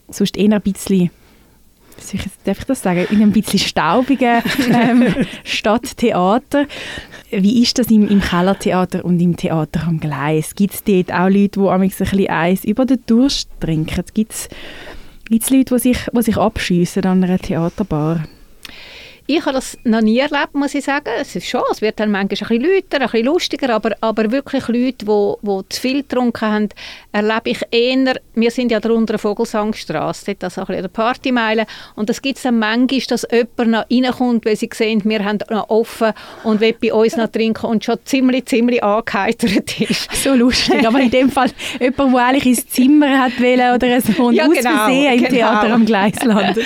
sonst 0.09 0.37
eher 0.37 0.53
ein 0.53 0.61
bisschen 0.61 1.09
darf 2.43 2.59
ich 2.59 2.65
das 2.65 2.81
sagen, 2.81 3.05
in 3.09 3.21
einem 3.21 3.31
bisschen 3.31 3.59
staubigen 3.59 4.41
ähm, 4.71 5.13
Stadttheater. 5.43 6.65
Wie 7.31 7.61
ist 7.61 7.77
das 7.79 7.87
im, 7.87 8.07
im 8.07 8.21
Kellertheater 8.21 9.03
und 9.03 9.19
im 9.19 9.35
Theater 9.35 9.87
am 9.87 9.99
Gleis? 9.99 10.55
Gibt 10.55 10.73
es 10.73 10.83
dort 10.83 11.11
auch 11.11 11.29
Leute, 11.29 11.59
die 11.59 11.67
ein 11.67 11.81
bisschen 11.81 12.29
Eis 12.29 12.63
über 12.63 12.85
den 12.85 12.99
Durst 13.05 13.49
trinken? 13.59 14.03
Gibt 14.13 14.33
es 14.33 14.49
Leute, 15.29 15.75
die 15.75 15.79
sich, 15.79 15.97
die 16.11 16.21
sich 16.21 16.37
abschiessen 16.37 17.05
an 17.05 17.23
einer 17.23 17.39
Theaterbar? 17.39 18.25
Ich 19.27 19.41
habe 19.41 19.53
das 19.53 19.75
noch 19.83 20.01
nie 20.01 20.19
erlebt, 20.19 20.53
muss 20.53 20.75
ich 20.75 20.85
sagen. 20.85 21.09
Es 21.19 21.35
ist 21.35 21.47
schon, 21.47 21.63
es 21.71 21.81
wird 21.81 21.99
dann 21.99 22.11
manchmal 22.11 22.25
ein 22.25 22.59
bisschen 22.59 22.61
lauter, 22.61 23.01
ein 23.01 23.09
bisschen 23.09 23.25
lustiger, 23.25 23.69
aber, 23.73 23.95
aber 24.01 24.31
wirklich 24.31 24.67
Leute, 24.67 25.05
die, 25.05 25.33
die 25.41 25.69
zu 25.69 25.81
viel 25.81 26.01
getrunken 26.03 26.47
haben, 26.47 26.69
erlebe 27.11 27.49
ich 27.49 27.61
eher, 27.71 28.15
wir 28.35 28.51
sind 28.51 28.71
ja 28.71 28.79
drunter 28.79 29.17
Vogelsangstrasse, 29.17 30.25
dort 30.27 30.43
also 30.43 30.61
ein 30.61 30.67
bisschen 30.67 30.81
der 30.83 30.89
Partymeile, 30.89 31.65
und 31.95 32.09
das 32.09 32.21
gibt 32.21 32.37
es 32.37 32.43
dann 32.43 32.59
manchmal, 32.59 32.99
dass 33.07 33.25
jemand 33.31 33.71
noch 33.71 33.85
reinkommt, 33.89 34.45
weil 34.45 34.55
sie 34.55 34.69
sehen, 34.71 35.01
wir 35.05 35.25
haben 35.25 35.39
noch 35.49 35.69
offen 35.69 36.13
und 36.43 36.59
will 36.59 36.75
bei 36.79 36.93
uns 36.93 37.17
noch 37.17 37.27
trinken 37.31 37.65
und 37.65 37.83
schon 37.83 37.97
ziemlich, 38.05 38.45
ziemlich 38.45 38.83
angeheitert 38.83 39.81
ist. 39.81 40.09
So 40.25 40.33
lustig, 40.33 40.87
aber 40.87 40.99
in 40.99 41.11
dem 41.11 41.29
Fall 41.29 41.51
jemand, 41.79 42.13
der 42.13 42.25
eigentlich 42.25 42.45
ins 42.45 42.67
Zimmer 42.67 43.19
hat 43.19 43.39
wollen 43.39 43.75
oder 43.75 44.01
so 44.01 44.23
und 44.23 44.33
Ja, 44.33 44.47
aus 44.47 44.53
genau, 44.55 44.69
Versehen 44.71 45.13
im 45.13 45.17
genau. 45.19 45.29
Theater 45.29 45.73
am 45.73 45.85
Gleis 45.85 46.23
landet. 46.23 46.65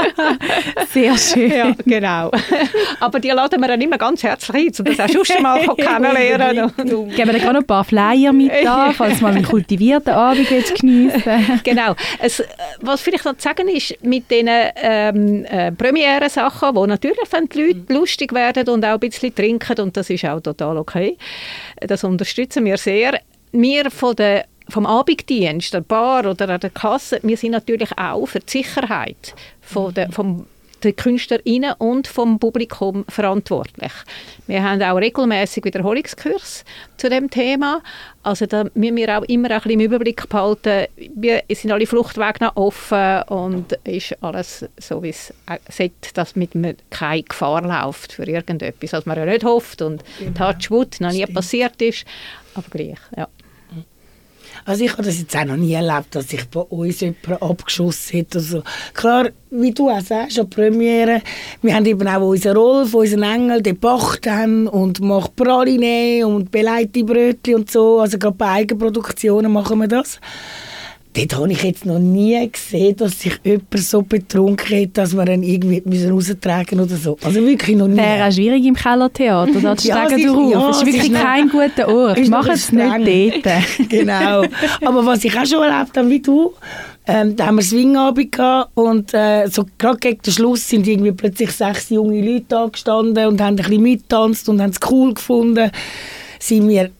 Sehr 0.92 1.18
schön. 1.18 1.50
Ja, 1.50 1.69
genau. 1.84 2.30
Aber 3.00 3.20
die 3.20 3.28
laden 3.28 3.60
wir 3.60 3.68
dann 3.68 3.80
immer 3.80 3.98
ganz 3.98 4.22
herzlich 4.22 4.56
ein, 4.78 4.86
um 4.86 4.96
das 4.96 5.00
auch 5.00 5.24
schon 5.24 5.42
mal 5.42 5.60
kennenlernen. 5.76 6.72
Und- 6.76 7.14
Geben 7.14 7.32
wir 7.32 7.38
gerade 7.38 7.52
noch 7.54 7.60
ein 7.60 7.66
paar 7.66 7.84
Flyer 7.84 8.32
mit 8.32 8.50
da, 8.64 8.92
falls 8.92 9.20
man 9.20 9.36
einen 9.36 9.44
kultivierten 9.44 10.12
Abend 10.12 10.50
jetzt 10.50 10.80
geniessen 10.80 11.22
genau. 11.64 11.94
Es, 12.18 12.40
äh, 12.40 12.46
was 12.80 13.00
vielleicht 13.00 13.24
noch 13.24 13.36
zu 13.36 13.42
sagen 13.42 13.68
ist, 13.68 14.02
mit 14.02 14.30
diesen 14.30 14.48
ähm, 14.76 15.44
äh, 15.44 15.72
Premiere-Sachen, 15.72 16.74
wo 16.74 16.86
natürlich 16.86 17.28
dann 17.30 17.48
die 17.48 17.62
Leute 17.62 17.92
lustig 17.92 18.32
werden 18.32 18.68
und 18.68 18.84
auch 18.84 18.94
ein 18.94 19.00
bisschen 19.00 19.34
trinken, 19.34 19.80
und 19.80 19.96
das 19.96 20.10
ist 20.10 20.24
auch 20.24 20.40
total 20.40 20.76
okay, 20.78 21.16
das 21.80 22.04
unterstützen 22.04 22.64
wir 22.64 22.76
sehr. 22.76 23.20
Wir 23.52 23.90
von 23.90 24.14
der 24.16 24.44
vom 24.68 24.86
Abenddienst, 24.86 25.74
der 25.74 25.80
Bar 25.80 26.26
oder 26.26 26.48
an 26.48 26.60
der 26.60 26.70
Kasse, 26.70 27.18
wir 27.24 27.36
sind 27.36 27.50
natürlich 27.50 27.90
auch 27.98 28.26
für 28.26 28.38
die 28.38 28.50
Sicherheit 28.62 29.34
von 29.60 29.92
der, 29.92 30.12
vom 30.12 30.46
der 30.82 30.92
KünstlerInnen 30.92 31.74
und 31.78 32.06
vom 32.06 32.38
Publikum 32.38 33.04
verantwortlich. 33.08 33.92
Wir 34.46 34.62
haben 34.62 34.82
auch 34.82 34.96
regelmäßig 34.96 35.64
Wiederholungskurs 35.64 36.64
zu 36.96 37.08
dem 37.08 37.30
Thema. 37.30 37.82
Also 38.22 38.46
da 38.46 38.64
müssen 38.74 38.96
wir 38.96 39.18
auch 39.18 39.22
immer 39.24 39.50
ein 39.50 39.56
bisschen 39.56 39.72
im 39.72 39.80
Überblick 39.80 40.28
behalten. 40.28 40.86
Wir 41.14 41.42
sind 41.50 41.72
alle 41.72 41.86
Fluchtwege 41.86 42.44
noch 42.44 42.56
offen 42.56 43.22
und 43.28 43.72
ist 43.84 44.16
alles 44.22 44.66
so, 44.78 45.02
wie 45.02 45.10
es 45.10 45.32
sollte, 45.68 46.14
dass 46.14 46.36
mit 46.36 46.54
mir 46.54 46.74
keine 46.90 47.22
Gefahr 47.22 47.62
läuft 47.62 48.12
für 48.12 48.24
irgendetwas, 48.24 48.92
was 48.92 49.06
man 49.06 49.18
ja 49.18 49.24
nicht 49.24 49.44
hofft 49.44 49.82
und 49.82 50.04
Touchwood 50.36 51.00
noch 51.00 51.12
nie 51.12 51.22
Stimmt. 51.22 51.34
passiert 51.34 51.80
ist. 51.80 52.04
Aber 52.54 52.66
gleich, 52.70 52.98
ja. 53.16 53.28
Also 54.64 54.84
ich 54.84 54.92
habe 54.92 55.02
das 55.02 55.18
jetzt 55.18 55.36
auch 55.36 55.44
noch 55.44 55.56
nie 55.56 55.72
erlebt, 55.72 56.14
dass 56.14 56.28
sich 56.28 56.44
bei 56.48 56.60
uns 56.60 57.00
jemand 57.00 57.42
abgeschossen 57.42 58.20
hat. 58.20 58.36
Also 58.36 58.62
klar, 58.94 59.28
wie 59.50 59.72
du 59.72 59.88
auch 59.88 60.00
sagst, 60.00 60.38
an 60.38 60.50
Premiere, 60.50 61.22
wir 61.62 61.74
haben 61.74 61.86
eben 61.86 62.06
auch 62.06 62.28
unseren 62.28 62.56
Rolf, 62.56 62.94
unseren 62.94 63.22
Engel, 63.22 63.62
den 63.62 63.78
backt 63.78 64.26
dann 64.26 64.68
und 64.68 65.00
macht 65.00 65.36
Praline 65.36 66.26
und 66.26 66.50
beleidigte 66.50 67.04
Brötchen 67.04 67.56
und 67.56 67.70
so. 67.70 68.00
Also 68.00 68.18
gerade 68.18 68.36
bei 68.36 68.48
Eigenproduktionen 68.50 69.50
machen 69.52 69.78
wir 69.78 69.88
das. 69.88 70.20
Dort 71.12 71.34
habe 71.36 71.50
ich 71.50 71.62
jetzt 71.64 71.84
noch 71.86 71.98
nie 71.98 72.48
gesehen, 72.50 72.94
dass 72.96 73.18
sich 73.18 73.32
jemand 73.42 73.76
so 73.78 74.00
betrunken 74.02 74.80
hat, 74.82 74.90
dass 74.96 75.12
wir 75.12 75.26
ihn 75.28 75.42
irgendwie 75.42 75.82
müssen 75.84 76.12
raustragen 76.12 76.78
oder 76.78 76.94
so. 76.96 77.18
Also 77.24 77.44
wirklich 77.44 77.76
noch 77.76 77.88
nie. 77.88 77.96
Wäre 77.96 78.28
auch 78.28 78.32
schwierig 78.32 78.64
im 78.64 78.76
Kellertheater, 78.76 79.60
da 79.60 79.72
Ja, 79.82 80.06
steigen 80.06 80.14
es 80.14 80.20
ist- 80.20 80.26
drauf. 80.34 80.52
ja, 80.52 80.70
es 80.70 80.76
ist 80.76 80.86
wirklich 80.86 81.10
ist 81.12 81.20
kein 81.20 81.48
guter 81.48 81.88
Ort. 81.88 82.18
ein 82.18 82.50
es 82.52 82.70
nicht 82.72 83.46
dort. 83.46 83.88
genau. 83.88 84.44
Aber 84.84 85.04
was 85.04 85.24
ich 85.24 85.36
auch 85.36 85.44
schon 85.46 85.62
erlebt 85.64 85.96
habe, 85.96 86.08
wie 86.10 86.20
du, 86.20 86.52
ähm, 87.08 87.34
da 87.34 87.46
haben 87.46 87.56
wir 87.56 87.62
Swingabend 87.64 88.30
gehabt 88.30 88.70
und 88.74 89.12
äh, 89.12 89.48
so 89.48 89.66
gerade 89.78 89.98
gegen 89.98 90.22
den 90.22 90.32
Schluss 90.32 90.68
sind 90.68 90.86
irgendwie 90.86 91.10
plötzlich 91.10 91.50
sechs 91.50 91.90
junge 91.90 92.20
Leute 92.20 92.44
da 92.50 92.66
gestanden 92.66 93.26
und 93.26 93.40
haben 93.40 93.54
ein 93.54 93.56
bisschen 93.56 93.82
mittanzt 93.82 94.48
und 94.48 94.62
haben 94.62 94.70
es 94.70 94.78
cool 94.88 95.12
gefunden. 95.14 95.72
Sind 96.38 96.68
wir 96.68 96.90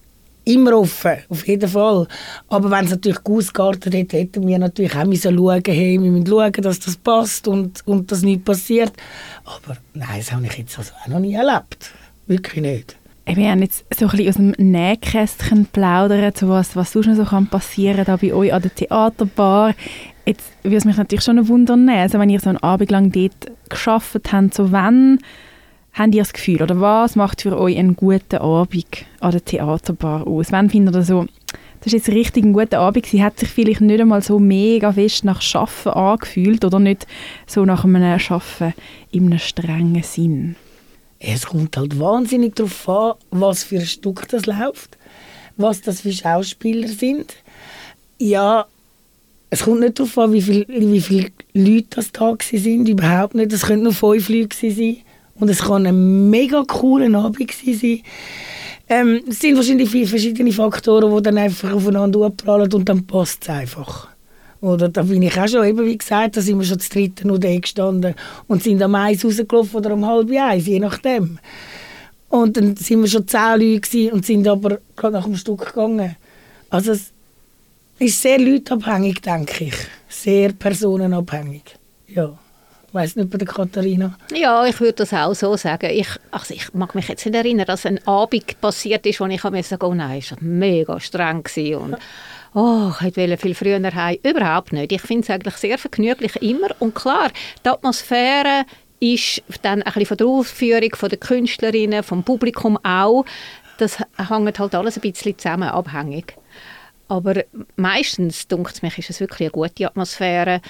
immer 0.44 0.78
offen, 0.78 1.18
auf 1.28 1.46
jeden 1.46 1.68
Fall. 1.68 2.06
Aber 2.48 2.70
wenn 2.70 2.84
es 2.84 2.90
natürlich 2.90 3.24
ausgeartet 3.24 3.94
hätte, 3.94 4.18
hätten 4.18 4.46
wir 4.46 4.58
natürlich 4.58 4.94
auch 4.96 5.04
müssen 5.04 5.36
schauen, 5.36 5.62
hey, 5.66 6.00
wir 6.00 6.10
müssen 6.10 6.26
schauen, 6.26 6.52
dass 6.52 6.80
das 6.80 6.96
passt 6.96 7.48
und, 7.48 7.86
und 7.86 8.10
dass 8.10 8.22
nichts 8.22 8.44
passiert. 8.44 8.92
Aber 9.44 9.76
nein, 9.94 10.18
das 10.18 10.32
habe 10.32 10.46
ich 10.46 10.58
jetzt 10.58 10.78
also 10.78 10.92
auch 11.02 11.08
noch 11.08 11.20
nie 11.20 11.34
erlebt. 11.34 11.92
Wirklich 12.26 12.62
nicht. 12.62 12.96
Wir 13.26 13.50
haben 13.50 13.62
jetzt 13.62 13.84
so 13.96 14.06
ein 14.06 14.10
bisschen 14.10 14.28
aus 14.28 14.34
dem 14.36 14.50
Nähkästchen 14.58 15.66
plaudern, 15.66 16.32
so 16.34 16.48
was, 16.48 16.74
was 16.74 16.92
sonst 16.92 17.06
noch 17.06 17.16
so 17.16 17.24
kann 17.24 17.46
passieren 17.46 18.04
da 18.04 18.16
bei 18.16 18.32
euch 18.32 18.52
an 18.52 18.62
der 18.62 18.74
Theaterbar. 18.74 19.74
Jetzt 20.26 20.52
würde 20.62 20.76
es 20.76 20.84
mich 20.84 20.96
natürlich 20.96 21.24
schon 21.24 21.38
ein 21.38 21.48
Wunder 21.48 21.76
nehmen, 21.76 21.98
also 21.98 22.18
wenn 22.18 22.30
ihr 22.30 22.40
so 22.40 22.48
einen 22.48 22.58
Abend 22.58 22.90
lang 22.90 23.12
dort 23.12 23.52
geschafft 23.68 24.32
habt, 24.32 24.54
so 24.54 24.72
wann 24.72 25.18
habt 25.92 26.14
ihr 26.14 26.22
das 26.22 26.32
Gefühl, 26.32 26.62
oder 26.62 26.80
was 26.80 27.16
macht 27.16 27.42
für 27.42 27.58
euch 27.58 27.76
einen 27.76 27.96
guten 27.96 28.36
Abend 28.36 29.04
an 29.20 29.32
der 29.32 29.44
Theaterbar 29.44 30.26
aus? 30.26 30.52
Wann 30.52 30.70
findet 30.70 30.94
ihr 30.94 31.02
so, 31.02 31.26
das 31.80 31.92
ist 31.92 32.06
jetzt 32.06 32.08
richtig 32.08 32.44
ein 32.44 32.52
guter 32.52 32.80
Abend 32.80 33.04
gewesen, 33.04 33.24
hat 33.24 33.38
sich 33.38 33.48
vielleicht 33.48 33.80
nicht 33.80 34.00
einmal 34.00 34.22
so 34.22 34.38
mega 34.38 34.92
fest 34.92 35.24
nach 35.24 35.42
Schaffen 35.42 35.92
angefühlt 35.92 36.64
oder 36.64 36.78
nicht 36.78 37.06
so 37.46 37.64
nach 37.64 37.84
einem 37.84 38.18
Schaffen 38.18 38.74
in 39.10 39.26
einem 39.26 39.38
strengen 39.38 40.02
Sinn? 40.02 40.56
Es 41.18 41.46
kommt 41.46 41.76
halt 41.76 41.98
wahnsinnig 41.98 42.54
darauf 42.56 42.88
an, 42.88 43.14
was 43.30 43.64
für 43.64 43.76
ein 43.76 43.86
Stück 43.86 44.26
das 44.28 44.46
läuft, 44.46 44.96
was 45.56 45.82
das 45.82 46.00
für 46.00 46.12
Schauspieler 46.12 46.88
sind. 46.88 47.34
Ja, 48.18 48.66
es 49.50 49.64
kommt 49.64 49.80
nicht 49.80 49.98
darauf 49.98 50.16
an, 50.16 50.32
wie 50.32 50.40
viele 50.40 50.66
wie 50.68 51.00
viel 51.00 51.30
Leute 51.52 51.86
das 51.90 52.12
da 52.12 52.34
sind, 52.40 52.88
überhaupt 52.88 53.34
nicht. 53.34 53.52
Es 53.52 53.66
können 53.66 53.82
nur 53.82 53.92
fünf 53.92 54.28
Leute 54.28 54.56
sein 54.56 54.98
und 55.40 55.48
es 55.48 55.62
kann 55.62 55.86
ein 55.86 56.30
mega 56.30 56.62
cooler 56.66 57.18
Abend 57.18 57.50
sein. 57.50 58.00
Ähm, 58.88 59.22
es 59.28 59.40
sind 59.40 59.56
wahrscheinlich 59.56 59.88
viele 59.88 60.06
verschiedene 60.06 60.52
Faktoren, 60.52 61.14
die 61.14 61.22
dann 61.22 61.38
einfach 61.38 61.72
aufeinander 61.72 62.26
abprallen 62.26 62.72
und 62.72 62.88
dann 62.88 63.06
passt 63.06 63.44
es 63.44 63.48
einfach. 63.48 64.08
Oder 64.60 64.88
da 64.88 65.02
bin 65.02 65.22
ich 65.22 65.40
auch 65.40 65.48
schon, 65.48 65.64
eben 65.64 65.86
wie 65.86 65.96
gesagt, 65.96 66.36
da 66.36 66.40
sind 66.40 66.58
wir 66.58 66.66
schon 66.66 66.80
zu 66.80 66.90
dritten 66.90 67.40
da 67.40 67.58
gestanden 67.58 68.14
und 68.46 68.62
sind 68.62 68.82
am 68.82 68.94
eins 68.94 69.24
rausgelaufen 69.24 69.76
oder 69.76 69.94
um 69.94 70.06
halb 70.06 70.30
eins, 70.30 70.66
je 70.66 70.80
nachdem. 70.80 71.38
Und 72.28 72.56
dann 72.56 72.76
sind 72.76 73.00
wir 73.00 73.08
schon 73.08 73.26
zehn 73.26 73.60
Leute 73.60 74.12
und 74.12 74.26
sind 74.26 74.46
aber 74.46 74.78
gerade 74.96 75.14
nach 75.14 75.24
dem 75.24 75.36
Stück 75.36 75.66
gegangen. 75.66 76.16
Also 76.68 76.92
es 76.92 77.10
ist 77.98 78.20
sehr 78.20 78.38
leutabhängig, 78.38 79.22
denke 79.22 79.64
ich. 79.64 79.74
Sehr 80.08 80.52
personenabhängig. 80.52 81.62
Ja. 82.08 82.38
Ich 82.90 82.94
weiss 82.94 83.14
nicht 83.14 83.30
bei 83.30 83.38
der 83.38 83.46
Katharina. 83.46 84.18
Ja, 84.34 84.66
ich 84.66 84.80
würde 84.80 84.94
das 84.94 85.12
auch 85.12 85.32
so 85.32 85.56
sagen. 85.56 85.90
Ich, 85.92 86.08
also 86.32 86.52
ich 86.52 86.74
mag 86.74 86.92
mich 86.96 87.06
jetzt 87.06 87.24
nicht 87.24 87.36
erinnern, 87.36 87.66
dass 87.66 87.86
ein 87.86 88.04
Abend 88.04 88.60
passiert 88.60 89.06
ist, 89.06 89.20
wo 89.20 89.26
ich 89.26 89.44
mir 89.44 89.62
sagen 89.62 89.86
oh 89.86 89.94
nein, 89.94 90.18
es 90.18 90.32
war 90.32 90.38
mega 90.40 90.98
streng 90.98 91.44
und 91.78 91.96
oh, 92.52 92.90
ich 93.06 93.16
wollte 93.16 93.36
viel 93.36 93.54
früher 93.54 93.94
heim. 93.94 94.18
Überhaupt 94.24 94.72
nicht. 94.72 94.90
Ich 94.90 95.02
finde 95.02 95.22
es 95.22 95.30
eigentlich 95.30 95.54
sehr 95.54 95.78
vergnüglich 95.78 96.34
immer. 96.42 96.70
Und 96.80 96.96
klar, 96.96 97.30
die 97.64 97.68
Atmosphäre 97.68 98.64
ist 98.98 99.40
dann 99.62 99.82
ein 99.82 99.92
bisschen 99.92 100.06
von 100.06 100.16
der 100.16 100.26
Aufführung, 100.26 100.96
von 100.96 101.10
den 101.10 101.20
Künstlerinnen, 101.20 102.02
vom 102.02 102.24
Publikum 102.24 102.76
auch. 102.82 103.24
Das 103.78 104.00
hängt 104.00 104.58
halt 104.58 104.74
alles 104.74 104.96
ein 104.96 105.00
bisschen 105.02 105.38
zusammen, 105.38 105.68
abhängig. 105.68 106.34
Aber 107.10 107.42
meistens, 107.74 108.46
denke 108.46 108.70
es 108.72 108.82
mich, 108.82 108.96
ist 108.98 109.10
es 109.10 109.18
wirklich 109.18 109.48
eine 109.48 109.50
gute 109.50 109.86
Atmosphäre 109.86 110.60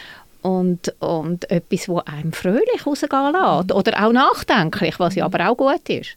und, 0.42 0.94
und 1.00 1.50
etwas, 1.50 1.87
das 1.87 2.07
einem 2.07 2.33
fröhlich 2.33 2.87
rausgehen 2.87 3.33
lässt. 3.33 3.72
Oder 3.72 4.07
auch 4.07 4.12
nachdenklich, 4.12 4.98
was 4.98 5.14
ja 5.14 5.24
aber 5.24 5.48
auch 5.48 5.57
gut 5.57 5.88
ist. 5.88 6.16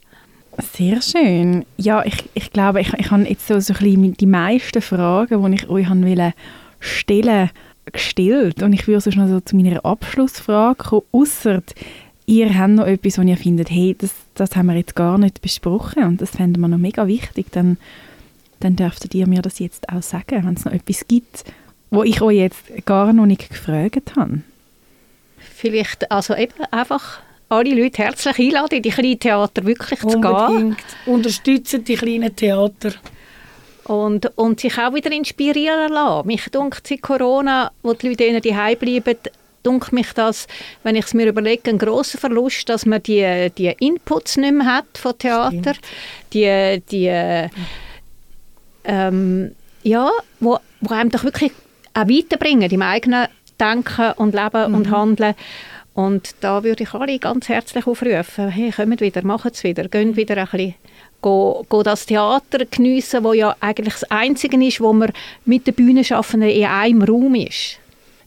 Sehr 0.74 1.02
schön. 1.02 1.66
Ja, 1.78 2.06
ich, 2.06 2.30
ich 2.34 2.52
glaube, 2.52 2.82
ich, 2.82 2.94
ich 2.94 3.10
habe 3.10 3.24
jetzt 3.24 3.48
so, 3.48 3.60
so 3.60 3.74
ein 3.74 3.80
bisschen 3.80 4.14
die 4.18 4.26
meisten 4.26 4.82
Fragen, 4.82 5.44
die 5.44 5.56
ich 5.56 5.70
euch 5.70 5.88
haben 5.88 6.06
wollte 6.06 6.34
stellen, 6.80 7.50
gestellt 7.92 8.62
und 8.62 8.74
ich 8.74 8.88
würde 8.88 9.02
sonst 9.02 9.16
noch 9.18 9.28
so 9.28 9.40
zu 9.40 9.56
meiner 9.56 9.84
Abschlussfrage 9.84 10.84
kommen, 10.84 11.04
ausser 11.12 11.62
ihr 12.26 12.58
habt 12.58 12.74
noch 12.74 12.86
etwas, 12.86 13.18
wo 13.18 13.22
ihr 13.22 13.38
findet, 13.38 13.70
hey, 13.70 13.96
das, 13.98 14.14
das 14.36 14.56
haben 14.56 14.68
wir 14.68 14.76
jetzt 14.76 14.96
gar 14.96 15.18
nicht 15.18 15.42
besprochen 15.42 16.04
und 16.04 16.22
das 16.22 16.32
fänden 16.32 16.62
wir 16.62 16.68
noch 16.68 16.78
mega 16.78 17.08
wichtig, 17.08 17.48
dann, 17.52 17.78
dann 18.60 18.76
dürftet 18.76 19.14
ihr 19.14 19.28
mir 19.28 19.42
das 19.42 19.60
jetzt 19.60 19.90
auch 19.90 20.02
sagen, 20.02 20.46
wenn 20.46 20.54
es 20.54 20.66
noch 20.66 20.74
etwas 20.74 21.08
gibt, 21.08 21.44
wo 21.94 22.04
ich 22.04 22.22
euch 22.22 22.38
jetzt 22.38 22.86
gar 22.86 23.14
noch 23.14 23.26
nicht 23.26 23.50
gefragt 23.50 24.16
habe. 24.16 24.42
Vielleicht 25.38 26.12
also 26.12 26.36
eben 26.36 26.64
einfach 26.72 27.20
alle 27.50 27.76
Leute 27.76 28.04
herzlich 28.04 28.40
einladen, 28.40 28.78
in 28.78 28.82
die 28.82 28.90
kleinen 28.90 29.20
Theater 29.20 29.64
wirklich 29.64 30.00
zu 30.00 30.20
gehen. 30.20 30.26
Unbedingt. 30.26 30.84
Unterstützen 31.06 31.84
die 31.84 31.96
kleinen 31.96 32.36
Theater. 32.36 32.94
Und, 33.86 34.32
und 34.38 34.60
sich 34.60 34.78
auch 34.78 34.94
wieder 34.94 35.12
inspirieren 35.12 35.92
lassen. 35.92 36.28
Mich 36.28 36.46
dunkt 36.52 36.88
seit 36.88 37.02
Corona, 37.02 37.72
wo 37.84 37.94
die 37.94 38.10
Leute 38.10 38.42
die 38.42 38.52
bleiben, 38.52 39.18
dunkt 39.62 39.94
mich 39.94 40.12
das, 40.14 40.48
wenn 40.84 40.96
ich 40.96 41.06
es 41.06 41.14
mir 41.14 41.28
überlege, 41.28 41.70
ein 41.70 41.78
großer 41.78 42.18
Verlust, 42.18 42.68
dass 42.70 42.86
man 42.86 43.04
die, 43.04 43.52
die 43.58 43.76
Inputs 43.80 44.38
nicht 44.38 44.54
mehr 44.54 44.66
hat 44.66 44.98
von 44.98 45.18
Theater. 45.18 45.74
Die, 46.34 46.82
die 46.90 47.50
ähm, 48.86 49.56
ja, 49.84 50.10
wo, 50.40 50.58
wo 50.82 50.94
einem 50.94 51.12
doch 51.12 51.24
wirklich 51.24 51.52
auch 51.94 52.08
weiterbringen 52.08 52.72
im 52.72 52.82
eigenen 52.82 53.28
Denken 53.60 54.12
und 54.18 54.34
Leben 54.34 54.72
mhm. 54.72 54.78
und 54.78 54.92
Handeln. 54.92 55.36
Und 55.94 56.36
da 56.42 56.64
würde 56.64 56.84
ich 56.84 56.94
alle 56.94 57.20
ganz 57.20 57.50
herzlich 57.50 57.86
aufrufen, 57.86 58.50
hey, 58.50 58.72
kommt 58.72 59.02
wieder, 59.02 59.24
macht 59.24 59.54
es 59.54 59.64
wieder, 59.64 59.88
geht 59.88 60.16
wieder 60.16 60.38
ein 60.38 60.46
bisschen 60.46 60.76
go, 61.22 61.66
go 61.70 61.82
das 61.82 62.06
Theater 62.06 62.66
geniessen, 62.66 63.24
wo 63.24 63.34
ja 63.34 63.56
eigentlich 63.60 63.94
das 63.94 64.12
Einzige 64.12 64.64
ist, 64.64 64.82
wo 64.82 64.94
man 64.94 65.12
mit 65.46 65.66
den 65.66 65.74
Bühnenschaffenden 65.74 66.50
in 66.50 66.66
einem 66.66 67.02
Raum 67.04 67.36
ist. 67.36 67.80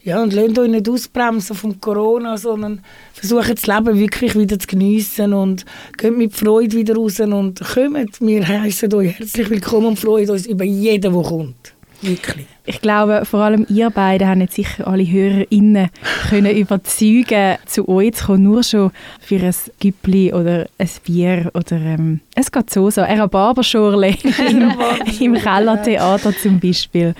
Ja, 0.02 0.22
und 0.22 0.32
lasst 0.32 0.56
euch 0.56 0.70
nicht 0.70 0.88
ausbremsen 0.88 1.56
von 1.56 1.80
Corona, 1.80 2.36
sondern 2.36 2.80
versucht 3.12 3.50
das 3.50 3.66
Leben 3.66 3.98
wirklich 3.98 4.36
wieder 4.36 4.56
zu 4.56 4.68
geniessen 4.68 5.34
und 5.34 5.66
geht 5.98 6.16
mit 6.16 6.32
Freude 6.32 6.76
wieder 6.76 6.94
raus 6.94 7.18
und 7.18 7.60
kommt. 7.60 8.20
Wir 8.20 8.46
heißen 8.46 8.94
euch 8.94 9.18
herzlich 9.18 9.50
willkommen 9.50 9.86
und 9.88 9.98
freuen 9.98 10.30
uns 10.30 10.46
über 10.46 10.62
jeden, 10.62 11.12
der 11.12 11.22
kommt. 11.22 11.75
Wirklich. 12.06 12.46
Ich 12.64 12.80
glaube, 12.80 13.24
vor 13.24 13.40
allem 13.40 13.66
ihr 13.68 13.90
beiden 13.90 14.28
haben 14.28 14.40
jetzt 14.40 14.54
sicher 14.54 14.86
alle 14.86 15.04
HörerInnen 15.04 15.90
können 16.28 16.56
überzeugen, 16.56 17.56
zu 17.66 17.88
euch 17.88 18.14
zu 18.14 18.26
kommen, 18.26 18.42
nur 18.44 18.62
schon 18.62 18.90
für 19.20 19.36
ein 19.36 19.54
Güppli 19.80 20.32
oder 20.32 20.66
ein 20.78 20.90
Bier 21.04 21.50
oder 21.54 21.76
ähm, 21.76 22.20
es 22.34 22.50
geht 22.50 22.70
so, 22.70 22.90
so 22.90 23.02
ein 23.02 23.20
Rhabarberschorle 23.20 24.08
im, 24.50 24.72
im 25.20 25.34
Kellertheater 25.34 26.36
zum 26.36 26.60
Beispiel. 26.60 27.14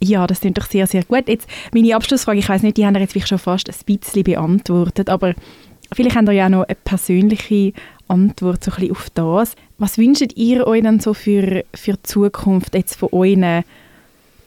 Ja, 0.00 0.26
das 0.26 0.40
klingt 0.40 0.58
doch 0.58 0.66
sehr, 0.66 0.86
sehr 0.86 1.04
gut. 1.04 1.28
Jetzt 1.28 1.48
meine 1.72 1.96
Abschlussfrage, 1.96 2.38
ich 2.38 2.48
weiß 2.48 2.62
nicht, 2.62 2.76
die 2.76 2.86
haben 2.86 2.94
jetzt 2.94 3.28
schon 3.28 3.38
fast 3.38 3.68
ein 3.68 3.98
bisschen 3.98 4.24
beantwortet, 4.24 5.10
aber 5.10 5.34
vielleicht 5.92 6.16
habt 6.16 6.28
ihr 6.28 6.32
ja 6.32 6.46
auch 6.46 6.50
noch 6.50 6.64
eine 6.64 6.76
persönliche 6.76 7.72
Antwort 8.06 8.64
so 8.64 8.70
ein 8.70 8.76
bisschen 8.76 8.92
auf 8.92 9.10
das. 9.14 9.54
Was 9.78 9.98
wünscht 9.98 10.32
ihr 10.34 10.66
euch 10.66 10.82
dann 10.82 11.00
so 11.00 11.14
für, 11.14 11.64
für 11.74 11.92
die 11.92 12.02
Zukunft 12.02 12.74
jetzt 12.74 12.96
von 12.96 13.10
euren 13.12 13.64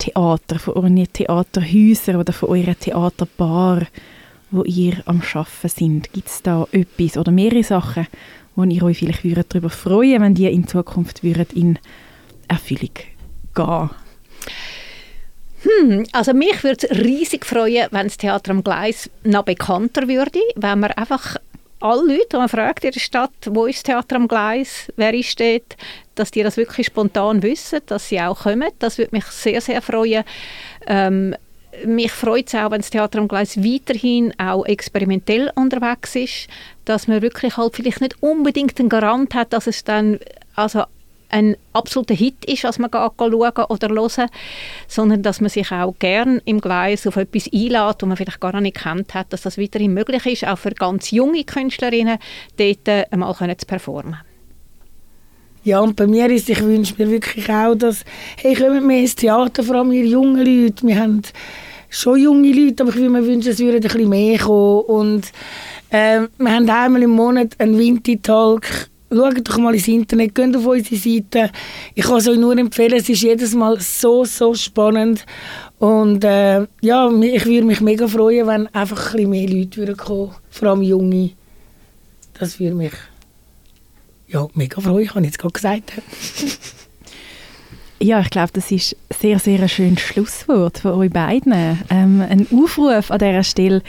Theater, 0.01 0.57
von 0.57 0.73
euren 0.73 1.13
Theaterhäusern 1.13 2.15
oder 2.15 2.33
von 2.33 2.49
eurer 2.49 2.77
Theaterbar, 2.77 3.85
wo 4.49 4.63
ihr 4.63 4.95
am 5.05 5.21
Arbeiten 5.21 5.69
sind? 5.69 6.11
Gibt 6.11 6.27
es 6.27 6.41
da 6.41 6.67
etwas 6.71 7.17
oder 7.17 7.31
mehrere 7.31 7.63
Sachen, 7.63 8.07
wo 8.55 8.63
ihr 8.63 8.81
euch 8.81 8.97
vielleicht 8.97 9.53
darüber 9.53 9.69
freuen 9.69 10.21
wenn 10.21 10.33
die 10.33 10.47
in 10.47 10.67
Zukunft 10.67 11.23
in 11.23 11.77
Erfüllung 12.47 12.89
gehen 13.53 13.89
hm, 15.63 16.07
also 16.11 16.33
mich 16.33 16.63
würde 16.63 16.87
es 16.89 16.97
riesig 16.97 17.45
freuen, 17.45 17.87
wenn 17.91 18.07
das 18.07 18.17
Theater 18.17 18.49
am 18.49 18.63
Gleis 18.63 19.11
noch 19.23 19.43
bekannter 19.43 20.07
würde, 20.07 20.39
wenn 20.55 20.79
man 20.79 20.91
einfach 20.93 21.37
alle 21.81 22.13
Leute, 22.13 22.27
die 22.31 22.37
man 22.37 22.49
fragt 22.49 22.83
in 22.83 22.91
der 22.91 22.99
Stadt, 22.99 23.31
wo 23.49 23.65
ist 23.65 23.77
das 23.79 23.83
Theater 23.83 24.15
am 24.15 24.27
Gleis, 24.27 24.91
wer 24.95 25.13
ist 25.13 25.39
dort, 25.39 25.77
dass 26.15 26.31
die 26.31 26.43
das 26.43 26.57
wirklich 26.57 26.87
spontan 26.87 27.41
wissen, 27.43 27.79
dass 27.87 28.09
sie 28.09 28.21
auch 28.21 28.43
kommen. 28.43 28.69
Das 28.79 28.97
würde 28.97 29.15
mich 29.15 29.25
sehr, 29.25 29.61
sehr 29.61 29.81
freuen. 29.81 30.23
Ähm, 30.87 31.35
mich 31.85 32.11
freut 32.11 32.47
es 32.47 32.55
auch, 32.55 32.71
wenn 32.71 32.81
das 32.81 32.89
Theater 32.89 33.19
am 33.19 33.27
Gleis 33.27 33.57
weiterhin 33.57 34.33
auch 34.37 34.65
experimentell 34.65 35.51
unterwegs 35.55 36.15
ist, 36.15 36.47
dass 36.85 37.07
man 37.07 37.21
wirklich 37.21 37.57
halt 37.57 37.75
vielleicht 37.75 38.01
nicht 38.01 38.21
unbedingt 38.21 38.79
einen 38.79 38.89
Garant 38.89 39.33
hat, 39.33 39.53
dass 39.53 39.67
es 39.67 39.83
dann 39.83 40.19
also 40.55 40.83
ein 41.31 41.55
absoluter 41.73 42.13
Hit 42.13 42.45
ist, 42.45 42.63
was 42.63 42.79
man 42.79 42.91
schauen 42.91 43.65
oder 43.69 43.89
hören, 43.89 44.29
sondern 44.87 45.23
dass 45.23 45.41
man 45.41 45.49
sich 45.49 45.71
auch 45.71 45.95
gern 45.97 46.41
im 46.45 46.61
Gleis 46.61 47.07
auf 47.07 47.15
etwas 47.15 47.49
einlädt, 47.51 48.01
das 48.01 48.07
man 48.07 48.17
vielleicht 48.17 48.39
gar 48.39 48.59
nicht 48.61 48.77
kennt 48.77 49.13
hat, 49.13 49.31
dass 49.33 49.41
das 49.41 49.57
weiterhin 49.57 49.93
möglich 49.93 50.25
ist, 50.25 50.47
auch 50.47 50.57
für 50.57 50.71
ganz 50.71 51.11
junge 51.11 51.43
Künstlerinnen 51.43 52.17
dort 52.57 52.87
äh, 52.87 53.05
einmal 53.11 53.35
zu 53.35 53.65
performen. 53.65 54.17
Ja, 55.63 55.79
und 55.79 55.95
bei 55.95 56.07
mir 56.07 56.27
ist, 56.29 56.49
ich 56.49 56.61
wünsche 56.61 56.95
mir 56.97 57.09
wirklich 57.09 57.47
auch, 57.49 57.75
dass, 57.75 58.03
hey, 58.37 58.55
kommen 58.55 58.87
wir 58.89 58.97
ins 58.97 59.15
Theater, 59.15 59.63
vor 59.63 59.75
allem 59.75 59.91
wir 59.91 60.03
jungen 60.03 60.37
Leute, 60.37 60.87
wir 60.87 60.99
haben 60.99 61.21
schon 61.87 62.19
junge 62.19 62.51
Leute, 62.51 62.81
aber 62.81 62.91
ich 62.91 62.97
würde 62.97 63.11
mir 63.11 63.25
wünschen, 63.25 63.51
es 63.51 63.59
würde 63.59 63.77
ein 63.77 63.81
bisschen 63.81 64.09
mehr 64.09 64.39
kommen 64.39 64.81
und 64.85 65.31
äh, 65.91 66.21
wir 66.37 66.51
haben 66.51 66.67
einmal 66.67 67.03
im 67.03 67.11
Monat 67.11 67.59
einen 67.59 67.77
Winter-Talk 67.77 68.90
schaut 69.11 69.47
doch 69.47 69.57
mal 69.57 69.73
ins 69.73 69.87
Internet, 69.87 70.33
geht 70.35 70.55
auf 70.55 70.65
unsere 70.65 70.95
Seite. 70.95 71.51
Ich 71.95 72.05
kann 72.05 72.17
es 72.17 72.27
euch 72.27 72.37
nur 72.37 72.57
empfehlen, 72.57 72.97
es 72.97 73.09
ist 73.09 73.21
jedes 73.21 73.53
Mal 73.53 73.79
so, 73.79 74.25
so 74.25 74.53
spannend. 74.53 75.25
Und 75.79 76.23
äh, 76.23 76.65
ja, 76.81 77.09
ich 77.09 77.45
würde 77.45 77.65
mich 77.65 77.81
mega 77.81 78.07
freuen, 78.07 78.47
wenn 78.47 78.67
einfach 78.67 79.07
ein 79.07 79.11
bisschen 79.13 79.29
mehr 79.29 79.49
Leute 79.49 79.77
würden 79.77 79.97
kommen, 79.97 80.35
vor 80.49 80.69
allem 80.69 80.81
Junge. 80.81 81.31
Das 82.33 82.59
würde 82.59 82.75
mich 82.75 82.93
ja, 84.27 84.47
mega 84.53 84.79
freuen, 84.79 85.03
ich 85.03 85.13
habe 85.13 85.25
jetzt 85.25 85.39
gerade 85.39 85.53
gesagt. 85.53 85.93
Ja, 88.03 88.19
ich 88.19 88.31
glaube, 88.31 88.49
das 88.53 88.71
ist 88.71 88.95
sehr, 89.19 89.37
sehr 89.37 89.61
ein 89.61 89.69
schönes 89.69 90.01
Schlusswort 90.01 90.79
von 90.79 90.93
euch 90.93 91.11
beiden. 91.11 91.53
Ähm, 91.91 92.25
ein 92.27 92.47
Aufruf 92.51 93.11
an 93.11 93.19
dieser 93.19 93.43
Stelle. 93.43 93.83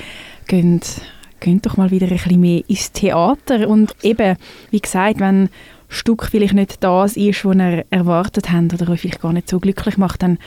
Geht 0.46 1.00
geht 1.42 1.66
doch 1.66 1.76
mal 1.76 1.90
wieder 1.90 2.06
ein 2.06 2.12
bisschen 2.12 2.40
mehr 2.40 2.62
ins 2.68 2.92
Theater 2.92 3.68
und 3.68 3.94
eben, 4.02 4.36
wie 4.70 4.80
gesagt, 4.80 5.20
wenn 5.20 5.48
Stück 5.88 6.26
vielleicht 6.30 6.54
nicht 6.54 6.82
das 6.82 7.16
ist, 7.16 7.44
was 7.44 7.56
ihr 7.56 7.84
erwartet 7.90 8.50
habt 8.50 8.72
oder 8.72 8.90
euch 8.90 9.02
vielleicht 9.02 9.20
gar 9.20 9.32
nicht 9.32 9.48
so 9.48 9.60
glücklich 9.60 9.98
macht, 9.98 10.22
dann 10.22 10.38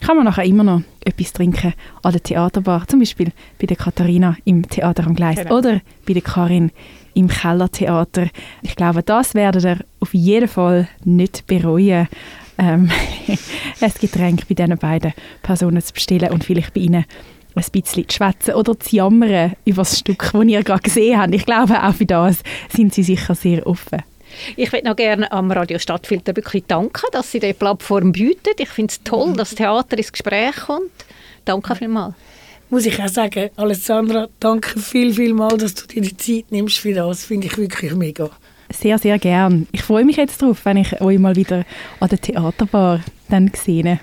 kann 0.00 0.16
man 0.16 0.24
nachher 0.24 0.44
immer 0.44 0.64
noch 0.64 0.82
etwas 1.04 1.34
trinken 1.34 1.74
an 2.02 2.12
der 2.12 2.22
Theaterbar, 2.22 2.88
zum 2.88 3.00
Beispiel 3.00 3.32
bei 3.60 3.66
der 3.66 3.76
Katharina 3.76 4.36
im 4.44 4.66
Theater 4.66 5.06
am 5.06 5.14
Gleis 5.14 5.36
genau. 5.36 5.58
oder 5.58 5.80
bei 6.06 6.14
der 6.14 6.22
Karin 6.22 6.70
im 7.12 7.28
Kellertheater. 7.28 8.28
Ich 8.62 8.76
glaube, 8.76 9.02
das 9.02 9.34
werdet 9.34 9.64
ihr 9.64 9.78
auf 10.00 10.14
jeden 10.14 10.48
Fall 10.48 10.88
nicht 11.04 11.46
bereuen, 11.46 12.08
ähm, 12.56 12.90
ein 13.80 13.92
Getränk 14.00 14.48
bei 14.48 14.54
diesen 14.54 14.78
beiden 14.78 15.12
Personen 15.42 15.82
zu 15.82 15.92
bestellen 15.92 16.32
und 16.32 16.44
vielleicht 16.44 16.72
bei 16.72 16.80
ihnen 16.80 17.04
ein 17.56 17.64
bisschen 17.72 18.08
zu 18.08 18.16
schwätzen 18.16 18.54
oder 18.54 18.78
zu 18.78 18.96
jammern 18.96 19.52
über 19.64 19.82
das 19.82 19.98
Stück, 19.98 20.30
das 20.32 20.44
ihr 20.44 20.62
gerade 20.62 20.82
gesehen 20.82 21.20
habt. 21.20 21.34
Ich 21.34 21.46
glaube, 21.46 21.82
auch 21.82 21.94
für 21.94 22.06
das 22.06 22.38
sind 22.68 22.94
sie 22.94 23.02
sicher 23.02 23.34
sehr 23.34 23.66
offen. 23.66 24.02
Ich 24.56 24.72
würde 24.72 24.86
noch 24.86 24.96
gerne 24.96 25.30
am 25.30 25.50
Radio 25.50 25.78
Stadtfilter 25.78 26.34
wirklich 26.34 26.64
danken, 26.66 27.06
dass 27.12 27.30
Sie 27.30 27.38
diese 27.38 27.54
Plattform 27.54 28.12
bieten. 28.12 28.50
Ich 28.58 28.68
finde 28.68 28.90
es 28.90 29.02
toll, 29.02 29.32
dass 29.34 29.50
das 29.50 29.56
Theater 29.56 29.96
ins 29.96 30.10
Gespräch 30.10 30.56
kommt. 30.66 30.90
Danke 31.44 31.76
vielmals. 31.76 32.14
Muss 32.70 32.86
ich 32.86 33.00
auch 33.00 33.08
sagen, 33.08 33.50
Alessandra, 33.56 34.28
danke 34.40 34.80
viel, 34.80 35.14
viel 35.14 35.34
mal, 35.34 35.56
dass 35.56 35.74
du 35.74 35.86
dir 35.86 36.02
die 36.02 36.16
Zeit 36.16 36.50
nimmst 36.50 36.78
für 36.78 36.94
das. 36.94 37.24
Finde 37.24 37.46
ich 37.46 37.56
wirklich 37.56 37.94
mega. 37.94 38.30
Sehr, 38.72 38.98
sehr 38.98 39.18
gern. 39.18 39.68
Ich 39.70 39.82
freue 39.82 40.04
mich 40.04 40.16
jetzt 40.16 40.42
darauf, 40.42 40.64
wenn 40.64 40.78
ich 40.78 41.00
euch 41.00 41.18
mal 41.18 41.36
wieder 41.36 41.64
an 42.00 42.08
der 42.08 42.20
Theaterbar 42.20 43.00
dann 43.28 43.52
sehe. 43.54 44.00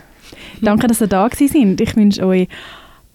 Danke, 0.61 0.87
dass 0.87 1.01
ihr 1.01 1.07
da 1.07 1.27
sind. 1.33 1.81
Ich 1.81 1.95
wünsche 1.95 2.25
euch 2.25 2.47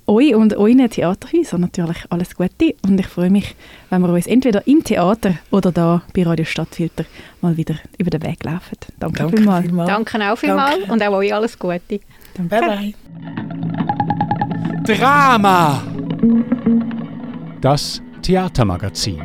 euch 0.07 0.34
und 0.34 0.54
euren 0.57 0.88
Theaterhäusern 0.88 1.61
natürlich 1.61 1.98
alles 2.11 2.34
Gute 2.36 2.74
und 2.86 2.98
ich 2.98 3.07
freue 3.07 3.30
mich, 3.30 3.54
wenn 3.90 4.02
wir 4.02 4.09
uns 4.09 4.26
entweder 4.26 4.66
im 4.66 4.84
Theater 4.84 5.34
oder 5.50 5.72
da 5.72 6.02
bei 6.14 6.22
Radio 6.22 6.44
Stadtfilter 6.44 7.04
mal 7.40 7.57
wieder 7.57 7.76
über 7.98 8.11
den 8.11 8.22
Weg 8.22 8.44
laufen. 8.44 8.76
Danke, 8.98 9.18
Danke 9.18 9.36
vielmals. 9.36 9.66
vielmals. 9.66 9.88
Danke 9.88 10.32
auch 10.32 10.36
vielmals 10.36 10.88
und 10.88 11.02
auch 11.02 11.12
euch 11.12 11.34
alles 11.34 11.59
Gute. 11.59 12.00
Danke. 12.34 12.48
Bye 12.48 12.61
bye. 12.61 12.94
Drama. 14.84 15.82
Das 17.61 18.00
Theatermagazin. 18.22 19.22